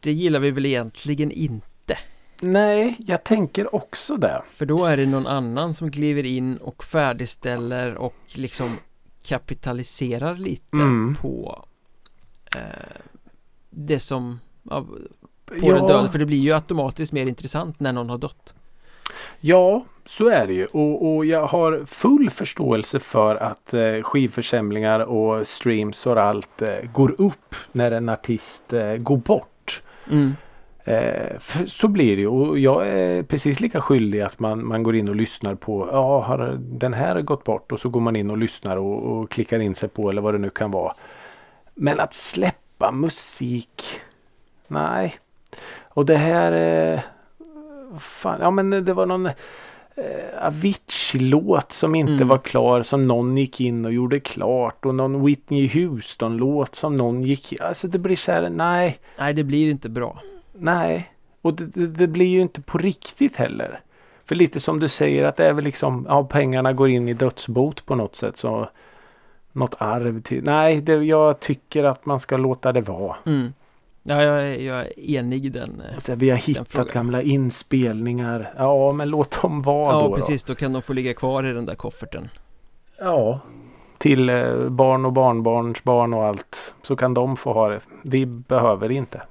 Det 0.00 0.12
gillar 0.12 0.40
vi 0.40 0.50
väl 0.50 0.66
egentligen 0.66 1.30
inte? 1.30 1.98
Nej, 2.40 2.96
jag 2.98 3.24
tänker 3.24 3.74
också 3.74 4.16
det. 4.16 4.42
För 4.50 4.66
då 4.66 4.84
är 4.84 4.96
det 4.96 5.06
någon 5.06 5.26
annan 5.26 5.74
som 5.74 5.90
kliver 5.90 6.24
in 6.24 6.56
och 6.56 6.84
färdigställer 6.84 7.94
och 7.94 8.14
liksom 8.34 8.76
kapitaliserar 9.22 10.36
lite 10.36 10.76
mm. 10.76 11.16
på 11.20 11.64
eh, 12.56 13.02
det 13.70 14.00
som 14.00 14.40
ja, 14.62 14.86
på 15.46 15.56
ja. 15.68 15.74
den 15.74 15.86
döda. 15.86 16.10
För 16.10 16.18
det 16.18 16.26
blir 16.26 16.38
ju 16.38 16.52
automatiskt 16.52 17.12
mer 17.12 17.26
intressant 17.26 17.80
när 17.80 17.92
någon 17.92 18.10
har 18.10 18.18
dött. 18.18 18.54
Ja, 19.40 19.84
så 20.06 20.28
är 20.28 20.46
det 20.46 20.52
ju 20.52 20.66
och, 20.66 21.14
och 21.14 21.26
jag 21.26 21.46
har 21.46 21.84
full 21.86 22.30
förståelse 22.30 23.00
för 23.00 23.36
att 23.36 23.74
eh, 23.74 24.02
skivförsämlingar 24.02 25.00
och 25.00 25.46
streams 25.46 26.06
och 26.06 26.20
allt 26.20 26.62
eh, 26.62 26.76
går 26.92 27.14
upp 27.18 27.54
när 27.72 27.90
en 27.90 28.08
artist 28.08 28.72
eh, 28.72 28.96
går 28.96 29.16
bort. 29.16 29.82
Mm. 30.10 30.32
Eh, 30.84 31.38
så 31.66 31.88
blir 31.88 32.16
det 32.16 32.22
ju 32.22 32.28
och 32.28 32.58
jag 32.58 32.88
är 32.88 33.22
precis 33.22 33.60
lika 33.60 33.80
skyldig 33.80 34.20
att 34.20 34.38
man, 34.38 34.66
man 34.66 34.82
går 34.82 34.96
in 34.96 35.08
och 35.08 35.16
lyssnar 35.16 35.54
på 35.54 35.88
Ja, 35.92 36.20
har 36.20 36.58
den 36.60 36.94
här 36.94 37.20
gått 37.20 37.44
bort? 37.44 37.72
Och 37.72 37.80
så 37.80 37.88
går 37.88 38.00
man 38.00 38.16
in 38.16 38.30
och 38.30 38.38
lyssnar 38.38 38.76
och, 38.76 39.02
och 39.02 39.30
klickar 39.30 39.60
in 39.60 39.74
sig 39.74 39.88
på 39.88 40.10
eller 40.10 40.22
vad 40.22 40.34
det 40.34 40.38
nu 40.38 40.50
kan 40.50 40.70
vara. 40.70 40.94
Men 41.74 42.00
att 42.00 42.14
släppa 42.14 42.92
musik 42.92 43.82
Nej. 44.68 45.14
Och 45.88 46.06
det 46.06 46.16
här 46.16 46.52
eh, 46.52 47.00
fan, 47.98 48.40
ja 48.40 48.50
men 48.50 48.70
det 48.70 48.92
var 48.92 49.06
någon 49.06 49.26
eh, 49.26 49.32
Avicii-låt 50.40 51.72
som 51.72 51.94
inte 51.94 52.12
mm. 52.12 52.28
var 52.28 52.38
klar 52.38 52.82
som 52.82 53.06
någon 53.06 53.36
gick 53.36 53.60
in 53.60 53.84
och 53.84 53.92
gjorde 53.92 54.20
klart 54.20 54.86
och 54.86 54.94
någon 54.94 55.24
Whitney 55.24 55.68
Houston-låt 55.68 56.74
som 56.74 56.96
någon 56.96 57.22
gick 57.22 57.60
Alltså 57.60 57.88
det 57.88 57.98
blir 57.98 58.16
så 58.16 58.32
här, 58.32 58.50
nej. 58.50 58.98
Nej 59.18 59.34
det 59.34 59.44
blir 59.44 59.70
inte 59.70 59.88
bra. 59.88 60.20
Nej. 60.52 61.10
Och 61.42 61.54
det, 61.54 61.66
det, 61.66 61.86
det, 61.86 62.06
blir 62.06 62.26
ju 62.26 62.40
inte 62.40 62.60
på 62.60 62.78
riktigt 62.78 63.36
heller. 63.36 63.80
För 64.24 64.34
lite 64.34 64.60
som 64.60 64.80
du 64.80 64.88
säger 64.88 65.24
att 65.24 65.36
det 65.36 65.46
är 65.46 65.52
väl 65.52 65.64
liksom, 65.64 66.06
ja 66.08 66.24
pengarna 66.24 66.72
går 66.72 66.88
in 66.88 67.08
i 67.08 67.14
dödsbot 67.14 67.86
på 67.86 67.94
något 67.94 68.16
sätt 68.16 68.36
så 68.36 68.68
något 69.52 69.74
arv 69.78 70.22
till. 70.22 70.44
Nej, 70.44 70.80
det, 70.80 70.92
jag 70.92 71.40
tycker 71.40 71.84
att 71.84 72.06
man 72.06 72.20
ska 72.20 72.36
låta 72.36 72.72
det 72.72 72.80
vara. 72.80 73.16
Mm. 73.26 73.52
Ja, 74.06 74.22
jag 74.22 74.48
är, 74.48 74.60
jag 74.60 74.80
är 74.80 75.00
enig 75.00 75.46
i 75.46 75.48
den 75.48 75.82
alltså, 75.94 76.14
Vi 76.14 76.30
har 76.30 76.36
hittat 76.36 76.92
gamla 76.92 77.22
inspelningar. 77.22 78.54
Ja, 78.56 78.92
men 78.92 79.08
låt 79.08 79.42
dem 79.42 79.62
vara 79.62 79.92
ja, 79.94 80.02
då. 80.02 80.10
Ja, 80.10 80.14
precis. 80.14 80.44
Då 80.44 80.54
kan 80.54 80.72
de 80.72 80.82
få 80.82 80.92
ligga 80.92 81.14
kvar 81.14 81.44
i 81.44 81.52
den 81.52 81.66
där 81.66 81.74
kofferten. 81.74 82.28
Ja, 82.98 83.40
till 83.98 84.28
eh, 84.28 84.68
barn 84.68 85.04
och 85.04 85.12
barnbarns 85.12 85.84
barn 85.84 86.14
och 86.14 86.24
allt. 86.24 86.74
Så 86.82 86.96
kan 86.96 87.14
de 87.14 87.36
få 87.36 87.52
ha 87.52 87.68
det. 87.68 87.80
Vi 88.02 88.26
behöver 88.26 88.90
inte. 88.90 89.22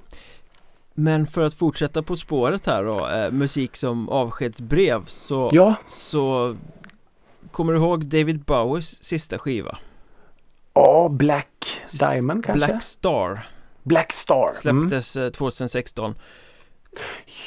Men 0.94 1.26
för 1.26 1.46
att 1.46 1.54
fortsätta 1.54 2.02
på 2.02 2.16
spåret 2.16 2.66
här 2.66 2.84
då, 2.84 3.08
eh, 3.08 3.30
musik 3.30 3.76
som 3.76 4.08
avskedsbrev 4.08 5.04
så, 5.06 5.50
ja. 5.52 5.74
så 5.86 6.56
Kommer 7.54 7.72
du 7.72 7.78
ihåg 7.78 8.04
David 8.04 8.40
Bowies 8.40 9.04
sista 9.04 9.38
skiva? 9.38 9.78
Ja, 10.72 11.08
Black 11.08 11.66
Diamond 12.00 12.44
kanske? 12.44 12.66
Black 12.66 12.82
Star 12.82 13.46
Black 13.84 14.12
Star. 14.12 14.50
Släpptes 14.52 15.16
mm. 15.16 15.32
2016 15.32 16.14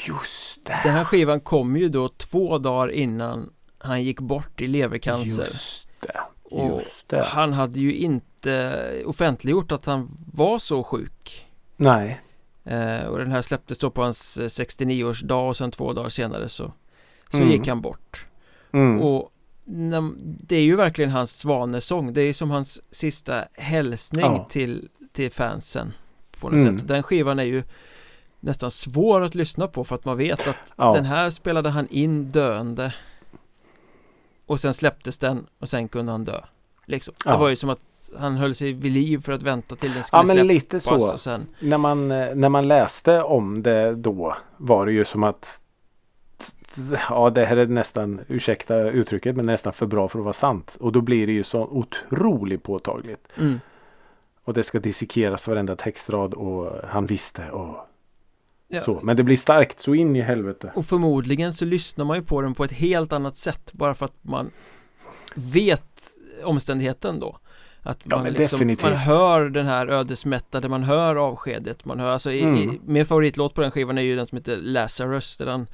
Just 0.08 0.66
det. 0.66 0.80
Den 0.84 0.94
här 0.94 1.04
skivan 1.04 1.40
kom 1.40 1.78
ju 1.78 1.90
då 1.90 2.10
två 2.10 2.58
dagar 2.58 2.92
innan 2.92 3.54
han 3.80 4.04
gick 4.04 4.20
bort 4.20 4.62
i 4.62 4.68
levercancer. 4.68 5.44
Just 5.44 5.90
det. 6.00 6.20
Just 6.52 7.10
det. 7.10 7.20
Och 7.20 7.26
han 7.26 7.54
hade 7.54 7.80
ju 7.80 7.96
inte 7.96 9.04
offentliggjort 9.06 9.72
att 9.72 9.86
han 9.86 10.18
var 10.34 10.60
så 10.60 10.84
sjuk. 10.84 11.48
Nej. 11.76 12.22
Eh, 12.64 13.04
och 13.04 13.18
den 13.18 13.32
här 13.32 13.42
släpptes 13.42 13.80
då 13.80 13.90
på 13.90 14.04
hans 14.04 14.40
69-årsdag 14.40 15.50
och 15.50 15.58
sen 15.58 15.72
två 15.72 15.94
dagar 15.94 16.10
senare 16.10 16.50
så, 16.50 16.74
så 17.32 17.38
mm. 17.38 17.52
gick 17.52 17.68
han 17.68 17.82
bort. 17.82 18.26
Mm. 18.72 19.02
Och 19.02 19.32
det 20.48 20.56
är 20.56 20.64
ju 20.64 20.76
verkligen 20.76 21.12
hans 21.12 21.38
svanesång. 21.38 22.14
Det 22.14 22.22
är 22.22 22.34
som 22.34 22.52
hans 22.52 22.82
sista 22.92 23.44
hälsning 23.58 24.22
ja. 24.22 24.48
till, 24.50 24.90
till 25.14 25.32
fansen 25.32 25.94
på 26.40 26.50
något 26.50 26.60
mm. 26.60 26.80
sätt. 26.80 26.88
Den 26.88 27.04
skivan 27.04 27.40
är 27.40 27.44
ju 27.44 27.64
nästan 28.40 28.72
svår 28.72 29.22
att 29.22 29.36
lyssna 29.36 29.68
på 29.68 29.84
för 29.84 29.96
att 29.96 30.06
man 30.06 30.18
vet 30.18 30.48
att 30.48 30.74
ja. 30.78 30.94
den 30.94 31.06
här 31.06 31.30
spelade 31.30 31.70
han 31.70 31.88
in 31.88 32.32
döende 32.32 32.94
och 34.46 34.60
sen 34.60 34.74
släpptes 34.74 35.18
den 35.18 35.46
och 35.60 35.70
sen 35.70 35.88
kunde 35.88 36.12
han 36.12 36.24
dö. 36.24 36.42
Liksom. 36.86 37.14
Ja. 37.26 37.32
Det 37.32 37.38
var 37.38 37.50
ju 37.50 37.56
som 37.56 37.70
att 37.70 37.80
han 38.20 38.36
höll 38.36 38.56
sig 38.56 38.74
vid 38.74 38.92
liv 38.92 39.22
för 39.22 39.32
att 39.32 39.44
vänta 39.44 39.76
till 39.76 39.94
den 39.94 40.04
skulle 40.04 40.20
ja, 40.20 40.26
men 40.28 40.36
släppas 40.36 40.48
lite 40.48 40.80
så. 40.80 41.18
sen... 41.18 41.48
när, 41.60 41.78
man, 41.78 42.08
när 42.08 42.50
man 42.50 42.68
läste 42.68 43.22
om 43.22 43.64
det 43.64 43.96
då 43.96 44.36
var 44.58 44.86
det 44.86 44.92
ju 44.92 45.06
som 45.06 45.24
att 45.24 45.62
Ja 47.10 47.30
det 47.30 47.46
här 47.46 47.58
är 47.58 47.66
nästan, 47.66 48.22
ursäkta 48.28 48.76
uttrycket, 48.76 49.36
men 49.36 49.46
nästan 49.46 49.74
för 49.74 49.86
bra 49.86 50.08
för 50.08 50.20
att 50.20 50.26
vara 50.26 50.34
sant. 50.34 50.78
Och 50.80 50.92
då 50.92 51.02
blir 51.02 51.28
det 51.28 51.34
ju 51.34 51.44
så 51.44 51.62
otroligt 51.62 52.64
påtagligt. 52.64 53.28
Mm. 53.38 53.60
Och 54.48 54.54
det 54.54 54.64
ska 54.64 54.80
dissekeras 54.80 55.48
varenda 55.48 55.76
textrad 55.76 56.34
och 56.34 56.72
han 56.90 57.06
visste 57.06 57.52
och 57.52 57.88
ja. 58.68 58.82
så. 58.82 59.00
Men 59.04 59.18
det 59.18 59.24
blir 59.24 59.38
starkt 59.38 59.80
så 59.80 59.96
in 59.96 60.16
i 60.16 60.22
helvete. 60.22 60.72
Och 60.76 60.86
förmodligen 60.86 61.54
så 61.54 61.66
lyssnar 61.66 62.06
man 62.06 62.18
ju 62.18 62.24
på 62.24 62.42
den 62.42 62.54
på 62.54 62.64
ett 62.64 62.72
helt 62.72 63.14
annat 63.14 63.38
sätt 63.38 63.74
bara 63.74 63.94
för 63.94 64.06
att 64.06 64.24
man 64.24 64.52
vet 65.36 66.02
omständigheten 66.44 67.20
då. 67.20 67.40
Att 67.82 68.06
man, 68.06 68.26
ja, 68.26 68.32
liksom, 68.32 68.78
man 68.82 68.94
hör 68.94 69.50
den 69.50 69.66
här 69.66 69.88
ödesmättade, 69.88 70.70
man 70.70 70.84
hör 70.84 71.16
avskedet, 71.16 71.86
man 71.86 72.00
hör 72.00 72.12
alltså 72.12 72.32
mm. 72.32 72.56
i, 72.56 72.80
min 72.86 73.06
favoritlåt 73.06 73.54
på 73.54 73.62
den 73.62 73.72
skivan 73.72 73.98
är 73.98 74.02
ju 74.02 74.16
den 74.16 74.28
som 74.28 74.38
heter 74.38 74.58
Lazarus 74.58 75.38
där 75.38 75.48
han 75.48 75.68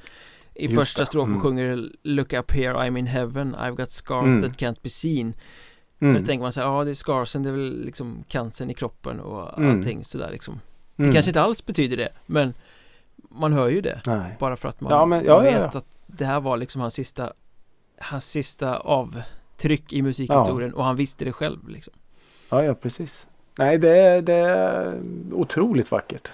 i 0.54 0.64
Just 0.64 0.74
första 0.74 1.06
strofen 1.06 1.32
mm. 1.32 1.42
sjunger 1.42 1.88
Look 2.02 2.32
up 2.32 2.50
here 2.50 2.74
I'm 2.74 2.98
in 2.98 3.06
heaven 3.06 3.56
I've 3.56 3.74
got 3.74 3.90
scars 3.90 4.26
mm. 4.26 4.42
that 4.42 4.52
can't 4.52 4.82
be 4.82 4.88
seen 4.88 5.34
Mm. 6.04 6.20
Då 6.20 6.26
tänker 6.26 6.42
man 6.42 6.52
så 6.52 6.60
här, 6.60 6.66
ja 6.66 6.84
det 6.84 6.90
är 6.90 6.94
scarsen, 6.94 7.42
det 7.42 7.48
är 7.48 7.52
väl 7.52 7.84
liksom 7.84 8.24
cancern 8.28 8.70
i 8.70 8.74
kroppen 8.74 9.20
och 9.20 9.58
mm. 9.58 9.70
allting 9.70 10.04
sådär 10.04 10.30
liksom 10.30 10.60
Det 10.96 11.02
mm. 11.02 11.14
kanske 11.14 11.30
inte 11.30 11.40
alls 11.40 11.66
betyder 11.66 11.96
det, 11.96 12.08
men 12.26 12.54
man 13.16 13.52
hör 13.52 13.68
ju 13.68 13.80
det 13.80 14.00
Nej. 14.06 14.36
Bara 14.38 14.56
för 14.56 14.68
att 14.68 14.80
man, 14.80 14.92
ja, 14.92 15.06
men, 15.06 15.24
ja, 15.24 15.34
man 15.34 15.42
vet 15.42 15.54
ja, 15.72 15.78
att 15.78 15.86
det 16.06 16.24
här 16.24 16.40
var 16.40 16.56
liksom 16.56 16.80
hans 16.80 16.94
sista 16.94 17.32
Hans 17.98 18.30
sista 18.30 18.76
avtryck 18.76 19.92
i 19.92 20.02
musikhistorien 20.02 20.74
och 20.74 20.84
han 20.84 20.96
visste 20.96 21.24
det 21.24 21.32
själv 21.32 21.68
liksom 21.68 21.92
Ja, 22.50 22.64
ja 22.64 22.74
precis 22.74 23.26
Nej, 23.58 23.78
det 23.78 23.98
är, 24.00 24.22
det 24.22 24.34
är 24.34 25.00
otroligt 25.32 25.90
vackert 25.90 26.28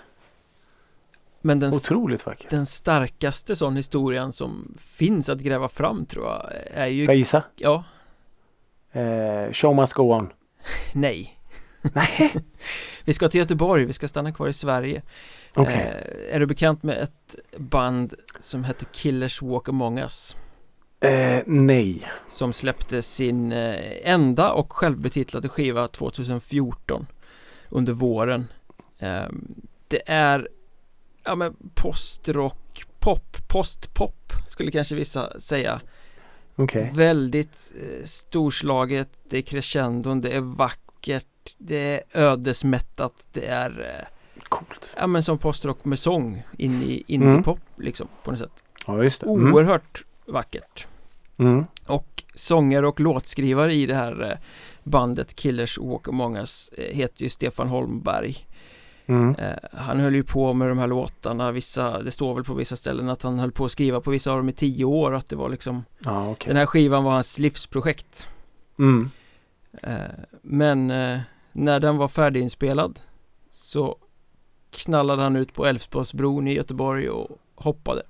men 1.43 1.59
den, 1.61 1.75
Otroligt 1.75 2.27
vackert. 2.27 2.51
Den 2.51 2.67
starkaste 2.67 3.57
sån 3.57 3.77
historien 3.77 4.33
som 4.33 4.75
finns 4.79 5.29
att 5.29 5.41
gräva 5.41 5.69
fram 5.69 6.07
tror 6.07 6.27
jag 6.27 6.51
är 6.75 6.87
ju 6.87 7.07
Får 7.07 7.15
jag 7.15 7.19
gissa? 7.19 7.43
Ja 7.57 7.85
Eh, 8.93 9.53
show 9.53 9.77
must 9.77 9.93
go 9.93 10.13
on. 10.13 10.33
Nej. 10.93 11.39
Nej. 11.95 12.35
vi 13.05 13.13
ska 13.13 13.29
till 13.29 13.41
Göteborg, 13.41 13.85
vi 13.85 13.93
ska 13.93 14.09
stanna 14.09 14.33
kvar 14.33 14.49
i 14.49 14.53
Sverige. 14.53 15.03
Okay. 15.57 15.75
Eh, 15.75 16.35
är 16.35 16.41
du 16.41 16.47
bekant 16.47 16.83
med 16.83 16.99
ett 16.99 17.37
band 17.57 18.15
som 18.39 18.65
heter 18.65 18.87
Killers 18.93 19.43
Walk 19.43 19.69
Among 19.69 19.99
Us? 19.99 20.37
Eh, 21.01 21.43
nej. 21.47 22.09
Som 22.29 22.53
släppte 22.53 23.03
sin 23.03 23.53
eh, 23.53 24.11
enda 24.11 24.53
och 24.53 24.73
självbetitlade 24.73 25.49
skiva 25.49 25.89
2014 25.89 27.07
under 27.69 27.93
våren. 27.93 28.47
Eh, 28.99 29.29
det 29.89 30.03
är 30.07 30.49
ja 31.25 31.35
men 31.35 31.57
postrock, 31.75 32.85
pop, 32.99 33.49
postpop 33.49 34.33
skulle 34.47 34.71
kanske 34.71 34.95
vissa 34.95 35.41
säga. 35.41 35.81
Okay. 36.57 36.91
Väldigt 36.93 37.73
eh, 37.81 38.05
storslaget, 38.05 39.09
det 39.29 39.39
är 39.39 39.43
crescendon, 39.43 40.21
det 40.21 40.31
är 40.31 40.41
vackert, 40.41 41.55
det 41.59 41.77
är 41.77 42.03
ödesmättat, 42.13 43.29
det 43.33 43.47
är 43.47 43.81
eh, 43.81 44.07
Coolt. 44.49 44.91
Ja 44.97 45.07
men 45.07 45.23
som 45.23 45.39
postrock 45.39 45.85
med 45.85 45.99
sång 45.99 46.43
in 46.59 46.83
i 46.83 47.05
indiepop 47.07 47.59
mm. 47.59 47.87
liksom 47.87 48.09
på 48.23 48.31
något 48.31 48.41
sätt. 48.41 48.63
Ja 48.87 49.03
just 49.03 49.21
det. 49.21 49.27
Mm. 49.27 49.55
Oerhört 49.55 50.05
vackert. 50.27 50.87
Mm. 51.39 51.65
Och 51.87 52.23
sångare 52.35 52.89
och 52.89 53.01
låtskrivare 53.01 53.75
i 53.75 53.87
det 53.87 53.95
här 53.95 54.31
eh, 54.31 54.39
bandet 54.83 55.35
Killers 55.35 55.79
Walk 55.79 56.09
Among 56.09 56.37
Us 56.37 56.71
heter 56.77 57.23
ju 57.23 57.29
Stefan 57.29 57.69
Holmberg 57.69 58.47
mm. 59.11 59.35
Han 59.73 60.01
höll 60.01 60.15
ju 60.15 60.25
på 60.25 60.53
med 60.53 60.69
de 60.69 60.79
här 60.79 60.87
låtarna, 60.87 61.53
vissa, 61.53 62.03
det 62.03 62.11
står 62.11 62.35
väl 62.35 62.45
på 62.45 62.55
vissa 62.55 62.77
ställen 62.77 63.09
att 63.09 63.23
han 63.23 63.39
höll 63.39 63.53
på 63.53 63.65
att 63.65 63.73
skriva 63.73 64.01
på 64.01 64.11
vissa 64.11 64.31
av 64.31 64.37
dem 64.37 64.49
i 64.49 64.53
tio 64.53 64.85
år 64.85 65.15
att 65.15 65.29
det 65.29 65.37
var 65.37 65.49
liksom 65.49 65.85
ah, 66.05 66.29
okay. 66.29 66.49
Den 66.49 66.57
här 66.57 66.67
skivan 66.67 67.05
var 67.05 67.13
hans 67.13 67.39
livsprojekt 67.39 68.29
mm. 68.79 69.11
Men 70.43 70.87
när 71.53 71.81
den 71.81 71.97
var 71.97 72.09
färdiginspelad 72.09 73.01
så 73.51 73.97
knallade 74.71 75.23
han 75.23 75.37
ut 75.37 75.55
på 75.55 75.67
Älvsborgsbron 75.67 76.49
i 76.49 76.55
Göteborg 76.55 77.11
och 77.11 77.39
hoppade 77.55 78.03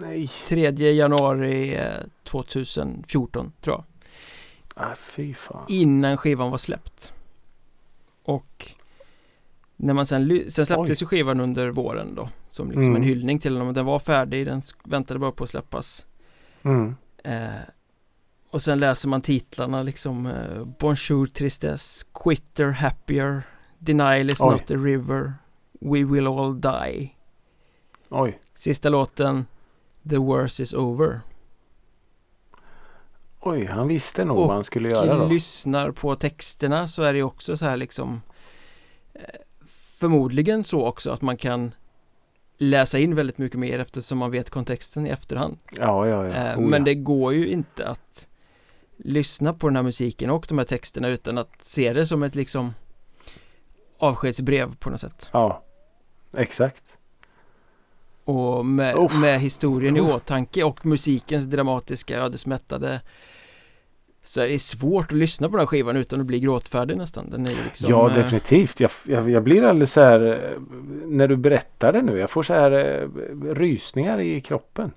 Nej 0.00 0.30
3 0.46 0.70
januari 0.70 1.80
2014 2.24 3.52
tror 3.60 3.76
jag 3.76 3.84
Ah, 4.78 4.94
fy 4.94 5.34
fan. 5.34 5.66
Innan 5.68 6.16
skivan 6.16 6.50
var 6.50 6.58
släppt 6.58 7.12
Och 8.22 8.74
När 9.76 9.94
man 9.94 10.06
sen, 10.06 10.50
sen 10.50 10.66
släpptes 10.66 11.02
ju 11.02 11.06
skivan 11.06 11.40
under 11.40 11.70
våren 11.70 12.14
då 12.14 12.28
Som 12.48 12.70
liksom 12.70 12.82
mm. 12.82 12.96
en 12.96 13.02
hyllning 13.02 13.38
till 13.38 13.56
honom, 13.56 13.74
den 13.74 13.84
var 13.84 13.98
färdig, 13.98 14.46
den 14.46 14.62
väntade 14.84 15.20
bara 15.20 15.32
på 15.32 15.44
att 15.44 15.50
släppas 15.50 16.06
mm. 16.62 16.96
eh, 17.24 17.60
Och 18.50 18.62
sen 18.62 18.80
läser 18.80 19.08
man 19.08 19.20
titlarna 19.20 19.82
liksom 19.82 20.26
eh, 20.26 20.64
Bonjour 20.78 21.26
Tristesse, 21.26 22.06
Quitter 22.24 22.70
Happier 22.70 23.42
Denial 23.78 24.30
is 24.30 24.40
Oj. 24.40 24.52
not 24.52 24.70
a 24.70 24.74
river 24.74 25.34
We 25.80 26.04
will 26.04 26.26
all 26.26 26.60
die 26.60 27.10
Oj 28.08 28.40
Sista 28.54 28.88
låten 28.88 29.46
The 30.08 30.18
worst 30.18 30.60
is 30.60 30.74
over 30.74 31.20
Oj, 33.40 33.66
han 33.66 33.88
visste 33.88 34.24
nog 34.24 34.38
och 34.38 34.46
vad 34.46 34.54
han 34.54 34.64
skulle 34.64 34.90
göra 34.90 35.18
då. 35.18 35.26
lyssnar 35.26 35.90
på 35.90 36.14
texterna 36.14 36.88
så 36.88 37.02
är 37.02 37.12
det 37.12 37.22
också 37.22 37.56
så 37.56 37.64
här 37.64 37.76
liksom 37.76 38.22
eh, 39.14 39.20
Förmodligen 40.06 40.64
så 40.64 40.86
också 40.86 41.10
att 41.10 41.22
man 41.22 41.36
kan 41.36 41.74
Läsa 42.58 42.98
in 42.98 43.14
väldigt 43.14 43.38
mycket 43.38 43.58
mer 43.58 43.78
eftersom 43.78 44.18
man 44.18 44.30
vet 44.30 44.50
kontexten 44.50 45.06
i 45.06 45.10
efterhand. 45.10 45.58
Ja, 45.78 46.06
ja, 46.06 46.26
ja. 46.26 46.56
oh, 46.56 46.60
Men 46.60 46.84
det 46.84 46.94
går 46.94 47.34
ju 47.34 47.48
inte 47.48 47.88
att 47.88 48.28
Lyssna 48.96 49.52
på 49.52 49.68
den 49.68 49.76
här 49.76 49.82
musiken 49.82 50.30
och 50.30 50.46
de 50.48 50.58
här 50.58 50.64
texterna 50.64 51.08
utan 51.08 51.38
att 51.38 51.64
se 51.64 51.92
det 51.92 52.06
som 52.06 52.22
ett 52.22 52.34
liksom 52.34 52.74
Avskedsbrev 53.98 54.76
på 54.76 54.90
något 54.90 55.00
sätt. 55.00 55.30
Ja 55.32 55.62
Exakt. 56.36 56.82
Och 58.24 58.66
med, 58.66 58.96
oh. 58.96 59.18
med 59.18 59.40
historien 59.40 59.96
i 59.96 60.00
åtanke 60.00 60.64
och 60.64 60.86
musikens 60.86 61.44
dramatiska 61.44 62.18
ödesmättade 62.18 63.00
så 64.26 64.40
är 64.40 64.48
det 64.48 64.58
svårt 64.58 65.12
att 65.12 65.18
lyssna 65.18 65.48
på 65.48 65.52
den 65.52 65.60
här 65.60 65.66
skivan 65.66 65.96
utan 65.96 66.20
att 66.20 66.26
bli 66.26 66.40
gråtfärdig 66.40 66.96
nästan. 66.96 67.30
Den 67.30 67.46
är 67.46 67.64
liksom, 67.64 67.90
ja, 67.90 68.10
eh, 68.10 68.16
definitivt. 68.16 68.80
Jag, 68.80 68.90
jag, 69.04 69.30
jag, 69.30 69.42
blir 69.42 69.64
alldeles 69.64 69.92
så 69.92 70.00
här 70.00 70.52
eh, 70.52 70.60
när 71.06 71.28
du 71.28 71.36
berättar 71.36 71.92
det 71.92 72.02
nu. 72.02 72.18
Jag 72.18 72.30
får 72.30 72.42
så 72.42 72.54
här 72.54 72.72
eh, 72.72 73.08
rysningar 73.54 74.20
i 74.20 74.40
kroppen. 74.40 74.92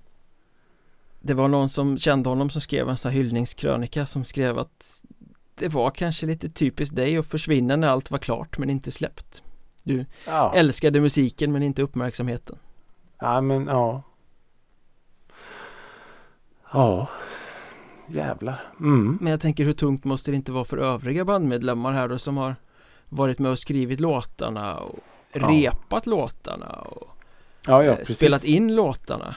Det 1.19 1.33
var 1.33 1.47
någon 1.47 1.69
som 1.69 1.97
kände 1.97 2.29
honom 2.29 2.49
som 2.49 2.61
skrev 2.61 2.89
en 2.89 2.97
sån 2.97 3.11
här 3.11 3.17
hyllningskrönika 3.17 4.05
som 4.05 4.25
skrev 4.25 4.59
att 4.59 5.03
det 5.55 5.67
var 5.67 5.89
kanske 5.89 6.25
lite 6.25 6.49
typiskt 6.49 6.95
dig 6.95 7.17
att 7.17 7.25
försvinna 7.25 7.75
när 7.75 7.87
allt 7.87 8.11
var 8.11 8.19
klart 8.19 8.57
men 8.57 8.69
inte 8.69 8.91
släppt. 8.91 9.43
Du 9.83 10.05
ja. 10.27 10.53
älskade 10.55 11.01
musiken 11.01 11.51
men 11.51 11.63
inte 11.63 11.81
uppmärksamheten. 11.81 12.57
Ja 13.19 13.41
men 13.41 13.67
ja. 13.67 14.03
Ja. 16.73 17.07
Jävlar. 18.09 18.73
Mm. 18.79 19.17
Men 19.21 19.31
jag 19.31 19.41
tänker 19.41 19.65
hur 19.65 19.73
tungt 19.73 20.03
måste 20.03 20.31
det 20.31 20.35
inte 20.35 20.51
vara 20.51 20.65
för 20.65 20.77
övriga 20.77 21.25
bandmedlemmar 21.25 21.91
här 21.91 22.07
då 22.07 22.17
som 22.17 22.37
har 22.37 22.55
varit 23.09 23.39
med 23.39 23.51
och 23.51 23.59
skrivit 23.59 23.99
låtarna 23.99 24.77
och 24.77 24.99
ja. 25.33 25.47
repat 25.47 26.05
låtarna 26.05 26.67
och 26.67 27.07
ja, 27.67 27.83
ja, 27.83 27.91
eh, 27.91 28.03
spelat 28.03 28.43
in 28.43 28.75
låtarna. 28.75 29.35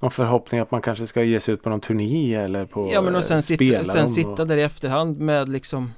Någon 0.00 0.10
förhoppning 0.10 0.60
att 0.60 0.70
man 0.70 0.82
kanske 0.82 1.06
ska 1.06 1.22
ge 1.22 1.40
sig 1.40 1.54
ut 1.54 1.62
på 1.62 1.70
någon 1.70 1.80
turné 1.80 2.34
eller 2.34 2.66
på 2.66 2.90
Ja 2.92 3.02
men 3.02 3.14
och 3.14 3.24
sen, 3.24 3.42
sitta, 3.42 3.84
sen 3.84 4.08
sitta 4.08 4.44
där 4.44 4.56
i 4.56 4.62
efterhand 4.62 5.20
med 5.20 5.48
liksom 5.48 5.92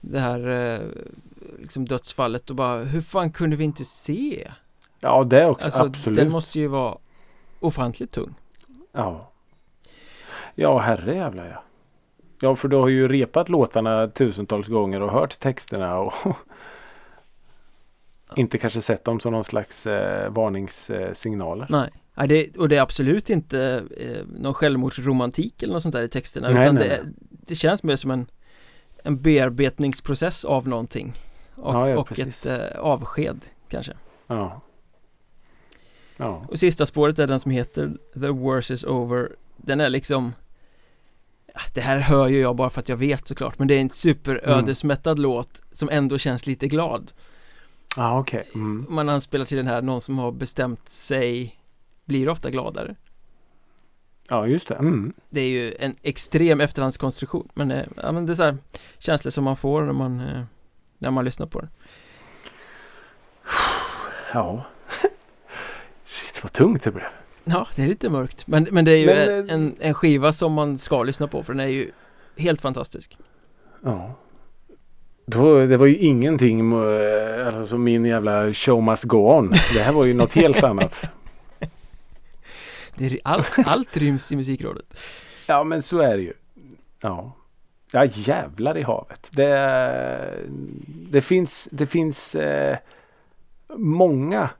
Det 0.00 0.20
här 0.20 0.48
eh, 0.48 0.80
liksom 1.58 1.84
dödsfallet 1.84 2.50
och 2.50 2.56
bara 2.56 2.82
hur 2.82 3.00
fan 3.00 3.32
kunde 3.32 3.56
vi 3.56 3.64
inte 3.64 3.84
se? 3.84 4.50
Ja 5.00 5.24
det 5.24 5.46
också, 5.46 5.64
alltså, 5.64 5.82
absolut. 5.82 6.18
Den 6.18 6.30
måste 6.30 6.60
ju 6.60 6.66
vara 6.66 6.96
ofantligt 7.60 8.12
tung. 8.12 8.34
Ja. 8.92 9.29
Ja, 10.54 10.78
herrejävlar 10.78 11.46
ja. 11.46 11.62
Ja, 12.40 12.56
för 12.56 12.68
du 12.68 12.76
har 12.76 12.88
ju 12.88 13.08
repat 13.08 13.48
låtarna 13.48 14.08
tusentals 14.08 14.66
gånger 14.66 15.02
och 15.02 15.12
hört 15.12 15.38
texterna 15.38 15.98
och 15.98 16.14
inte 18.36 18.58
kanske 18.58 18.82
sett 18.82 19.04
dem 19.04 19.20
som 19.20 19.32
någon 19.32 19.44
slags 19.44 19.86
eh, 19.86 20.32
varningssignaler. 20.32 21.66
Nej, 21.70 21.90
nej 22.14 22.28
det, 22.28 22.56
och 22.56 22.68
det 22.68 22.76
är 22.76 22.82
absolut 22.82 23.30
inte 23.30 23.84
eh, 23.96 24.26
någon 24.26 24.54
självmordsromantik 24.54 25.62
eller 25.62 25.72
något 25.72 25.82
sånt 25.82 25.94
där 25.94 26.02
i 26.02 26.08
texterna 26.08 26.48
nej, 26.48 26.60
utan 26.60 26.74
nej, 26.74 26.88
det, 26.88 27.00
nej. 27.04 27.14
det 27.30 27.54
känns 27.54 27.82
mer 27.82 27.96
som 27.96 28.10
en, 28.10 28.26
en 29.04 29.22
bearbetningsprocess 29.22 30.44
av 30.44 30.68
någonting 30.68 31.12
och, 31.54 31.74
ja, 31.74 31.88
ja, 31.88 31.98
och 31.98 32.18
ett 32.18 32.46
eh, 32.46 32.78
avsked 32.78 33.40
kanske. 33.68 33.92
Ja. 34.26 34.60
ja. 36.16 36.44
Och 36.48 36.58
sista 36.58 36.86
spåret 36.86 37.18
är 37.18 37.26
den 37.26 37.40
som 37.40 37.50
heter 37.50 37.96
The 38.12 38.28
worst 38.28 38.70
is 38.70 38.84
over 38.84 39.32
Den 39.62 39.80
är 39.80 39.90
liksom 39.90 40.32
det 41.74 41.80
här 41.80 41.98
hör 41.98 42.28
ju 42.28 42.40
jag 42.40 42.56
bara 42.56 42.70
för 42.70 42.80
att 42.80 42.88
jag 42.88 42.96
vet 42.96 43.28
såklart 43.28 43.58
men 43.58 43.68
det 43.68 43.74
är 43.74 43.80
en 43.80 43.90
superödesmättad 43.90 45.18
mm. 45.18 45.22
låt 45.22 45.62
som 45.70 45.88
ändå 45.92 46.18
känns 46.18 46.46
lite 46.46 46.68
glad 46.68 47.12
Ja 47.96 48.04
ah, 48.04 48.18
okej 48.18 48.40
okay. 48.40 48.52
mm. 48.54 48.86
Man 48.88 49.08
anspelar 49.08 49.44
till 49.44 49.56
den 49.56 49.66
här, 49.66 49.82
någon 49.82 50.00
som 50.00 50.18
har 50.18 50.32
bestämt 50.32 50.88
sig 50.88 51.60
blir 52.04 52.28
ofta 52.28 52.50
gladare 52.50 52.96
Ja 54.28 54.46
just 54.46 54.68
det 54.68 54.74
mm. 54.74 55.12
Det 55.30 55.40
är 55.40 55.48
ju 55.48 55.74
en 55.78 55.94
extrem 56.02 56.60
efterhandskonstruktion 56.60 57.48
men, 57.54 57.70
eh, 57.70 57.86
ja, 57.96 58.12
men 58.12 58.26
det 58.26 58.32
är 58.32 58.34
så 58.34 58.42
här 58.42 58.58
känslor 58.98 59.30
som 59.30 59.44
man 59.44 59.56
får 59.56 59.82
när 59.82 59.92
man 59.92 60.20
eh, 60.20 60.42
När 60.98 61.10
man 61.10 61.24
lyssnar 61.24 61.46
på 61.46 61.60
den 61.60 61.70
Ja 64.32 64.64
Shit 66.04 66.42
vad 66.42 66.52
tungt 66.52 66.82
det 66.82 66.90
blev 66.90 67.19
Ja, 67.44 67.66
det 67.76 67.82
är 67.82 67.86
lite 67.86 68.08
mörkt 68.08 68.46
Men, 68.46 68.68
men 68.70 68.84
det 68.84 68.92
är 68.92 68.96
ju 68.96 69.06
men, 69.06 69.48
eh, 69.48 69.54
en, 69.54 69.76
en 69.80 69.94
skiva 69.94 70.32
som 70.32 70.52
man 70.52 70.78
ska 70.78 71.02
lyssna 71.02 71.26
på 71.26 71.42
för 71.42 71.52
den 71.52 71.60
är 71.60 71.66
ju 71.66 71.90
helt 72.36 72.60
fantastisk 72.60 73.16
Ja 73.84 74.16
då, 75.30 75.66
det 75.66 75.76
var 75.76 75.86
ju 75.86 75.96
ingenting 75.96 76.72
eh, 76.72 77.46
alltså 77.46 77.66
som 77.66 77.84
min 77.84 78.04
jävla 78.04 78.54
show 78.54 78.82
must 78.82 79.04
go 79.04 79.16
on. 79.16 79.48
Det 79.74 79.80
här 79.80 79.92
var 79.92 80.04
ju 80.04 80.14
något 80.14 80.32
helt 80.32 80.62
annat. 80.62 81.04
Det 82.96 83.06
är, 83.06 83.18
all, 83.24 83.44
allt 83.66 83.96
ryms 83.96 84.32
i 84.32 84.36
musikrådet. 84.36 85.00
Ja 85.46 85.64
men 85.64 85.82
så 85.82 85.98
är 85.98 86.16
det 86.16 86.22
ju. 86.22 86.32
Ja. 87.00 87.36
Ja 87.92 88.04
jävlar 88.04 88.78
i 88.78 88.82
havet. 88.82 89.26
Det, 89.30 90.38
det 90.86 91.20
finns, 91.20 91.68
det 91.70 91.86
finns 91.86 92.34
eh, 92.34 92.76
många 93.76 94.50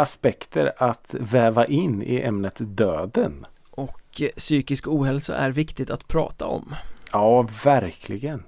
aspekter 0.00 0.72
att 0.76 1.14
väva 1.20 1.66
in 1.66 2.02
i 2.02 2.20
ämnet 2.20 2.56
döden. 2.58 3.46
Och 3.70 4.22
psykisk 4.36 4.88
ohälsa 4.88 5.36
är 5.36 5.50
viktigt 5.50 5.90
att 5.90 6.08
prata 6.08 6.46
om. 6.46 6.74
Ja, 7.12 7.48
verkligen. 7.64 8.42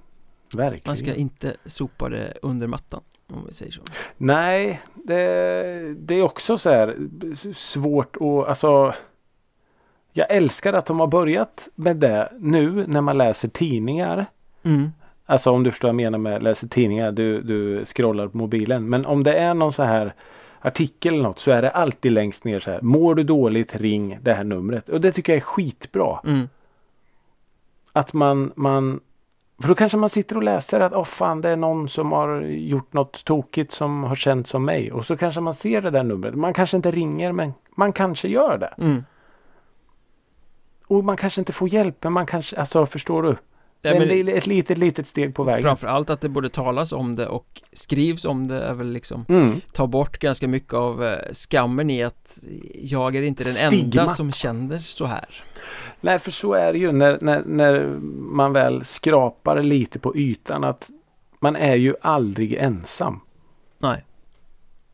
Verkligen. 0.57 0.83
Man 0.87 0.97
ska 0.97 1.15
inte 1.15 1.57
sopa 1.65 2.09
det 2.09 2.39
under 2.43 2.67
mattan 2.67 3.01
om 3.33 3.45
vi 3.47 3.53
säger 3.53 3.73
så. 3.73 3.83
Nej, 4.17 4.81
det, 4.95 5.95
det 5.99 6.15
är 6.15 6.23
också 6.23 6.59
så 6.59 6.71
här 6.71 6.97
svårt 7.55 8.17
att 8.17 8.49
alltså 8.49 8.95
Jag 10.13 10.31
älskar 10.31 10.73
att 10.73 10.87
de 10.87 11.01
har 11.01 11.07
börjat 11.07 11.69
med 11.75 11.97
det 11.97 12.33
nu 12.39 12.87
när 12.87 13.01
man 13.01 13.19
läser 13.19 13.49
tidningar. 13.49 14.27
Mm. 14.63 14.93
Alltså 15.27 15.51
om 15.51 15.63
du 15.63 15.71
förstår 15.71 15.89
vad 15.89 15.95
jag 15.95 15.97
menar 15.97 16.19
med 16.19 16.43
läser 16.43 16.69
tidningar. 16.69 17.13
Du, 17.13 17.43
du 17.43 17.85
scrollar 17.85 18.29
på 18.29 18.37
mobilen. 18.37 18.89
Men 18.89 19.07
om 19.07 19.23
det 19.23 19.35
är 19.35 19.55
någon 19.55 19.73
så 19.73 19.83
här 19.83 20.15
artikel 20.63 21.15
eller 21.15 21.23
något 21.23 21.39
så 21.39 21.51
är 21.51 21.63
det 21.63 21.71
alltid 21.71 22.13
längst 22.13 22.45
ner 22.45 22.61
så 22.61 22.71
här. 22.71 22.81
Mår 22.81 23.15
du 23.15 23.23
dåligt 23.23 23.77
ring 23.77 24.19
det 24.23 24.35
här 24.35 24.45
numret. 24.45 24.89
Och 24.89 25.01
det 25.01 25.13
tycker 25.13 25.33
jag 25.33 25.37
är 25.37 25.45
skitbra. 25.45 26.21
Mm. 26.25 26.49
Att 27.93 28.13
man, 28.13 28.53
man 28.57 29.01
för 29.61 29.69
då 29.69 29.75
kanske 29.75 29.99
man 29.99 30.11
sitter 30.11 30.37
och 30.37 30.43
läser 30.43 30.81
att 30.81 30.93
åh 30.93 31.05
fan 31.05 31.41
det 31.41 31.49
är 31.49 31.57
någon 31.57 31.89
som 31.89 32.13
har 32.13 32.41
gjort 32.43 32.93
något 32.93 33.25
tokigt 33.25 33.73
som 33.73 34.05
har 34.05 34.15
känt 34.15 34.47
som 34.47 34.65
mig. 34.65 34.93
Och 34.93 35.07
så 35.07 35.17
kanske 35.17 35.41
man 35.41 35.55
ser 35.55 35.83
det 35.83 35.91
där 35.91 36.03
numret. 36.03 36.35
Man 36.35 36.55
kanske 36.55 36.77
inte 36.77 36.91
ringer 36.91 37.33
men 37.33 37.55
man 37.77 37.93
kanske 37.93 38.29
gör 38.29 38.59
det. 38.59 38.75
Mm. 38.79 39.05
Och 40.87 41.05
man 41.05 41.17
kanske 41.17 41.41
inte 41.41 41.53
får 41.53 41.69
hjälp 41.69 41.97
men 42.01 42.13
man 42.13 42.27
kanske, 42.27 42.57
alltså 42.57 42.87
förstår 42.87 43.23
du? 43.23 43.37
Ja, 43.85 43.95
men, 43.95 44.29
ett 44.29 44.47
litet, 44.47 44.79
litet 44.79 45.09
steg 45.09 45.35
på 45.35 45.45
vägen. 45.45 45.63
Framförallt 45.63 46.11
att 46.11 46.21
det 46.21 46.29
både 46.29 46.49
talas 46.49 46.93
om 46.93 47.15
det 47.15 47.27
och 47.27 47.63
skrivs 47.73 48.25
om 48.25 48.47
det 48.47 48.63
är 48.63 48.75
väl 48.75 48.93
liksom 48.93 49.25
mm. 49.29 49.61
Ta 49.73 49.87
bort 49.87 50.19
ganska 50.19 50.49
mycket 50.49 50.75
av 50.75 51.05
eh, 51.05 51.33
skammen 51.33 51.91
i 51.91 52.03
att 52.03 52.39
jag 52.75 53.17
är 53.17 53.23
inte 53.23 53.45
den 53.45 53.55
Stigma. 53.55 54.03
enda 54.03 54.09
som 54.09 54.33
känner 54.33 54.79
så 54.79 55.07
här. 55.07 55.45
Nej, 56.01 56.19
för 56.19 56.31
så 56.31 56.55
är 56.55 56.73
det 56.73 56.79
ju 56.79 56.93
när, 56.93 57.19
när, 57.21 57.43
när 57.47 57.85
man 58.13 58.53
väl 58.53 58.85
skrapar 58.85 59.63
lite 59.63 59.99
på 59.99 60.17
ytan 60.17 60.65
att 60.65 60.91
man 61.41 61.57
är 61.57 61.75
ju 61.75 61.95
aldrig 62.01 62.53
ensam. 62.53 63.21
Nej. 63.79 64.05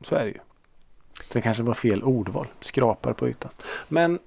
Så 0.01 0.15
är 0.15 0.25
det 0.25 0.31
ju. 0.31 0.39
Det 1.33 1.41
kanske 1.41 1.63
var 1.63 1.75
fel 1.75 2.03
ordval. 2.03 2.47
Skrapar 2.61 3.13
på 3.13 3.29
ytan. 3.29 3.51
Men 3.89 4.19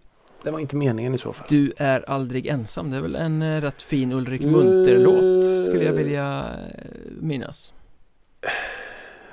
det 0.43 0.51
var 0.51 0.59
inte 0.59 0.75
meningen 0.75 1.15
i 1.15 1.17
så 1.17 1.33
fall. 1.33 1.47
Du 1.49 1.73
är 1.77 2.09
aldrig 2.09 2.47
ensam. 2.47 2.89
Det 2.89 2.97
är 2.97 3.01
väl 3.01 3.15
en 3.15 3.41
eh, 3.41 3.61
rätt 3.61 3.81
fin 3.81 4.11
Ulrik 4.11 4.41
Munter-låt 4.41 5.65
skulle 5.65 5.85
jag 5.85 5.93
vilja 5.93 6.45
eh, 6.77 6.85
minnas. 7.19 7.73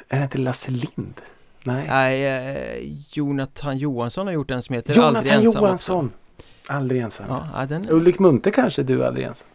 Är 0.08 0.18
det 0.18 0.22
inte 0.24 0.38
Lasse 0.38 0.70
Lind? 0.70 1.20
Nej. 1.64 1.86
Nej, 1.88 2.26
eh, 2.26 2.96
Jonathan 3.10 3.76
Johansson 3.78 4.26
har 4.26 4.34
gjort 4.34 4.50
en 4.50 4.62
som 4.62 4.74
heter 4.74 4.94
Jonathan 4.94 5.16
Aldrig 5.16 5.32
ensam 5.34 5.62
Johansson. 5.62 6.06
Också. 6.06 6.72
Aldrig 6.72 7.00
ensam. 7.00 7.26
Ja, 7.28 7.66
den... 7.66 7.90
Ulrik 7.90 8.18
Munter 8.18 8.50
kanske 8.50 8.82
du 8.82 9.04
aldrig 9.04 9.26
ensam. 9.26 9.48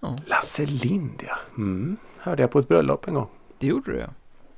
Ja. 0.00 0.18
Lasse 0.26 0.66
Lind 0.66 1.22
ja. 1.26 1.36
Mm. 1.56 1.96
Hörde 2.18 2.42
jag 2.42 2.50
på 2.50 2.58
ett 2.58 2.68
bröllop 2.68 3.08
en 3.08 3.14
gång. 3.14 3.28
Det 3.58 3.66
gjorde 3.66 3.92
du 3.92 3.98
ja. 3.98 4.08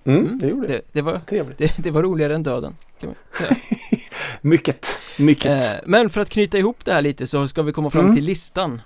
Mm, 0.04 0.26
mm. 0.26 0.38
det 0.38 0.46
gjorde 0.46 0.68
det. 0.68 0.80
Det 0.92 1.02
var, 1.02 1.20
Trevligt. 1.28 1.58
Det, 1.58 1.74
det 1.78 1.90
var 1.90 2.02
roligare 2.02 2.34
än 2.34 2.42
döden. 2.42 2.76
Man, 3.00 3.14
mycket, 4.40 4.86
mycket. 5.18 5.62
Eh, 5.62 5.80
men 5.86 6.10
för 6.10 6.20
att 6.20 6.30
knyta 6.30 6.58
ihop 6.58 6.84
det 6.84 6.92
här 6.92 7.02
lite 7.02 7.26
så 7.26 7.48
ska 7.48 7.62
vi 7.62 7.72
komma 7.72 7.90
fram 7.90 8.04
mm. 8.04 8.16
till 8.16 8.24
listan. 8.24 8.80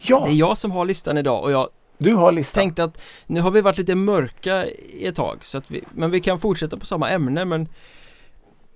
Ja! 0.00 0.24
Det 0.26 0.32
är 0.32 0.36
jag 0.36 0.58
som 0.58 0.70
har 0.70 0.84
listan 0.84 1.18
idag 1.18 1.44
och 1.44 1.52
jag 1.52 1.68
du 1.98 2.14
har 2.14 2.32
listan. 2.32 2.60
tänkte 2.60 2.84
att 2.84 3.02
nu 3.26 3.40
har 3.40 3.50
vi 3.50 3.60
varit 3.60 3.78
lite 3.78 3.94
mörka 3.94 4.66
ett 5.00 5.16
tag 5.16 5.38
så 5.42 5.58
att 5.58 5.70
vi, 5.70 5.84
men 5.94 6.10
vi 6.10 6.20
kan 6.20 6.40
fortsätta 6.40 6.76
på 6.76 6.86
samma 6.86 7.10
ämne 7.10 7.44
men 7.44 7.68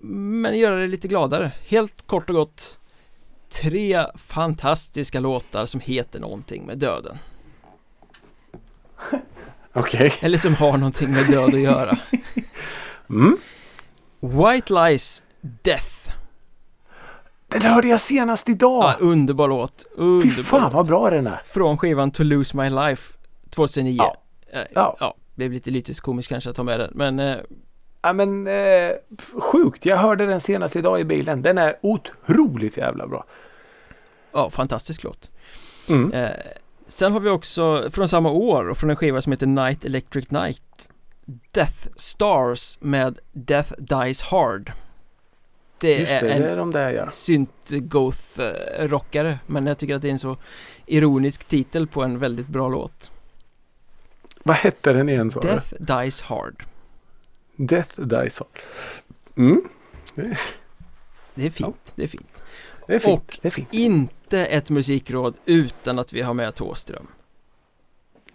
men 0.00 0.58
göra 0.58 0.76
det 0.76 0.86
lite 0.86 1.08
gladare. 1.08 1.52
Helt 1.68 2.06
kort 2.06 2.30
och 2.30 2.36
gott 2.36 2.78
tre 3.48 4.06
fantastiska 4.16 5.20
låtar 5.20 5.66
som 5.66 5.80
heter 5.80 6.20
någonting 6.20 6.66
med 6.66 6.78
döden. 6.78 7.18
Okay. 9.78 10.10
Eller 10.20 10.38
som 10.38 10.54
har 10.54 10.78
någonting 10.78 11.10
med 11.10 11.26
död 11.30 11.54
att 11.54 11.60
göra. 11.60 11.98
mm. 13.10 13.36
White 14.20 14.72
Lies 14.72 15.22
Death. 15.40 15.98
Den 17.48 17.62
hörde 17.62 17.88
jag 17.88 18.00
senast 18.00 18.48
idag. 18.48 18.84
Ja, 18.84 18.96
underbar 19.00 19.48
låt. 19.48 19.86
Underbar 19.94 20.34
Fy 20.34 20.42
fan 20.42 20.72
vad 20.72 20.86
bra 20.86 21.10
den 21.10 21.26
är. 21.26 21.42
Från 21.44 21.78
skivan 21.78 22.10
To 22.10 22.22
Lose 22.22 22.56
My 22.56 22.70
Life 22.70 23.18
2009. 23.50 23.96
Ja. 23.98 24.16
Eh, 24.52 24.60
ja. 24.74 24.96
ja. 25.00 25.14
Det 25.30 25.34
blev 25.36 25.52
lite 25.52 25.70
lyteskomiskt 25.70 26.28
kanske 26.28 26.50
att 26.50 26.56
ta 26.56 26.62
med 26.62 26.80
den 26.80 26.90
men 26.94 27.18
eh... 27.18 27.36
Ja 28.02 28.12
men 28.12 28.46
eh, 28.46 28.92
sjukt. 29.40 29.86
Jag 29.86 29.96
hörde 29.96 30.26
den 30.26 30.40
senast 30.40 30.76
idag 30.76 31.00
i 31.00 31.04
bilen. 31.04 31.42
Den 31.42 31.58
är 31.58 31.76
otroligt 31.82 32.76
jävla 32.76 33.06
bra. 33.06 33.24
Ja, 34.32 34.50
fantastisk 34.50 35.04
låt. 35.04 35.30
Mm. 35.88 36.12
Eh, 36.12 36.30
sen 36.88 37.12
har 37.12 37.20
vi 37.20 37.30
också 37.30 37.90
från 37.90 38.08
samma 38.08 38.30
år 38.30 38.68
och 38.68 38.78
från 38.78 38.90
en 38.90 38.96
skiva 38.96 39.22
som 39.22 39.32
heter 39.32 39.46
Night 39.46 39.84
Electric 39.84 40.30
Night 40.30 40.62
Death 41.52 41.88
Stars 41.96 42.78
med 42.80 43.18
Death 43.32 43.72
Dies 43.78 44.22
Hard. 44.22 44.72
Det, 45.78 45.98
det 45.98 46.10
är 46.10 46.24
en 46.24 46.42
det 46.42 46.48
är 46.48 46.56
de 46.56 46.72
där, 46.72 46.90
ja. 46.90 47.06
synt-goth-rockare 47.08 49.38
men 49.46 49.66
jag 49.66 49.78
tycker 49.78 49.96
att 49.96 50.02
det 50.02 50.08
är 50.08 50.12
en 50.12 50.18
så 50.18 50.36
ironisk 50.86 51.44
titel 51.44 51.86
på 51.86 52.02
en 52.02 52.18
väldigt 52.18 52.48
bra 52.48 52.68
låt. 52.68 53.10
Vad 54.42 54.56
hette 54.56 54.92
den 54.92 55.08
igen 55.08 55.30
sa 55.30 55.40
Death 55.40 55.74
du? 55.78 55.84
Dies 55.84 56.22
Hard. 56.22 56.64
Death 57.56 58.00
Dies 58.00 58.38
Hard. 58.38 58.60
Mm. 59.36 59.68
Det 61.34 61.46
är 61.46 61.50
fint, 61.50 61.58
ja. 61.58 61.72
det 61.94 62.04
är 62.04 62.08
fint. 62.08 62.42
Det 62.86 62.94
är 62.94 62.98
fint. 62.98 63.18
Och 63.18 63.38
det 63.42 63.48
är 63.48 63.52
fint. 63.52 63.68
Inte 64.28 64.46
ett 64.46 64.70
musikråd 64.70 65.34
utan 65.44 65.98
att 65.98 66.12
vi 66.12 66.22
har 66.22 66.34
med 66.34 66.54
Tåström. 66.54 67.06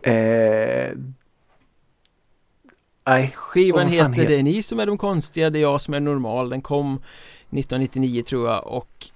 Eh, 0.02 0.92
nej. 3.06 3.32
Skivan 3.36 3.88
heter, 3.88 4.10
heter 4.10 4.28
Det 4.28 4.36
är 4.36 4.44
ni 4.44 4.64
som 4.64 4.80
är 4.80 4.86
de 4.86 4.98
konstiga, 4.98 5.50
det 5.50 5.60
är 5.60 5.62
jag 5.62 5.82
som 5.82 5.94
är 5.94 6.00
normal. 6.00 6.50
Den 6.50 6.62
kom 6.62 6.94
1999 6.96 8.24
tror 8.24 8.50
jag 8.50 8.68
och 8.68 9.08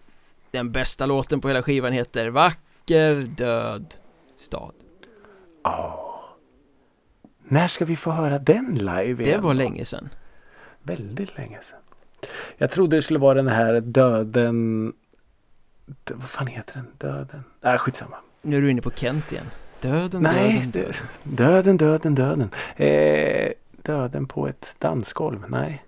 den 0.51 0.71
bästa 0.71 1.05
låten 1.05 1.41
på 1.41 1.47
hela 1.47 1.63
skivan 1.63 1.93
heter 1.93 2.29
Vacker 2.29 3.15
död 3.15 3.95
stad. 4.35 4.73
Oh. 5.63 5.95
När 7.43 7.67
ska 7.67 7.85
vi 7.85 7.95
få 7.95 8.11
höra 8.11 8.39
den 8.39 8.75
live 8.75 9.23
igen? 9.23 9.23
Det 9.23 9.37
var 9.37 9.53
länge 9.53 9.85
sedan. 9.85 10.09
Väldigt 10.83 11.37
länge 11.37 11.59
sedan. 11.61 11.79
Jag 12.57 12.71
trodde 12.71 12.95
det 12.95 13.01
skulle 13.01 13.19
vara 13.19 13.33
den 13.33 13.47
här 13.47 13.81
döden 13.81 14.93
vad 16.13 16.29
fan 16.29 16.47
heter 16.47 16.73
den? 16.73 16.87
Döden? 16.97 17.43
Nej, 17.61 17.73
äh, 17.73 17.79
skitsamma. 17.79 18.15
Nu 18.41 18.57
är 18.57 18.61
du 18.61 18.71
inne 18.71 18.81
på 18.81 18.91
Kent 18.91 19.31
igen. 19.31 19.45
Döden, 19.81 20.21
Nej, 20.21 20.53
döden, 20.53 20.71
döden. 20.71 20.95
Döden, 21.23 21.77
döden, 21.77 22.15
döden. 22.15 22.49
Eh, 22.75 23.51
döden 23.81 24.27
på 24.27 24.47
ett 24.47 24.73
dansgolv. 24.79 25.45
Nej. 25.49 25.83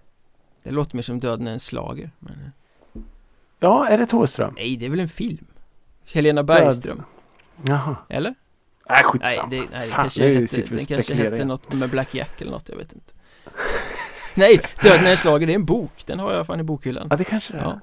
Det 0.63 0.71
låter 0.71 0.95
mer 0.95 1.03
som 1.03 1.19
Döden 1.19 1.47
är 1.47 1.51
en 1.51 1.59
slager. 1.59 2.11
Men... 2.19 2.33
Eh. 2.33 3.01
Ja, 3.59 3.87
är 3.87 3.97
det 3.97 4.05
Thåström? 4.05 4.53
Nej, 4.55 4.77
det 4.77 4.85
är 4.85 4.89
väl 4.89 4.99
en 4.99 5.09
film. 5.09 5.45
Helena 6.13 6.43
Bergström. 6.43 6.97
Död. 6.97 7.05
Jaha. 7.69 7.95
Eller? 8.09 8.35
Nej, 8.89 9.03
skitsamma. 9.03 9.47
Nej, 9.47 9.59
det, 9.59 9.77
nej, 9.77 9.89
Fan, 9.89 10.01
kanske 10.01 10.33
hette, 10.33 10.61
den 10.75 10.85
kanske 10.85 11.13
hette 11.13 11.45
något 11.45 11.73
med 11.73 11.89
Black 11.89 12.15
Jack 12.15 12.41
eller 12.41 12.51
något, 12.51 12.69
jag 12.69 12.77
vet 12.77 12.93
inte. 12.93 13.11
nej, 14.35 14.61
Döden 14.83 15.05
är 15.05 15.11
en 15.11 15.17
slager, 15.17 15.47
det 15.47 15.53
är 15.53 15.55
en 15.55 15.65
bok. 15.65 16.03
Den 16.05 16.19
har 16.19 16.33
jag 16.33 16.47
fan 16.47 16.59
i 16.59 16.63
bokhyllan. 16.63 17.07
Ja, 17.09 17.15
det 17.15 17.23
kanske 17.23 17.53
det 17.53 17.59
är. 17.59 17.63
Ja. 17.63 17.79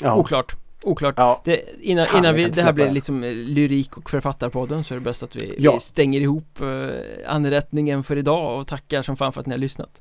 Ja, 0.00 0.16
oklart 0.16 0.56
Oklart. 0.82 1.14
Ja. 1.16 1.40
Det, 1.44 1.60
innan, 1.80 2.06
innan 2.16 2.34
vi, 2.34 2.44
det 2.44 2.62
här 2.62 2.72
blir 2.72 2.90
liksom 2.90 3.24
eh, 3.24 3.32
lyrik 3.32 3.96
och 3.96 4.10
författarpodden 4.10 4.84
så 4.84 4.94
är 4.94 4.98
det 4.98 5.04
bäst 5.04 5.22
att 5.22 5.36
vi, 5.36 5.54
ja. 5.58 5.72
vi 5.72 5.80
stänger 5.80 6.20
ihop 6.20 6.60
uh, 6.62 6.90
anrättningen 7.26 8.04
för 8.04 8.16
idag 8.16 8.60
och 8.60 8.66
tackar 8.66 9.02
som 9.02 9.16
fan 9.16 9.32
för 9.32 9.40
att 9.40 9.46
ni 9.46 9.52
har 9.52 9.58
lyssnat. 9.58 10.00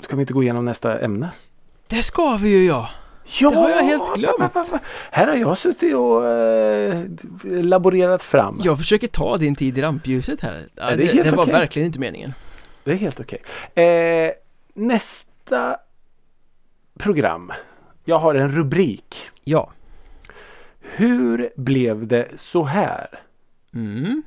Ska 0.00 0.16
vi 0.16 0.20
inte 0.20 0.32
gå 0.32 0.42
igenom 0.42 0.64
nästa 0.64 0.98
ämne? 1.00 1.30
Det 1.88 2.02
ska 2.02 2.36
vi 2.36 2.48
ju 2.48 2.66
ja! 2.66 2.88
Ja! 3.40 3.50
Det 3.50 3.56
har 3.56 3.70
jag 3.70 3.82
helt 3.82 4.14
glömt. 4.14 4.52
Här 5.10 5.26
har 5.26 5.34
jag 5.34 5.58
suttit 5.58 5.94
och 5.94 6.26
äh, 6.26 7.04
laborerat 7.44 8.22
fram. 8.22 8.60
Jag 8.64 8.78
försöker 8.78 9.06
ta 9.08 9.36
din 9.36 9.54
tid 9.54 9.78
i 9.78 9.82
rampljuset 9.82 10.40
här. 10.40 10.62
Ja, 10.74 10.90
det, 10.90 10.96
det, 10.96 11.22
det 11.22 11.30
var 11.30 11.46
verkligen 11.46 11.86
inte 11.86 12.00
meningen. 12.00 12.34
Det 12.84 12.90
är 12.90 12.96
helt 12.96 13.20
okej. 13.20 13.42
Okay. 13.72 13.84
Eh, 13.84 14.32
nästa 14.74 15.76
program 16.98 17.52
jag 18.04 18.18
har 18.18 18.34
en 18.34 18.52
rubrik. 18.52 19.16
Ja. 19.44 19.70
Hur 20.80 21.50
blev 21.56 22.06
det 22.06 22.28
så 22.36 22.64
här? 22.64 23.06
Mm. 23.74 24.22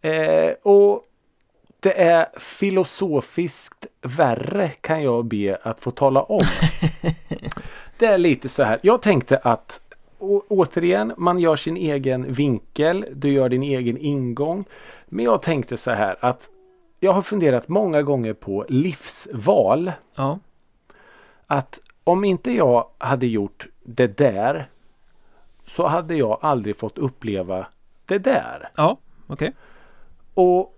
Eh, 0.00 0.54
och 0.62 1.02
det 1.80 2.02
är 2.02 2.26
filosofiskt 2.38 3.86
värre 4.02 4.68
kan 4.68 5.02
jag 5.02 5.24
be 5.24 5.58
att 5.62 5.80
få 5.80 5.90
tala 5.90 6.22
om. 6.22 6.40
det 7.98 8.06
är 8.06 8.18
lite 8.18 8.48
så 8.48 8.62
här. 8.62 8.78
Jag 8.82 9.02
tänkte 9.02 9.36
att 9.36 9.80
å, 10.18 10.42
återigen, 10.48 11.12
man 11.16 11.38
gör 11.38 11.56
sin 11.56 11.76
egen 11.76 12.32
vinkel. 12.32 13.06
Du 13.12 13.32
gör 13.32 13.48
din 13.48 13.62
egen 13.62 13.98
ingång. 13.98 14.64
Men 15.06 15.24
jag 15.24 15.42
tänkte 15.42 15.76
så 15.76 15.90
här 15.90 16.16
att 16.20 16.48
jag 17.00 17.12
har 17.12 17.22
funderat 17.22 17.68
många 17.68 18.02
gånger 18.02 18.32
på 18.32 18.66
livsval. 18.68 19.92
Ja. 20.14 20.38
Att 21.46 21.80
om 22.06 22.24
inte 22.24 22.50
jag 22.50 22.88
hade 22.98 23.26
gjort 23.26 23.66
det 23.82 24.18
där 24.18 24.68
så 25.64 25.86
hade 25.86 26.14
jag 26.16 26.38
aldrig 26.42 26.76
fått 26.76 26.98
uppleva 26.98 27.66
det 28.06 28.18
där. 28.18 28.68
Ja, 28.76 28.98
okej. 29.26 29.48
Okay. 29.48 29.52
Och 30.34 30.74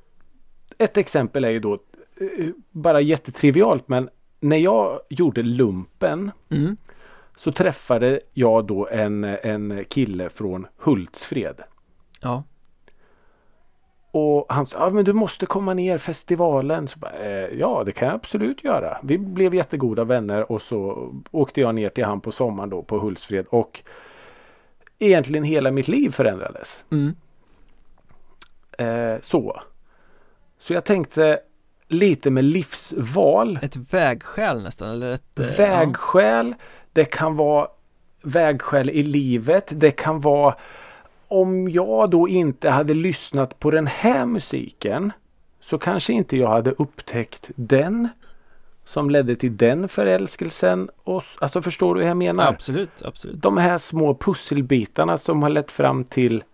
ett 0.79 0.97
exempel 0.97 1.45
är 1.45 1.51
ju 1.51 1.61
då 1.61 1.73
eh, 1.75 2.49
bara 2.71 3.01
jättetrivialt 3.01 3.89
men 3.89 4.09
när 4.41 4.57
jag 4.57 5.01
gjorde 5.09 5.43
lumpen 5.43 6.31
mm. 6.49 6.77
så 7.37 7.53
träffade 7.53 8.21
jag 8.33 8.67
då 8.67 8.89
en, 8.89 9.25
en 9.25 9.85
kille 9.89 10.31
från 10.31 10.67
Hultsfred. 10.77 11.61
Ja. 12.23 12.43
Och 14.19 14.47
han 14.49 14.67
sa, 14.67 14.79
ja 14.79 14.91
men 14.91 15.05
du 15.05 15.13
måste 15.13 15.47
komma 15.47 15.75
ner 15.75 15.99
festivalen. 15.99 16.89
Så 16.89 16.99
bara, 16.99 17.13
eh, 17.13 17.59
ja 17.59 17.83
det 17.87 17.93
kan 17.93 18.09
jag 18.09 18.15
absolut 18.15 18.65
göra. 18.65 18.99
Vi 19.03 19.19
blev 19.19 19.55
jättegoda 19.55 20.05
vänner 20.05 20.53
och 20.53 20.63
så 20.63 21.13
åkte 21.31 21.61
jag 21.61 21.75
ner 21.75 21.89
till 21.89 22.05
han 22.05 22.21
på 22.21 22.33
sommaren 22.33 22.71
då 22.71 22.83
på 22.83 22.99
Hultsfred 22.99 23.47
och 23.49 23.83
egentligen 24.99 25.45
hela 25.45 25.71
mitt 25.71 25.89
liv 25.89 26.11
förändrades. 26.11 26.83
Mm. 26.91 27.15
Eh, 28.79 29.21
så. 29.21 29.61
Så 30.59 30.73
jag 30.73 30.85
tänkte 30.85 31.41
lite 31.89 32.31
med 32.31 32.45
livsval. 32.45 33.59
Ett 33.63 33.77
vägskäl 33.77 34.63
nästan 34.63 34.89
eller 34.89 35.13
ett 35.13 35.41
eh, 35.41 35.47
Vägskäl. 35.47 36.55
Det 36.93 37.05
kan 37.05 37.37
vara 37.37 37.69
vägskäl 38.23 38.91
i 38.91 39.03
livet. 39.03 39.73
Det 39.77 39.91
kan 39.91 40.21
vara 40.21 40.55
om 41.29 41.69
jag 41.69 42.11
då 42.11 42.29
inte 42.29 42.71
hade 42.71 42.95
lyssnat 42.95 43.59
på 43.59 43.71
den 43.71 43.87
här 43.87 44.27
musiken 44.27 45.13
så 45.61 45.79
kanske 45.79 46.13
inte 46.13 46.37
jag 46.37 46.49
hade 46.49 46.71
upptäckt 46.71 47.51
den 47.55 48.09
som 48.85 49.11
ledde 49.11 49.37
till 49.37 49.57
den 49.57 49.89
förälskelsen. 49.89 50.91
Och, 51.05 51.25
alltså 51.39 51.63
förstår 51.63 51.95
du 51.95 52.01
hur 52.01 52.09
jag 52.09 52.17
menar? 52.17 52.47
Absolut, 52.47 53.03
absolut. 53.05 53.43
De 53.43 53.57
här 53.57 53.79
små 53.79 54.15
pusselbitarna 54.15 55.19
som 55.19 55.43
har 55.43 55.51
lett 55.51 55.71
fram 55.71 56.05
till 56.05 56.45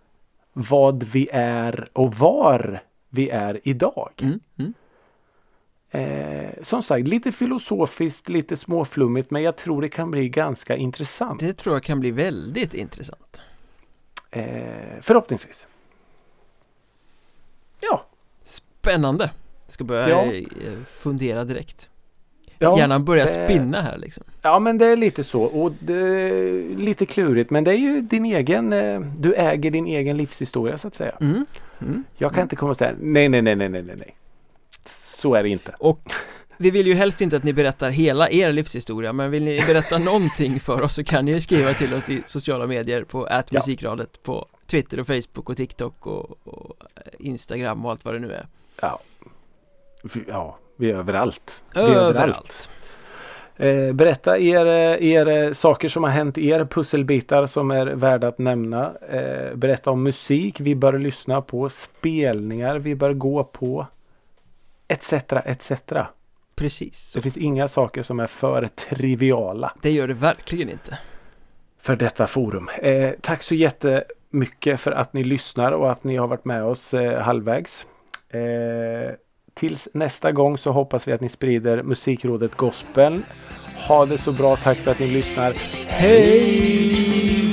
vad 0.53 1.03
vi 1.03 1.29
är 1.33 1.89
och 1.93 2.15
var 2.15 2.81
vi 3.09 3.31
är 3.31 3.61
idag. 3.63 4.11
Mm, 4.21 4.41
mm. 4.59 4.75
Eh, 5.91 6.63
som 6.63 6.83
sagt 6.83 7.09
lite 7.09 7.33
filosofiskt, 7.33 8.29
lite 8.29 8.57
småflummigt 8.57 9.31
men 9.31 9.43
jag 9.43 9.57
tror 9.57 9.83
det 9.83 9.89
kan 9.89 10.11
bli 10.11 10.29
ganska 10.29 10.77
intressant. 10.77 11.41
Det 11.41 11.53
tror 11.53 11.75
jag 11.75 11.83
kan 11.83 12.01
bli 12.01 12.11
väldigt 12.11 12.75
intressant. 12.75 13.43
Eh, 14.35 15.01
förhoppningsvis. 15.01 15.69
Ja. 17.81 18.05
Spännande. 18.43 19.31
Jag 19.65 19.73
ska 19.73 19.85
börja 19.85 20.09
ja. 20.09 20.25
Eh, 20.25 20.85
fundera 20.87 21.45
direkt. 21.45 21.91
Ja, 22.59 22.79
Hjärnan 22.79 23.05
börjar 23.05 23.27
det... 23.27 23.49
spinna 23.49 23.81
här 23.81 23.99
liksom. 23.99 24.25
Ja 24.43 24.59
men 24.59 24.79
det 24.79 24.87
är 24.87 24.97
lite 24.97 25.25
så 25.25 25.43
och 25.43 25.73
det 25.81 25.95
är 25.95 26.77
lite 26.77 27.07
klurigt 27.07 27.51
men 27.51 27.65
det 27.65 27.71
är 27.71 27.79
ju 27.79 28.01
din 28.01 28.25
egen 28.25 28.73
eh, 28.73 29.01
Du 29.01 29.35
äger 29.35 29.71
din 29.71 29.87
egen 29.87 30.17
livshistoria 30.17 30.79
så 30.79 30.89
att 30.89 30.95
säga. 30.95 31.17
Mm. 31.21 31.47
Mm. 31.81 32.05
Jag 32.17 32.31
kan 32.31 32.39
mm. 32.39 32.45
inte 32.45 32.57
komma 32.57 32.71
och 32.71 32.77
säga 32.77 32.95
nej 33.01 33.29
nej 33.29 33.43
nej 33.43 33.57
nej 33.57 33.69
nej 33.69 33.83
nej. 33.85 34.17
Så 35.07 35.35
är 35.35 35.43
det 35.43 35.49
inte. 35.49 35.75
Och 35.79 36.13
vi 36.59 36.71
vill 36.71 36.87
ju 36.87 36.95
helst 36.95 37.21
inte 37.21 37.37
att 37.37 37.45
ni 37.45 37.53
berättar 37.53 37.91
hela 37.91 38.31
er 38.31 38.53
livshistoria 38.53 39.13
men 39.13 39.31
vill 39.31 39.45
ni 39.45 39.63
berätta 39.67 39.99
någonting 40.11 40.61
för 40.61 40.83
oss 40.83 40.95
så 40.95 41.05
kan 41.05 41.25
ni 41.25 41.41
skriva 41.41 41.75
till 41.75 41.95
oss 41.95 42.09
i 42.09 42.23
sociala 42.27 42.67
medier 42.67 43.05
på 43.05 43.29
ätmusikradet 43.29 44.11
ja. 44.13 44.21
på 44.23 44.47
Twitter 44.67 45.01
och 45.01 45.07
Facebook 45.07 45.51
och 45.51 45.57
TikTok 45.57 46.07
och, 46.07 46.47
och, 46.47 46.77
Instagram 47.19 47.85
och 47.85 47.91
allt 47.91 48.05
vad 48.05 48.15
det 48.15 48.21
nu 48.21 48.33
är. 48.33 48.47
Ja, 48.81 49.01
ja 50.27 50.59
vi 50.77 50.91
är 50.91 50.95
överallt. 50.95 51.65
Vi 51.75 51.81
är 51.81 51.85
överallt. 51.85 52.17
överallt. 52.17 52.71
Eh, 53.57 53.93
berätta 53.93 54.39
er, 54.39 54.67
er 55.03 55.53
saker 55.53 55.89
som 55.89 56.05
har 56.05 56.11
hänt 56.11 56.39
er, 56.39 56.65
pusselbitar 56.65 57.47
som 57.47 57.71
är 57.71 57.87
värda 57.87 58.29
att 58.29 58.39
nämna. 58.39 58.93
Eh, 59.11 59.55
berätta 59.55 59.91
om 59.91 60.03
musik 60.03 60.61
vi 60.61 60.75
bör 60.75 60.99
lyssna 60.99 61.41
på, 61.41 61.69
spelningar 61.69 62.79
vi 62.79 62.95
bör 62.95 63.13
gå 63.13 63.45
på. 63.45 63.87
Etc, 64.89 65.13
etc. 65.45 65.73
Precis. 66.55 66.99
Så. 66.99 67.19
Det 67.19 67.23
finns 67.23 67.37
inga 67.37 67.69
saker 67.69 68.03
som 68.03 68.21
är 68.21 68.27
för 68.27 68.69
triviala. 68.77 69.73
Det 69.83 69.91
gör 69.91 70.09
det 70.09 70.15
verkligen 70.15 70.71
inte. 70.71 70.99
För 71.81 71.97
detta 71.97 72.27
forum. 72.27 72.69
Eh, 72.83 73.11
tack 73.21 73.43
så 73.43 73.55
jättemycket 73.55 74.81
för 74.81 74.93
att 74.93 75.13
ni 75.13 75.25
lyssnar 75.25 75.73
och 75.73 75.91
att 75.91 76.05
ni 76.05 76.17
har 76.17 76.27
varit 76.27 76.45
med 76.45 76.65
oss 76.65 76.95
eh, 76.95 77.23
halvvägs. 77.23 77.87
Eh, 78.29 79.15
tills 79.55 79.89
nästa 79.95 80.33
gång 80.33 80.59
så 80.59 80.73
hoppas 80.73 81.09
vi 81.09 81.13
att 81.13 81.21
ni 81.21 81.29
sprider 81.29 81.83
musikrådet 81.83 82.57
gospel. 82.57 83.23
Ha 83.89 84.07
det 84.07 84.19
så 84.19 84.33
bra. 84.33 84.57
Tack 84.57 84.79
för 84.79 84.91
att 84.91 84.99
ni 84.99 85.07
lyssnar. 85.07 85.53
Hej! 85.87 87.44